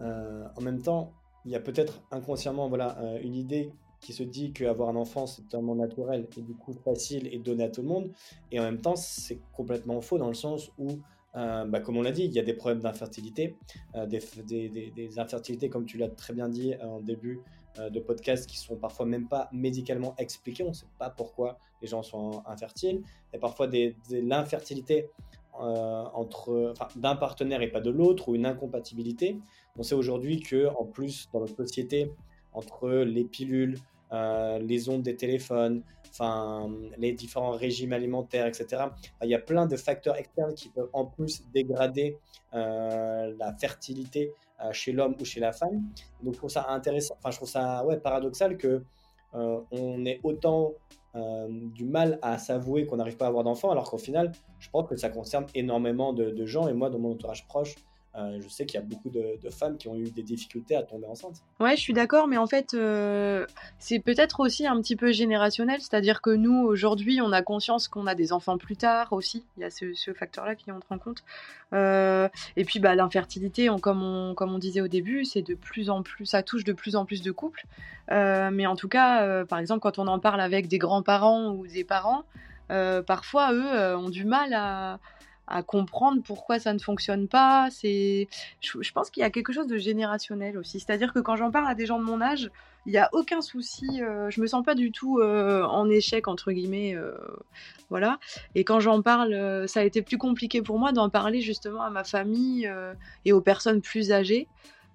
en 0.00 0.60
même 0.60 0.82
temps, 0.82 1.12
il 1.44 1.52
y 1.52 1.56
a 1.56 1.60
peut-être 1.60 2.02
inconsciemment 2.10 2.68
voilà, 2.68 2.98
une 3.22 3.34
idée 3.34 3.72
qui 4.04 4.12
se 4.12 4.22
dit 4.22 4.52
qu'avoir 4.52 4.90
un 4.90 4.96
enfant 4.96 5.26
c'est 5.26 5.42
totalement 5.42 5.74
naturel 5.74 6.28
et 6.36 6.42
du 6.42 6.54
coup 6.54 6.74
facile 6.74 7.26
et 7.32 7.38
donné 7.38 7.64
à 7.64 7.70
tout 7.70 7.80
le 7.80 7.88
monde. 7.88 8.10
Et 8.52 8.60
en 8.60 8.62
même 8.62 8.80
temps, 8.80 8.96
c'est 8.96 9.38
complètement 9.52 10.00
faux 10.02 10.18
dans 10.18 10.28
le 10.28 10.34
sens 10.34 10.70
où, 10.78 10.88
euh, 11.36 11.64
bah, 11.64 11.80
comme 11.80 11.96
on 11.96 12.02
l'a 12.02 12.12
dit, 12.12 12.24
il 12.24 12.32
y 12.32 12.38
a 12.38 12.42
des 12.42 12.54
problèmes 12.54 12.80
d'infertilité, 12.80 13.56
euh, 13.94 14.06
des, 14.06 15.18
infertilités, 15.18 15.68
comme 15.68 15.84
tu 15.84 15.98
l'as 15.98 16.08
très 16.08 16.32
bien 16.32 16.48
dit 16.48 16.74
en 16.80 17.00
début 17.00 17.40
euh, 17.78 17.90
de 17.90 18.00
podcast, 18.00 18.48
qui 18.48 18.58
sont 18.58 18.76
parfois 18.76 19.06
même 19.06 19.28
pas 19.28 19.48
médicalement 19.52 20.14
expliquées. 20.18 20.62
On 20.64 20.68
ne 20.68 20.74
sait 20.74 20.86
pas 20.98 21.10
pourquoi 21.10 21.58
les 21.82 21.88
gens 21.88 22.02
sont 22.02 22.42
infertiles. 22.46 23.02
Il 23.32 23.34
y 23.34 23.36
a 23.36 23.40
parfois 23.40 23.66
de 23.66 23.94
l'infertilité 24.10 25.10
entre 25.56 26.74
d'un 26.96 27.14
partenaire 27.14 27.62
et 27.62 27.68
pas 27.68 27.80
de 27.80 27.90
l'autre 27.90 28.28
ou 28.28 28.34
une 28.34 28.44
incompatibilité. 28.44 29.38
On 29.78 29.84
sait 29.84 29.94
aujourd'hui 29.94 30.40
que 30.40 30.66
en 30.76 30.84
plus 30.84 31.28
dans 31.32 31.38
notre 31.38 31.54
société 31.54 32.10
entre 32.52 32.90
les 32.90 33.22
pilules, 33.22 33.78
euh, 34.14 34.58
les 34.60 34.88
ondes 34.88 35.02
des 35.02 35.16
téléphones, 35.16 35.82
enfin, 36.10 36.70
les 36.98 37.12
différents 37.12 37.50
régimes 37.50 37.92
alimentaires, 37.92 38.46
etc. 38.46 38.84
Il 39.22 39.28
y 39.28 39.34
a 39.34 39.40
plein 39.40 39.66
de 39.66 39.76
facteurs 39.76 40.16
externes 40.16 40.54
qui 40.54 40.68
peuvent 40.68 40.90
en 40.92 41.04
plus 41.04 41.42
dégrader 41.52 42.16
euh, 42.54 43.34
la 43.38 43.52
fertilité 43.54 44.32
euh, 44.62 44.72
chez 44.72 44.92
l'homme 44.92 45.16
ou 45.20 45.24
chez 45.24 45.40
la 45.40 45.52
femme. 45.52 45.82
Donc, 46.22 46.34
je 46.34 46.38
trouve 46.38 46.50
ça 46.50 46.66
intéressant, 46.68 47.16
enfin, 47.18 47.30
je 47.32 47.36
trouve 47.36 47.48
ça 47.48 47.84
ouais, 47.84 47.98
paradoxal 47.98 48.56
que 48.56 48.84
on 49.36 50.04
ait 50.04 50.20
autant 50.22 50.74
du 51.48 51.84
mal 51.84 52.20
à 52.22 52.38
s'avouer 52.38 52.86
qu'on 52.86 52.98
n'arrive 52.98 53.16
pas 53.16 53.24
à 53.24 53.28
avoir 53.28 53.42
d'enfants, 53.42 53.72
alors 53.72 53.90
qu'au 53.90 53.98
final, 53.98 54.30
je 54.60 54.70
pense 54.70 54.88
que 54.88 54.94
ça 54.94 55.08
concerne 55.08 55.46
énormément 55.56 56.12
de, 56.12 56.30
de 56.30 56.46
gens. 56.46 56.68
Et 56.68 56.72
moi, 56.72 56.88
dans 56.88 57.00
mon 57.00 57.14
entourage 57.14 57.44
proche, 57.48 57.74
euh, 58.16 58.38
je 58.40 58.48
sais 58.48 58.64
qu'il 58.64 58.78
y 58.78 58.82
a 58.82 58.86
beaucoup 58.86 59.10
de, 59.10 59.50
femmes 59.50 59.76
qui 59.76 59.88
ont 59.88 59.96
eu 59.96 60.04
des 60.04 60.22
difficultés 60.22 60.76
à 60.76 60.82
tomber 60.82 61.06
enceinte. 61.06 61.42
Ouais, 61.58 61.76
je 61.76 61.80
suis 61.80 61.92
d'accord, 61.92 62.28
mais 62.28 62.36
en 62.36 62.46
fait, 62.46 62.74
euh, 62.74 63.44
c'est 63.78 63.98
peut-être 63.98 64.40
aussi 64.40 64.66
un 64.66 64.80
petit 64.80 64.94
peu 64.94 65.10
générationnel, 65.10 65.80
c'est-à-dire 65.80 66.22
que 66.22 66.30
nous, 66.30 66.64
aujourd'hui, 66.64 67.20
on 67.20 67.32
a 67.32 67.42
conscience 67.42 67.88
qu'on 67.88 68.06
a 68.06 68.14
des 68.14 68.32
enfants 68.32 68.56
plus 68.56 68.76
tard 68.76 69.12
aussi. 69.12 69.44
Il 69.56 69.62
y 69.62 69.64
a 69.64 69.70
ce, 69.70 70.12
facteur-là 70.12 70.54
qui 70.54 70.70
entre 70.70 70.86
en 70.90 70.98
compte. 70.98 71.24
Euh, 71.72 72.28
et 72.56 72.64
puis, 72.64 72.78
bah, 72.78 72.94
l'infertilité, 72.94 73.68
comme, 73.82 74.02
on, 74.02 74.58
disait 74.58 74.80
au 74.80 74.88
début, 74.88 75.24
c'est 75.24 75.42
de 75.42 75.54
plus 75.54 75.90
en 75.90 76.02
plus, 76.02 76.24
ça 76.24 76.44
touche 76.44 76.62
de 76.62 76.72
plus 76.72 76.94
en 76.94 77.04
plus 77.04 77.20
de 77.20 77.32
couples. 77.32 77.64
mais 78.10 78.66
en 78.66 78.76
tout 78.76 78.88
cas, 78.88 79.44
par 79.44 79.58
exemple, 79.58 79.80
quand 79.80 79.98
on 79.98 80.06
en 80.06 80.20
parle 80.20 80.40
avec 80.40 80.68
des 80.68 80.78
grands-parents 80.78 81.50
ou 81.50 81.66
des 81.66 81.84
parents, 81.84 82.22
parfois, 82.68 83.52
eux, 83.52 83.96
ont 83.96 84.10
du 84.10 84.24
mal 84.24 84.54
à 84.54 85.00
à 85.46 85.62
comprendre 85.62 86.22
pourquoi 86.22 86.58
ça 86.58 86.72
ne 86.72 86.78
fonctionne 86.78 87.28
pas. 87.28 87.68
C'est, 87.70 88.28
je, 88.60 88.92
pense 88.92 89.10
qu'il 89.10 89.20
y 89.20 89.24
a 89.24 89.30
quelque 89.30 89.52
chose 89.52 89.66
de 89.66 89.76
générationnel 89.76 90.56
aussi. 90.56 90.80
C'est-à-dire 90.80 91.12
que 91.12 91.18
quand 91.18 91.36
j'en 91.36 91.50
parle 91.50 91.66
à 91.68 91.74
des 91.74 91.86
gens 91.86 91.98
de 91.98 92.04
mon 92.04 92.20
âge, 92.20 92.50
il 92.86 92.92
n'y 92.92 92.98
a 92.98 93.08
aucun 93.12 93.40
souci. 93.40 93.86
Euh, 94.02 94.30
je 94.30 94.40
me 94.40 94.46
sens 94.46 94.64
pas 94.64 94.74
du 94.74 94.90
tout 94.92 95.18
euh, 95.18 95.62
en 95.64 95.88
échec 95.88 96.28
entre 96.28 96.52
guillemets, 96.52 96.94
euh, 96.94 97.12
voilà. 97.90 98.18
Et 98.54 98.64
quand 98.64 98.80
j'en 98.80 99.02
parle, 99.02 99.68
ça 99.68 99.80
a 99.80 99.84
été 99.84 100.02
plus 100.02 100.18
compliqué 100.18 100.62
pour 100.62 100.78
moi 100.78 100.92
d'en 100.92 101.10
parler 101.10 101.40
justement 101.40 101.82
à 101.82 101.90
ma 101.90 102.04
famille 102.04 102.70
et 103.24 103.32
aux 103.32 103.40
personnes 103.40 103.82
plus 103.82 104.12
âgées. 104.12 104.48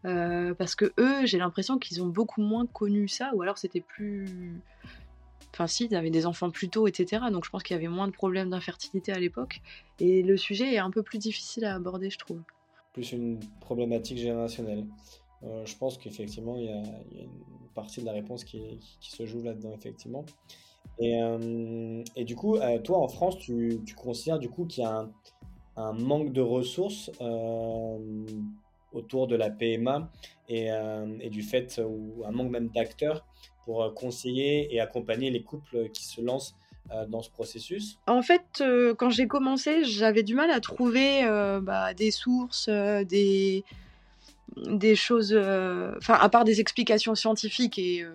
parce 0.03 0.75
que 0.75 0.91
eux, 0.99 1.25
j'ai 1.25 1.37
l'impression 1.37 1.77
qu'ils 1.77 2.01
ont 2.01 2.07
beaucoup 2.07 2.41
moins 2.41 2.65
connu 2.65 3.07
ça, 3.07 3.31
ou 3.33 3.41
alors 3.41 3.57
c'était 3.57 3.81
plus, 3.81 4.59
Enfin, 5.53 5.67
si, 5.67 5.93
avaient 5.95 6.09
des 6.09 6.25
enfants 6.25 6.51
plus 6.51 6.69
tôt, 6.69 6.87
etc. 6.87 7.23
Donc 7.31 7.45
je 7.45 7.49
pense 7.49 7.63
qu'il 7.63 7.75
y 7.75 7.79
avait 7.79 7.87
moins 7.87 8.07
de 8.07 8.13
problèmes 8.13 8.49
d'infertilité 8.49 9.11
à 9.11 9.19
l'époque. 9.19 9.61
Et 9.99 10.21
le 10.21 10.37
sujet 10.37 10.73
est 10.73 10.77
un 10.77 10.91
peu 10.91 11.03
plus 11.03 11.17
difficile 11.17 11.65
à 11.65 11.75
aborder, 11.75 12.09
je 12.09 12.17
trouve. 12.17 12.41
Plus 12.93 13.11
une 13.11 13.39
problématique 13.59 14.17
générationnelle. 14.17 14.85
Euh, 15.43 15.65
je 15.65 15.77
pense 15.77 15.97
qu'effectivement, 15.97 16.57
il, 16.57 16.65
y, 16.65 16.69
a 16.69 16.81
une 17.21 17.69
partie 17.73 18.01
de 18.01 18.05
la 18.05 18.11
réponse 18.11 18.43
qui, 18.43 18.79
se 18.99 19.25
joue 19.25 19.41
là-dedans, 19.41 19.71
effectivement. 19.73 20.25
Et, 20.99 21.21
euh, 21.21 22.03
du 22.17 22.35
coup, 22.35 22.57
euh, 22.57 22.79
toi, 22.79 22.99
en 22.99 23.07
France, 23.07 23.37
tu, 23.37 23.81
considères 23.95 24.39
du 24.39 24.49
coup 24.49 24.65
qu'il 24.65 24.83
y 24.83 24.87
a 24.87 25.07
un, 25.77 25.93
manque 25.93 26.33
de 26.33 26.41
ressources 26.41 27.09
autour 28.91 29.27
de 29.27 29.35
la 29.35 29.49
PMA 29.49 30.11
et, 30.47 30.69
et, 31.19 31.29
du 31.29 31.43
fait, 31.43 31.79
ou 31.85 32.23
un 32.25 32.31
manque 32.31 32.49
même 32.49 32.69
d'acteurs 32.69 33.25
pour 33.69 33.83
euh, 33.83 33.91
conseiller 33.91 34.73
et 34.73 34.79
accompagner 34.79 35.29
les 35.29 35.43
couples 35.43 35.89
qui 35.89 36.03
se 36.03 36.21
lancent 36.21 36.55
euh, 36.91 37.05
dans 37.05 37.21
ce 37.21 37.29
processus 37.29 37.99
En 38.07 38.23
fait, 38.23 38.61
euh, 38.61 38.95
quand 38.95 39.11
j'ai 39.11 39.27
commencé, 39.27 39.83
j'avais 39.83 40.23
du 40.23 40.33
mal 40.33 40.49
à 40.49 40.59
trouver 40.59 41.23
bah, 41.61 41.93
des 41.93 42.09
sources, 42.09 42.67
des, 42.67 43.63
choses, 44.95 45.33
enfin, 45.35 46.15
à 46.15 46.29
part 46.29 46.45
des 46.45 46.59
explications 46.61 47.13
scientifiques 47.13 47.77
et, 47.77 48.07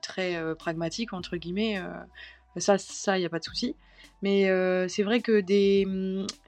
très 0.00 0.54
pragmatiques, 0.54 1.12
entre 1.12 1.36
guillemets, 1.36 1.80
ça, 2.56 2.78
ça, 2.78 3.18
il 3.18 3.22
n'y 3.22 3.26
a 3.26 3.30
pas 3.30 3.40
de 3.40 3.44
souci. 3.44 3.74
Mais 4.22 4.48
c'est 4.88 5.02
vrai 5.02 5.20
que 5.20 5.40
des, 5.40 5.86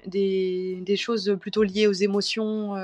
des, 0.07 0.79
des, 0.83 0.97
choses 0.97 1.37
plutôt 1.41 1.63
liées 1.63 1.87
aux 1.87 1.93
émotions, 1.93 2.77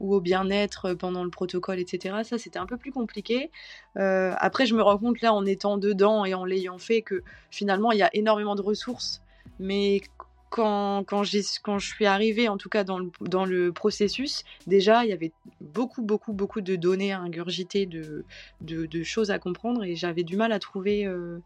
ou 0.00 0.14
au 0.14 0.20
bien-être 0.20 0.94
pendant 0.94 1.24
le 1.24 1.30
protocole, 1.30 1.78
etc. 1.78 2.18
Ça, 2.24 2.38
c'était 2.38 2.58
un 2.58 2.66
peu 2.66 2.76
plus 2.76 2.92
compliqué. 2.92 3.50
Euh, 3.96 4.32
après, 4.38 4.66
je 4.66 4.74
me 4.74 4.82
rends 4.82 4.98
compte 4.98 5.20
là, 5.20 5.32
en 5.34 5.44
étant 5.44 5.78
dedans 5.78 6.24
et 6.24 6.34
en 6.34 6.44
l'ayant 6.44 6.78
fait, 6.78 7.02
que 7.02 7.22
finalement, 7.50 7.92
il 7.92 7.98
y 7.98 8.02
a 8.02 8.10
énormément 8.14 8.54
de 8.54 8.62
ressources. 8.62 9.22
Mais 9.58 10.02
quand, 10.50 11.04
quand, 11.06 11.24
quand 11.62 11.78
je 11.78 11.86
suis 11.86 12.06
arrivée, 12.06 12.48
en 12.48 12.56
tout 12.56 12.68
cas 12.68 12.84
dans 12.84 12.98
le, 12.98 13.10
dans 13.20 13.44
le 13.44 13.72
processus, 13.72 14.44
déjà, 14.66 15.04
il 15.04 15.10
y 15.10 15.12
avait 15.12 15.32
beaucoup, 15.60 16.02
beaucoup, 16.02 16.32
beaucoup 16.32 16.60
de 16.60 16.76
données 16.76 17.12
à 17.12 17.20
ingurgiter, 17.20 17.86
de, 17.86 18.24
de, 18.60 19.02
choses 19.02 19.30
à 19.30 19.38
comprendre, 19.38 19.84
et 19.84 19.96
j'avais 19.96 20.22
du 20.22 20.36
mal 20.36 20.52
à 20.52 20.58
trouver 20.58 21.06
euh, 21.06 21.38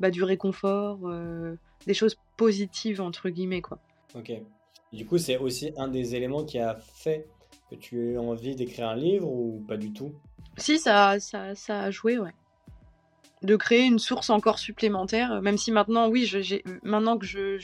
bah, 0.00 0.10
du 0.10 0.22
réconfort, 0.22 1.00
euh, 1.04 1.56
des 1.86 1.94
choses 1.94 2.16
positives, 2.36 3.00
entre 3.00 3.28
guillemets. 3.28 3.62
Quoi. 3.62 3.78
Ok. 4.14 4.32
Du 4.92 5.06
coup, 5.06 5.18
c'est 5.18 5.38
aussi 5.38 5.72
un 5.76 5.88
des 5.88 6.14
éléments 6.14 6.44
qui 6.44 6.58
a 6.58 6.76
fait 6.76 7.26
que 7.70 7.74
tu 7.74 8.16
as 8.16 8.20
envie 8.20 8.54
d'écrire 8.54 8.88
un 8.88 8.96
livre 8.96 9.28
ou 9.28 9.64
pas 9.66 9.76
du 9.76 9.92
tout? 9.92 10.12
Si, 10.56 10.78
ça, 10.78 11.18
ça, 11.18 11.54
ça 11.54 11.80
a 11.80 11.90
joué, 11.90 12.18
ouais. 12.18 12.34
De 13.42 13.56
créer 13.56 13.82
une 13.82 13.98
source 13.98 14.30
encore 14.30 14.58
supplémentaire, 14.58 15.42
même 15.42 15.58
si 15.58 15.70
maintenant, 15.70 16.08
oui, 16.08 16.24
je, 16.24 16.38
maintenant 16.82 17.18
que 17.18 17.26
je, 17.26 17.58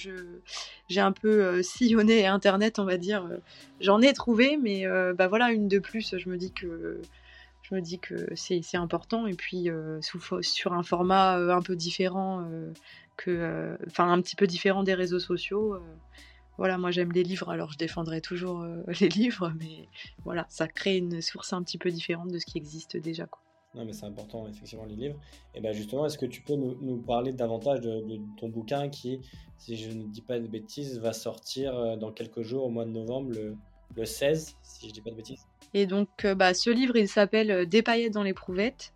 j'ai 0.88 1.00
un 1.00 1.12
peu 1.12 1.42
euh, 1.42 1.62
sillonné 1.62 2.26
Internet, 2.26 2.78
on 2.78 2.84
va 2.84 2.98
dire, 2.98 3.24
euh, 3.24 3.38
j'en 3.80 4.02
ai 4.02 4.12
trouvé, 4.12 4.58
mais 4.58 4.84
euh, 4.86 5.14
bah 5.14 5.28
voilà, 5.28 5.52
une 5.52 5.68
de 5.68 5.78
plus, 5.78 6.16
je 6.18 6.28
me 6.28 6.36
dis 6.36 6.52
que 6.52 7.00
je 7.70 7.76
me 7.76 7.80
dis 7.80 7.98
que 7.98 8.34
c'est, 8.34 8.62
important, 8.74 9.26
et 9.26 9.34
puis 9.34 9.68
sous, 10.00 10.42
sur 10.42 10.72
un 10.72 10.82
format 10.82 11.34
un 11.34 11.62
peu 11.62 11.76
différent 11.76 12.44
que, 13.16 13.78
enfin, 13.86 14.10
un 14.10 14.20
petit 14.20 14.36
peu 14.36 14.46
différent 14.46 14.82
des 14.82 14.94
réseaux 14.94 15.20
sociaux 15.20 15.80
voilà, 16.60 16.76
moi 16.76 16.90
j'aime 16.90 17.10
les 17.12 17.22
livres, 17.22 17.48
alors 17.48 17.72
je 17.72 17.78
défendrai 17.78 18.20
toujours 18.20 18.60
euh, 18.60 18.82
les 19.00 19.08
livres, 19.08 19.50
mais 19.58 19.88
voilà, 20.24 20.44
ça 20.50 20.68
crée 20.68 20.98
une 20.98 21.22
source 21.22 21.54
un 21.54 21.62
petit 21.62 21.78
peu 21.78 21.90
différente 21.90 22.30
de 22.30 22.38
ce 22.38 22.44
qui 22.44 22.58
existe 22.58 22.98
déjà. 22.98 23.24
Quoi. 23.26 23.40
Non, 23.74 23.86
mais 23.86 23.94
c'est 23.94 24.04
important, 24.04 24.46
effectivement, 24.46 24.84
les 24.84 24.94
livres. 24.94 25.16
Et 25.54 25.62
bien 25.62 25.72
justement, 25.72 26.04
est-ce 26.04 26.18
que 26.18 26.26
tu 26.26 26.42
peux 26.42 26.56
nous, 26.56 26.98
parler 26.98 27.32
davantage 27.32 27.80
de, 27.80 28.20
ton 28.36 28.50
bouquin 28.50 28.90
qui, 28.90 29.20
si 29.56 29.74
je 29.76 29.90
ne 29.90 30.02
dis 30.04 30.20
pas 30.20 30.38
de 30.38 30.46
bêtises, 30.48 30.98
va 30.98 31.14
sortir 31.14 31.74
euh, 31.74 31.96
dans 31.96 32.12
quelques 32.12 32.42
jours, 32.42 32.64
au 32.64 32.68
mois 32.68 32.84
de 32.84 32.90
novembre, 32.90 33.32
16, 34.04 34.56
si 34.62 34.88
je 34.88 34.92
dis 34.92 35.00
pas 35.00 35.10
de 35.10 35.16
bêtises 35.16 35.46
Et 35.74 35.86
donc, 35.86 36.08
euh, 36.24 36.34
bah, 36.34 36.54
ce 36.54 36.70
livre, 36.70 36.96
il 36.96 37.08
s'appelle 37.08 37.66
Des 37.66 37.82
paillettes 37.82 38.12
dans 38.12 38.22
l'éprouvettes. 38.22 38.92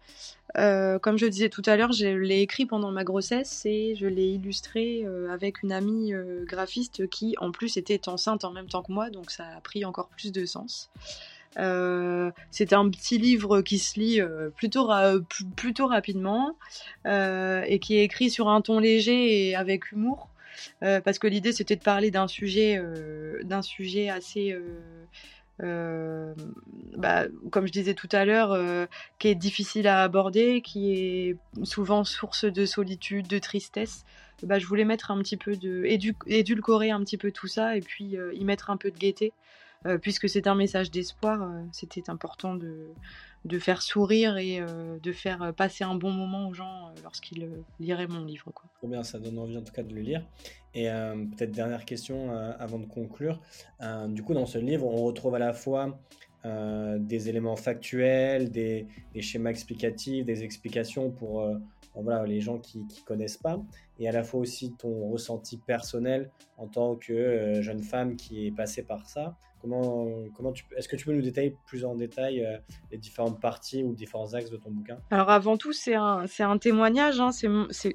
Euh, 0.57 0.98
comme 1.00 1.18
je 1.18 1.26
disais 1.26 1.48
tout 1.48 1.62
à 1.66 1.76
l'heure, 1.76 1.92
je 1.92 2.07
l'ai 2.07 2.40
écrit 2.40 2.64
pendant 2.66 2.92
ma 2.92 3.03
grossesse 3.03 3.62
et 3.66 3.97
je 3.97 4.07
l'ai 4.07 4.34
illustré 4.34 5.03
euh, 5.05 5.28
avec 5.32 5.62
une 5.62 5.72
amie 5.72 6.14
euh, 6.14 6.45
graphiste 6.45 7.09
qui, 7.09 7.34
en 7.40 7.51
plus, 7.51 7.76
était 7.76 8.09
enceinte 8.09 8.45
en 8.45 8.53
même 8.53 8.68
temps 8.68 8.82
que 8.82 8.92
moi, 8.92 9.11
donc 9.11 9.30
ça 9.30 9.45
a 9.57 9.61
pris 9.61 9.84
encore 9.84 10.09
plus 10.09 10.32
de 10.32 10.45
sens. 10.45 10.90
C'était 12.51 12.74
un 12.74 12.90
petit 12.90 13.16
livre 13.16 13.62
qui 13.62 13.78
se 13.78 14.01
lit 14.01 14.20
plutôt, 14.57 14.90
plutôt 15.55 15.86
rapidement 15.86 16.57
et 17.07 17.78
qui 17.80 17.97
est 17.97 18.03
écrit 18.03 18.28
sur 18.28 18.49
un 18.49 18.61
ton 18.61 18.80
léger 18.80 19.51
et 19.51 19.55
avec 19.55 19.92
humour. 19.92 20.28
Parce 20.80 21.18
que 21.18 21.26
l'idée 21.26 21.52
c'était 21.52 21.76
de 21.76 21.82
parler 21.82 22.11
d'un 22.11 22.28
sujet, 22.28 22.80
d'un 23.42 23.62
sujet 23.62 24.09
assez 24.09 24.57
bah, 25.61 27.24
comme 27.50 27.66
je 27.66 27.72
disais 27.72 27.94
tout 27.94 28.09
à 28.12 28.24
l'heure, 28.24 28.88
qui 29.18 29.28
est 29.28 29.34
difficile 29.34 29.88
à 29.88 30.02
aborder, 30.02 30.62
qui 30.62 30.92
est 30.92 31.36
souvent 31.62 32.05
source 32.05 32.44
de 32.44 32.66
solitude, 32.66 33.26
de 33.26 33.38
tristesse. 33.38 34.05
Bah, 34.42 34.59
je 34.59 34.66
voulais 34.66 34.84
mettre 34.84 35.11
un 35.11 35.18
petit 35.18 35.36
peu 35.36 35.57
de 35.57 35.84
édulcorer 36.26 36.90
un 36.90 37.00
petit 37.00 37.16
peu 37.16 37.30
tout 37.30 37.46
ça 37.46 37.76
et 37.76 37.80
puis 37.80 38.16
y 38.32 38.44
mettre 38.44 38.70
un 38.70 38.76
peu 38.76 38.90
de 38.90 38.98
gaieté 38.98 39.32
euh, 39.86 39.98
puisque 39.98 40.28
c'est 40.28 40.46
un 40.46 40.55
message 40.55 40.90
d'espoir, 40.90 41.42
euh, 41.42 41.62
c'était 41.72 42.09
important 42.09 42.55
de, 42.55 42.88
de, 43.45 43.59
faire 43.59 43.82
sourire 43.82 44.36
et 44.36 44.61
euh, 44.61 44.99
de 45.03 45.12
faire 45.12 45.53
passer 45.55 45.84
un 45.84 45.95
bon 45.95 46.11
moment 46.11 46.49
aux 46.49 46.55
gens 46.55 46.92
lorsqu'ils 47.03 47.49
liraient 47.80 48.07
mon 48.07 48.24
livre. 48.24 48.51
Quoi. 48.53 48.66
Trop 48.78 48.88
bien, 48.88 49.03
ça 49.03 49.18
donne 49.18 49.38
envie 49.38 49.57
en 49.57 49.62
tout 49.62 49.72
cas 49.72 49.82
de 49.82 49.95
le 49.95 50.01
lire. 50.01 50.24
Et 50.76 50.88
peut-être 50.88 51.53
dernière 51.53 51.84
question 51.84 52.32
avant 52.59 52.80
de 52.80 52.86
conclure. 52.86 53.40
du 54.09 54.24
coup, 54.24 54.34
dans 54.34 54.47
ce 54.47 54.59
livre, 54.59 54.84
on 54.84 55.05
retrouve 55.05 55.36
à 55.36 55.38
la 55.38 55.53
fois 55.53 55.97
des 56.45 57.28
éléments 57.28 57.55
factuels, 57.55 58.51
des, 58.51 58.88
schémas 59.20 59.51
explicatifs, 59.51 60.24
des 60.24 60.42
explications 60.42 61.12
pour 61.12 61.49
voilà, 62.03 62.26
les 62.26 62.40
gens 62.40 62.59
qui 62.59 62.78
ne 62.78 63.05
connaissent 63.05 63.36
pas, 63.36 63.61
et 63.99 64.09
à 64.09 64.12
la 64.12 64.24
fois 64.24 64.40
aussi 64.40 64.72
ton 64.72 65.11
ressenti 65.11 65.57
personnel 65.59 66.30
en 66.59 66.66
tant 66.66 66.97
que 66.97 67.61
jeune 67.61 67.82
femme 67.82 68.16
qui 68.16 68.47
est 68.47 68.51
passée 68.51 68.82
par 68.82 69.09
ça. 69.09 69.36
Comment, 69.64 70.07
comment 70.36 70.53
est-ce 70.76 70.88
que 70.88 70.97
tu 70.97 71.07
peux 71.07 71.14
nous 71.14 71.22
détailler 71.22 71.57
plus 71.64 71.86
en 71.86 71.95
détail 71.95 72.45
euh, 72.45 72.59
les 72.92 72.99
différentes 72.99 73.40
parties 73.40 73.82
ou 73.82 73.95
différents 73.95 74.34
axes 74.34 74.51
de 74.51 74.59
ton 74.59 74.70
bouquin? 74.70 74.99
Alors 75.11 75.30
avant 75.30 75.57
tout, 75.57 75.72
c'est 75.72 75.95
un, 75.95 76.26
c'est 76.26 76.42
un 76.42 76.59
témoignage, 76.59 77.18
hein, 77.18 77.32
c'est, 77.32 77.49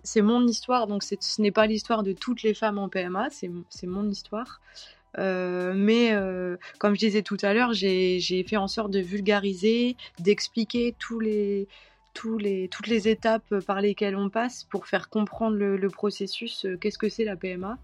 c'est, 0.04 0.22
mon 0.24 0.48
histoire, 0.48 0.88
donc 0.88 1.04
ce 1.04 1.42
n'est 1.42 1.52
pas 1.52 1.68
l'histoire 1.68 2.02
de 2.02 2.12
toutes 2.12 2.42
les 2.42 2.56
femmes 2.56 2.80
en 2.80 2.90
PMA, 2.90 3.28
c'est, 3.30 3.52
mon 3.86 4.10
histoire. 4.10 4.62
Euh, 5.20 5.74
mais 5.76 6.12
euh, 6.14 6.58
comme 6.80 6.96
je 6.96 7.00
disais 7.02 7.22
tout 7.22 7.38
à 7.44 7.54
l'heure, 7.54 7.74
j'ai 7.74 8.44
fait 8.48 8.58
en 8.58 8.68
sorte 8.68 8.90
de 8.90 9.00
vulgariser, 9.00 9.96
d'expliquer 10.20 10.96
tous 10.98 11.20
les, 11.20 11.68
toutes 12.14 12.88
les 12.88 13.08
étapes 13.08 13.60
par 13.66 13.82
lesquelles 13.82 14.16
on 14.16 14.30
passe 14.30 14.66
pour 14.66 14.88
faire 14.88 15.10
comprendre 15.10 15.56
le, 15.56 15.90
processus, 15.90 16.66
euh, 16.66 16.78
qu'est-ce 16.78 16.98
que 16.98 17.10
c'est 17.10 17.24
la 17.24 17.36
PMA. 17.36 17.78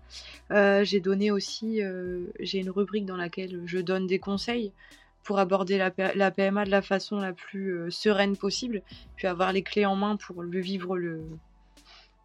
Euh, 0.52 0.84
j'ai 0.84 1.00
donné 1.00 1.32
aussi, 1.32 1.82
euh, 1.82 2.26
j'ai 2.40 2.60
une 2.60 2.70
rubrique 2.70 3.06
dans 3.06 3.18
laquelle 3.18 3.62
je 3.66 3.80
donne 3.80 4.08
des 4.08 4.20
conseils 4.20 4.72
pour 5.24 5.40
aborder 5.40 5.78
la, 5.78 5.92
PMA 6.32 6.66
de 6.66 6.70
la 6.70 6.82
façon 6.84 7.18
la 7.18 7.34
plus 7.34 7.90
sereine 7.90 8.38
possible, 8.38 8.84
puis 9.16 9.26
avoir 9.26 9.54
les 9.54 9.64
clés 9.64 9.86
en 9.86 9.96
main 9.96 10.18
pour 10.18 10.44
le 10.44 10.60
vivre 10.60 10.98
le, 10.98 11.24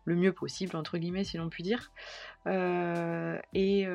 le 0.05 0.17
mieux 0.17 0.33
possible, 0.33 0.77
entre 0.77 0.99
guillemets, 0.99 1.25
si 1.25 1.39
l'on 1.39 1.49
peut 1.49 1.63
dire. 1.63 1.91
et, 3.55 3.87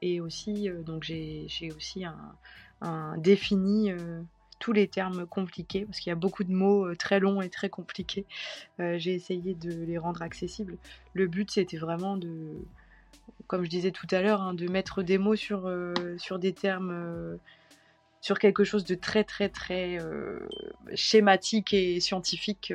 et, 0.00 0.20
aussi, 0.22 0.70
donc 0.86 1.02
j'ai 1.02 1.72
aussi 1.76 2.06
un 2.80 3.18
défini 3.18 3.92
tous 4.62 4.72
les 4.72 4.86
termes 4.86 5.26
compliqués, 5.26 5.84
parce 5.84 5.98
qu'il 5.98 6.10
y 6.10 6.12
a 6.12 6.16
beaucoup 6.16 6.44
de 6.44 6.52
mots 6.52 6.86
euh, 6.86 6.94
très 6.94 7.18
longs 7.18 7.42
et 7.42 7.50
très 7.50 7.68
compliqués. 7.68 8.24
Euh, 8.78 8.96
j'ai 8.96 9.12
essayé 9.12 9.54
de 9.54 9.72
les 9.72 9.98
rendre 9.98 10.22
accessibles. 10.22 10.78
Le 11.14 11.26
but, 11.26 11.50
c'était 11.50 11.78
vraiment 11.78 12.16
de, 12.16 12.30
comme 13.48 13.64
je 13.64 13.68
disais 13.68 13.90
tout 13.90 14.06
à 14.12 14.22
l'heure, 14.22 14.40
hein, 14.40 14.54
de 14.54 14.70
mettre 14.70 15.02
des 15.02 15.18
mots 15.18 15.34
sur, 15.34 15.66
euh, 15.66 15.92
sur 16.16 16.38
des 16.38 16.52
termes, 16.52 17.38
sur 18.20 18.38
quelque 18.38 18.62
chose 18.62 18.84
de 18.84 18.94
très, 18.94 19.24
très, 19.24 19.48
très 19.48 19.98
schématique 20.94 21.74
et 21.74 21.98
scientifique, 21.98 22.72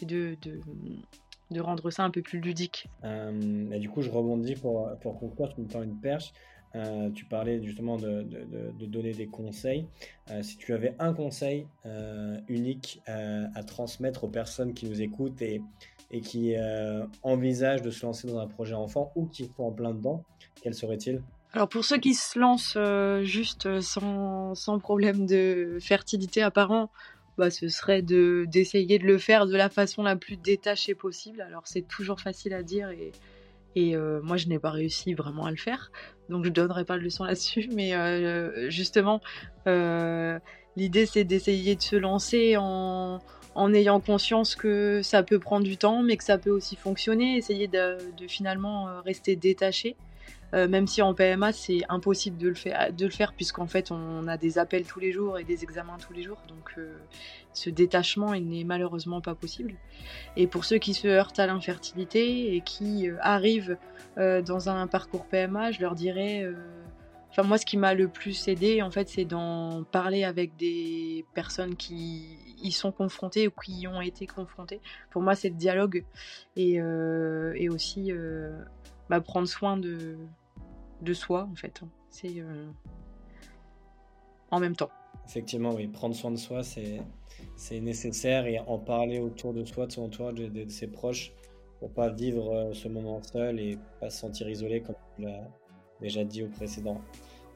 et 0.00 0.06
de, 0.06 0.36
de, 1.50 1.60
rendre 1.60 1.90
ça 1.90 2.04
un 2.04 2.10
peu 2.10 2.22
plus 2.22 2.38
ludique. 2.38 2.86
et 3.02 3.78
du 3.80 3.90
coup, 3.90 4.02
je 4.02 4.10
rebondis 4.10 4.54
pour, 4.54 4.88
pour 5.00 5.18
conclure, 5.18 5.52
tu 5.52 5.62
me 5.62 5.66
tends 5.66 5.82
une 5.82 5.98
perche. 5.98 6.32
Euh, 6.74 7.10
tu 7.10 7.24
parlais 7.24 7.62
justement 7.62 7.96
de, 7.96 8.26
donner 8.86 9.12
des 9.12 9.26
conseils. 9.26 9.86
Euh, 10.30 10.42
si 10.42 10.56
tu 10.56 10.74
avais 10.74 10.94
un 10.98 11.12
conseil 11.14 11.66
euh, 11.86 12.38
unique 12.48 13.00
à 13.06 13.62
transmettre 13.62 14.24
aux 14.24 14.28
personnes 14.28 14.74
qui 14.74 14.86
nous 14.86 15.00
écoutent 15.00 15.42
et, 15.42 15.62
et 16.10 16.20
qui 16.20 16.54
envisagent 17.22 17.82
de 17.82 17.90
se 17.90 18.04
lancer 18.04 18.28
dans 18.28 18.38
un 18.38 18.46
projet 18.46 18.74
enfant 18.74 19.12
ou 19.14 19.26
qui 19.26 19.50
sont 19.56 19.64
en 19.64 19.72
plein 19.72 19.94
dedans, 19.94 20.24
quel 20.62 20.74
serait-il? 20.74 21.22
Alors 21.54 21.68
pour 21.68 21.84
ceux 21.84 21.98
qui 21.98 22.14
se 22.14 22.38
lancent 22.38 22.78
juste 23.22 23.80
sans, 23.80 24.54
sans, 24.54 24.78
problème 24.78 25.26
de 25.26 25.78
fertilité 25.80 26.42
apparent, 26.42 26.90
bah, 27.38 27.50
ce 27.50 27.68
serait 27.68 28.02
d'essayer 28.02 28.98
de 28.98 29.06
le 29.06 29.16
faire 29.16 29.46
de 29.46 29.56
la 29.56 29.70
façon 29.70 30.02
la 30.02 30.16
plus 30.16 30.36
détachée 30.36 30.94
possible. 30.94 31.40
Alors 31.40 31.62
c'est 31.66 31.86
toujours 31.86 32.20
facile 32.20 32.52
à 32.52 32.62
dire 32.62 32.90
et, 32.90 33.12
et 33.78 33.94
euh, 33.94 34.20
moi, 34.22 34.36
je 34.36 34.48
n'ai 34.48 34.58
pas 34.58 34.70
réussi 34.70 35.14
vraiment 35.14 35.44
à 35.44 35.52
le 35.52 35.56
faire, 35.56 35.92
donc 36.28 36.42
je 36.42 36.48
ne 36.48 36.54
donnerai 36.54 36.84
pas 36.84 36.98
de 36.98 37.02
leçon 37.02 37.24
là-dessus. 37.24 37.68
Mais 37.74 37.94
euh, 37.94 38.68
justement, 38.70 39.20
euh, 39.68 40.38
l'idée, 40.76 41.06
c'est 41.06 41.22
d'essayer 41.22 41.76
de 41.76 41.82
se 41.82 41.94
lancer 41.94 42.56
en, 42.58 43.20
ayant 43.72 44.00
conscience 44.00 44.56
que 44.56 45.00
ça 45.02 45.22
peut 45.22 45.38
prendre 45.38 45.64
du 45.64 45.76
temps, 45.76 46.02
mais 46.02 46.16
que 46.16 46.22
ça 46.22 46.38
peut 46.38 46.50
aussi 46.50 46.76
fonctionner. 46.76 47.36
Essayer 47.36 47.66
de 47.66 47.98
finalement 48.28 49.02
rester 49.04 49.34
détaché 49.34 49.96
euh, 50.54 50.66
même 50.66 50.86
si 50.86 51.02
en 51.02 51.12
PMA 51.12 51.52
c'est 51.52 51.82
impossible 51.88 52.38
de 52.38 52.48
le 52.48 52.54
faire, 52.54 52.92
de 52.92 53.04
le 53.04 53.10
faire 53.10 53.34
puisqu'en 53.34 53.66
fait 53.66 53.90
on 53.90 54.26
a 54.28 54.38
des 54.38 54.58
appels 54.58 54.86
tous 54.86 54.98
les 54.98 55.12
jours 55.12 55.38
et 55.38 55.44
des 55.44 55.62
examens 55.62 55.98
tous 55.98 56.14
les 56.14 56.22
jours, 56.22 56.42
donc 56.48 56.72
euh, 56.78 56.96
ce 57.52 57.68
détachement 57.68 58.32
il 58.32 58.48
n'est 58.48 58.64
malheureusement 58.64 59.20
pas 59.20 59.34
possible. 59.34 59.74
Et 60.36 60.46
pour 60.46 60.64
ceux 60.64 60.78
qui 60.78 60.94
se 60.94 61.06
heurtent 61.06 61.38
à 61.38 61.46
l'infertilité 61.46 62.54
et 62.54 62.62
qui 62.62 63.08
euh, 63.08 63.16
arrivent 63.20 63.76
dans 64.16 64.68
un 64.68 64.88
parcours 64.88 65.26
PMA, 65.26 65.70
je 65.70 65.80
leur 65.80 65.94
dirais, 65.94 66.44
enfin 67.30 67.44
moi 67.44 67.56
ce 67.56 67.64
qui 67.64 67.76
m'a 67.76 67.94
le 67.94 68.08
plus 68.08 68.48
aidé 68.48 68.82
en 68.82 68.90
fait 68.90 69.08
c'est 69.08 69.24
d'en 69.24 69.84
parler 69.84 70.24
avec 70.24 70.56
des 70.56 71.24
personnes 71.34 71.76
qui 71.76 72.36
y 72.60 72.72
sont 72.72 72.90
confrontées 72.90 73.46
ou 73.46 73.52
qui 73.52 73.82
y 73.82 73.86
ont 73.86 74.00
été 74.00 74.26
confrontées. 74.26 74.80
Pour 75.12 75.22
moi 75.22 75.36
c'est 75.36 75.50
le 75.50 75.54
dialogue 75.54 76.04
et, 76.56 76.80
et 76.80 77.68
aussi 77.68 78.10
bah, 79.08 79.20
prendre 79.20 79.48
soin 79.48 79.76
de, 79.76 80.16
de 81.02 81.14
soi, 81.14 81.48
en 81.50 81.54
fait. 81.54 81.82
C'est 82.10 82.38
euh, 82.38 82.66
en 84.50 84.60
même 84.60 84.76
temps. 84.76 84.90
Effectivement, 85.26 85.74
oui, 85.74 85.88
prendre 85.88 86.14
soin 86.14 86.30
de 86.30 86.36
soi, 86.36 86.62
c'est, 86.62 87.00
nécessaire 87.80 88.46
et 88.46 88.58
en 88.58 88.78
parler 88.78 89.20
autour 89.20 89.52
de 89.52 89.64
soi, 89.64 89.86
de 89.86 89.92
son 89.92 90.04
entourage, 90.04 90.34
de, 90.34 90.68
ses 90.68 90.86
proches, 90.86 91.32
pour 91.80 91.90
pas 91.90 92.08
vivre 92.08 92.52
euh, 92.52 92.72
ce 92.72 92.88
moment 92.88 93.22
seul 93.22 93.60
et 93.60 93.78
pas 94.00 94.10
se 94.10 94.18
sentir 94.18 94.48
isolé, 94.48 94.80
comme 94.80 94.96
tu 95.16 95.22
l'as 95.22 95.48
déjà 96.00 96.24
dit 96.24 96.42
au 96.44 96.48
précédent. 96.48 97.00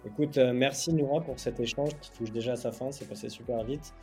Écoute, 0.05 0.37
euh, 0.39 0.53
merci 0.53 0.93
Noura 0.93 1.21
pour 1.21 1.39
cet 1.39 1.61
échange 1.61 1.91
qui 2.01 2.11
touche 2.13 2.31
déjà 2.31 2.53
à 2.53 2.57
sa 2.57 2.73
fin, 2.73 2.93
c'est 2.93 3.09
passé 3.09 3.29
super 3.29 3.65
vite. 3.65 3.95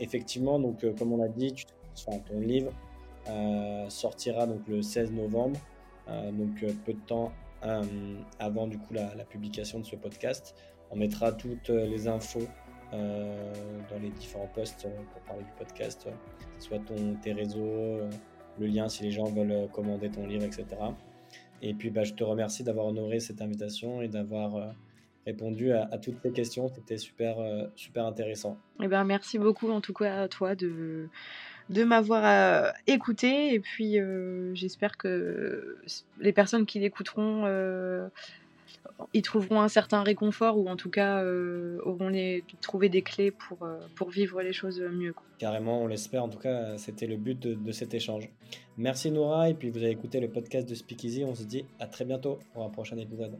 effectivement, 0.00 0.58
donc 0.58 0.84
comme 0.98 1.12
on 1.12 1.18
l'a 1.18 1.28
dit, 1.28 1.54
ton 2.28 2.40
livre 2.40 2.72
sortira 3.88 4.46
donc 4.46 4.66
le 4.68 4.82
16 4.82 5.12
novembre, 5.12 5.58
donc 6.08 6.64
peu 6.84 6.92
de 6.92 7.00
temps 7.06 7.32
euh, 7.64 7.82
avant 8.38 8.66
du 8.66 8.78
coup 8.78 8.94
la, 8.94 9.08
publication 9.24 9.80
de 9.80 9.84
ce 9.84 9.96
podcast. 9.96 10.54
On 10.90 10.96
mettra 10.96 11.32
toutes 11.32 11.68
les 11.68 12.06
infos 12.06 12.46
euh, 12.92 13.52
dans 13.90 13.98
les 13.98 14.10
différents 14.10 14.48
posts 14.54 14.86
pour 15.12 15.22
parler 15.22 15.42
du 15.42 15.50
podcast, 15.58 16.08
soit 16.58 16.78
ton, 16.78 17.14
tes 17.22 17.32
réseaux, 17.32 18.00
le 18.60 18.66
lien 18.66 18.88
si 18.88 19.02
les 19.02 19.10
gens 19.10 19.24
veulent 19.24 19.68
commander 19.72 20.10
ton 20.10 20.26
livre, 20.26 20.44
etc. 20.44 20.66
Et 21.62 21.74
puis 21.74 21.90
bah, 21.90 22.04
je 22.04 22.12
te 22.12 22.22
remercie 22.22 22.62
d'avoir 22.62 22.86
honoré 22.86 23.18
cette 23.18 23.42
invitation 23.42 24.00
et 24.00 24.08
d'avoir 24.08 24.56
euh, 24.56 24.66
répondu 25.24 25.72
à, 25.72 25.98
toutes 25.98 26.20
tes 26.20 26.30
questions. 26.30 26.68
C'était 26.68 26.98
super, 26.98 27.38
super 27.74 28.06
intéressant. 28.06 28.58
Eh 28.80 28.86
ben, 28.86 29.02
merci 29.02 29.38
beaucoup 29.38 29.70
en 29.70 29.80
tout 29.80 29.94
cas 29.94 30.22
à 30.22 30.28
toi 30.28 30.54
de, 30.54 31.08
de 31.70 31.84
m'avoir 31.84 32.22
euh, 32.24 32.70
écouté. 32.86 33.54
Et 33.54 33.60
puis, 33.60 33.98
euh, 33.98 34.54
j'espère 34.54 34.96
que 34.96 35.78
les 36.20 36.32
personnes 36.32 36.66
qui 36.66 36.78
l'écouteront 36.78 37.42
euh, 37.46 38.08
y 39.14 39.22
trouveront 39.22 39.60
un 39.60 39.68
certain 39.68 40.02
réconfort 40.02 40.58
ou 40.58 40.68
en 40.68 40.76
tout 40.76 40.90
cas 40.90 41.24
auront 41.84 42.12
trouvé 42.60 42.88
des 42.88 43.02
clés 43.02 43.30
pour, 43.30 43.58
pour 43.94 44.10
vivre 44.10 44.42
les 44.42 44.52
choses 44.52 44.80
mieux. 44.80 45.14
Carrément, 45.38 45.82
on 45.82 45.86
l'espère. 45.86 46.24
En 46.24 46.28
tout 46.28 46.38
cas, 46.38 46.78
c'était 46.78 47.06
le 47.06 47.16
but 47.16 47.38
de, 47.38 47.54
de, 47.54 47.72
cet 47.72 47.94
échange. 47.94 48.28
Merci 48.78 49.10
Nora. 49.10 49.50
Et 49.50 49.54
puis, 49.54 49.70
vous 49.70 49.78
avez 49.78 49.90
écouté 49.90 50.20
le 50.20 50.28
podcast 50.28 50.68
de 50.68 50.74
Speakeasy. 50.74 51.24
On 51.24 51.34
se 51.34 51.44
dit 51.44 51.64
à 51.78 51.86
très 51.86 52.04
bientôt 52.04 52.38
pour 52.52 52.64
un 52.64 52.70
prochain 52.70 52.96
épisode. 52.96 53.36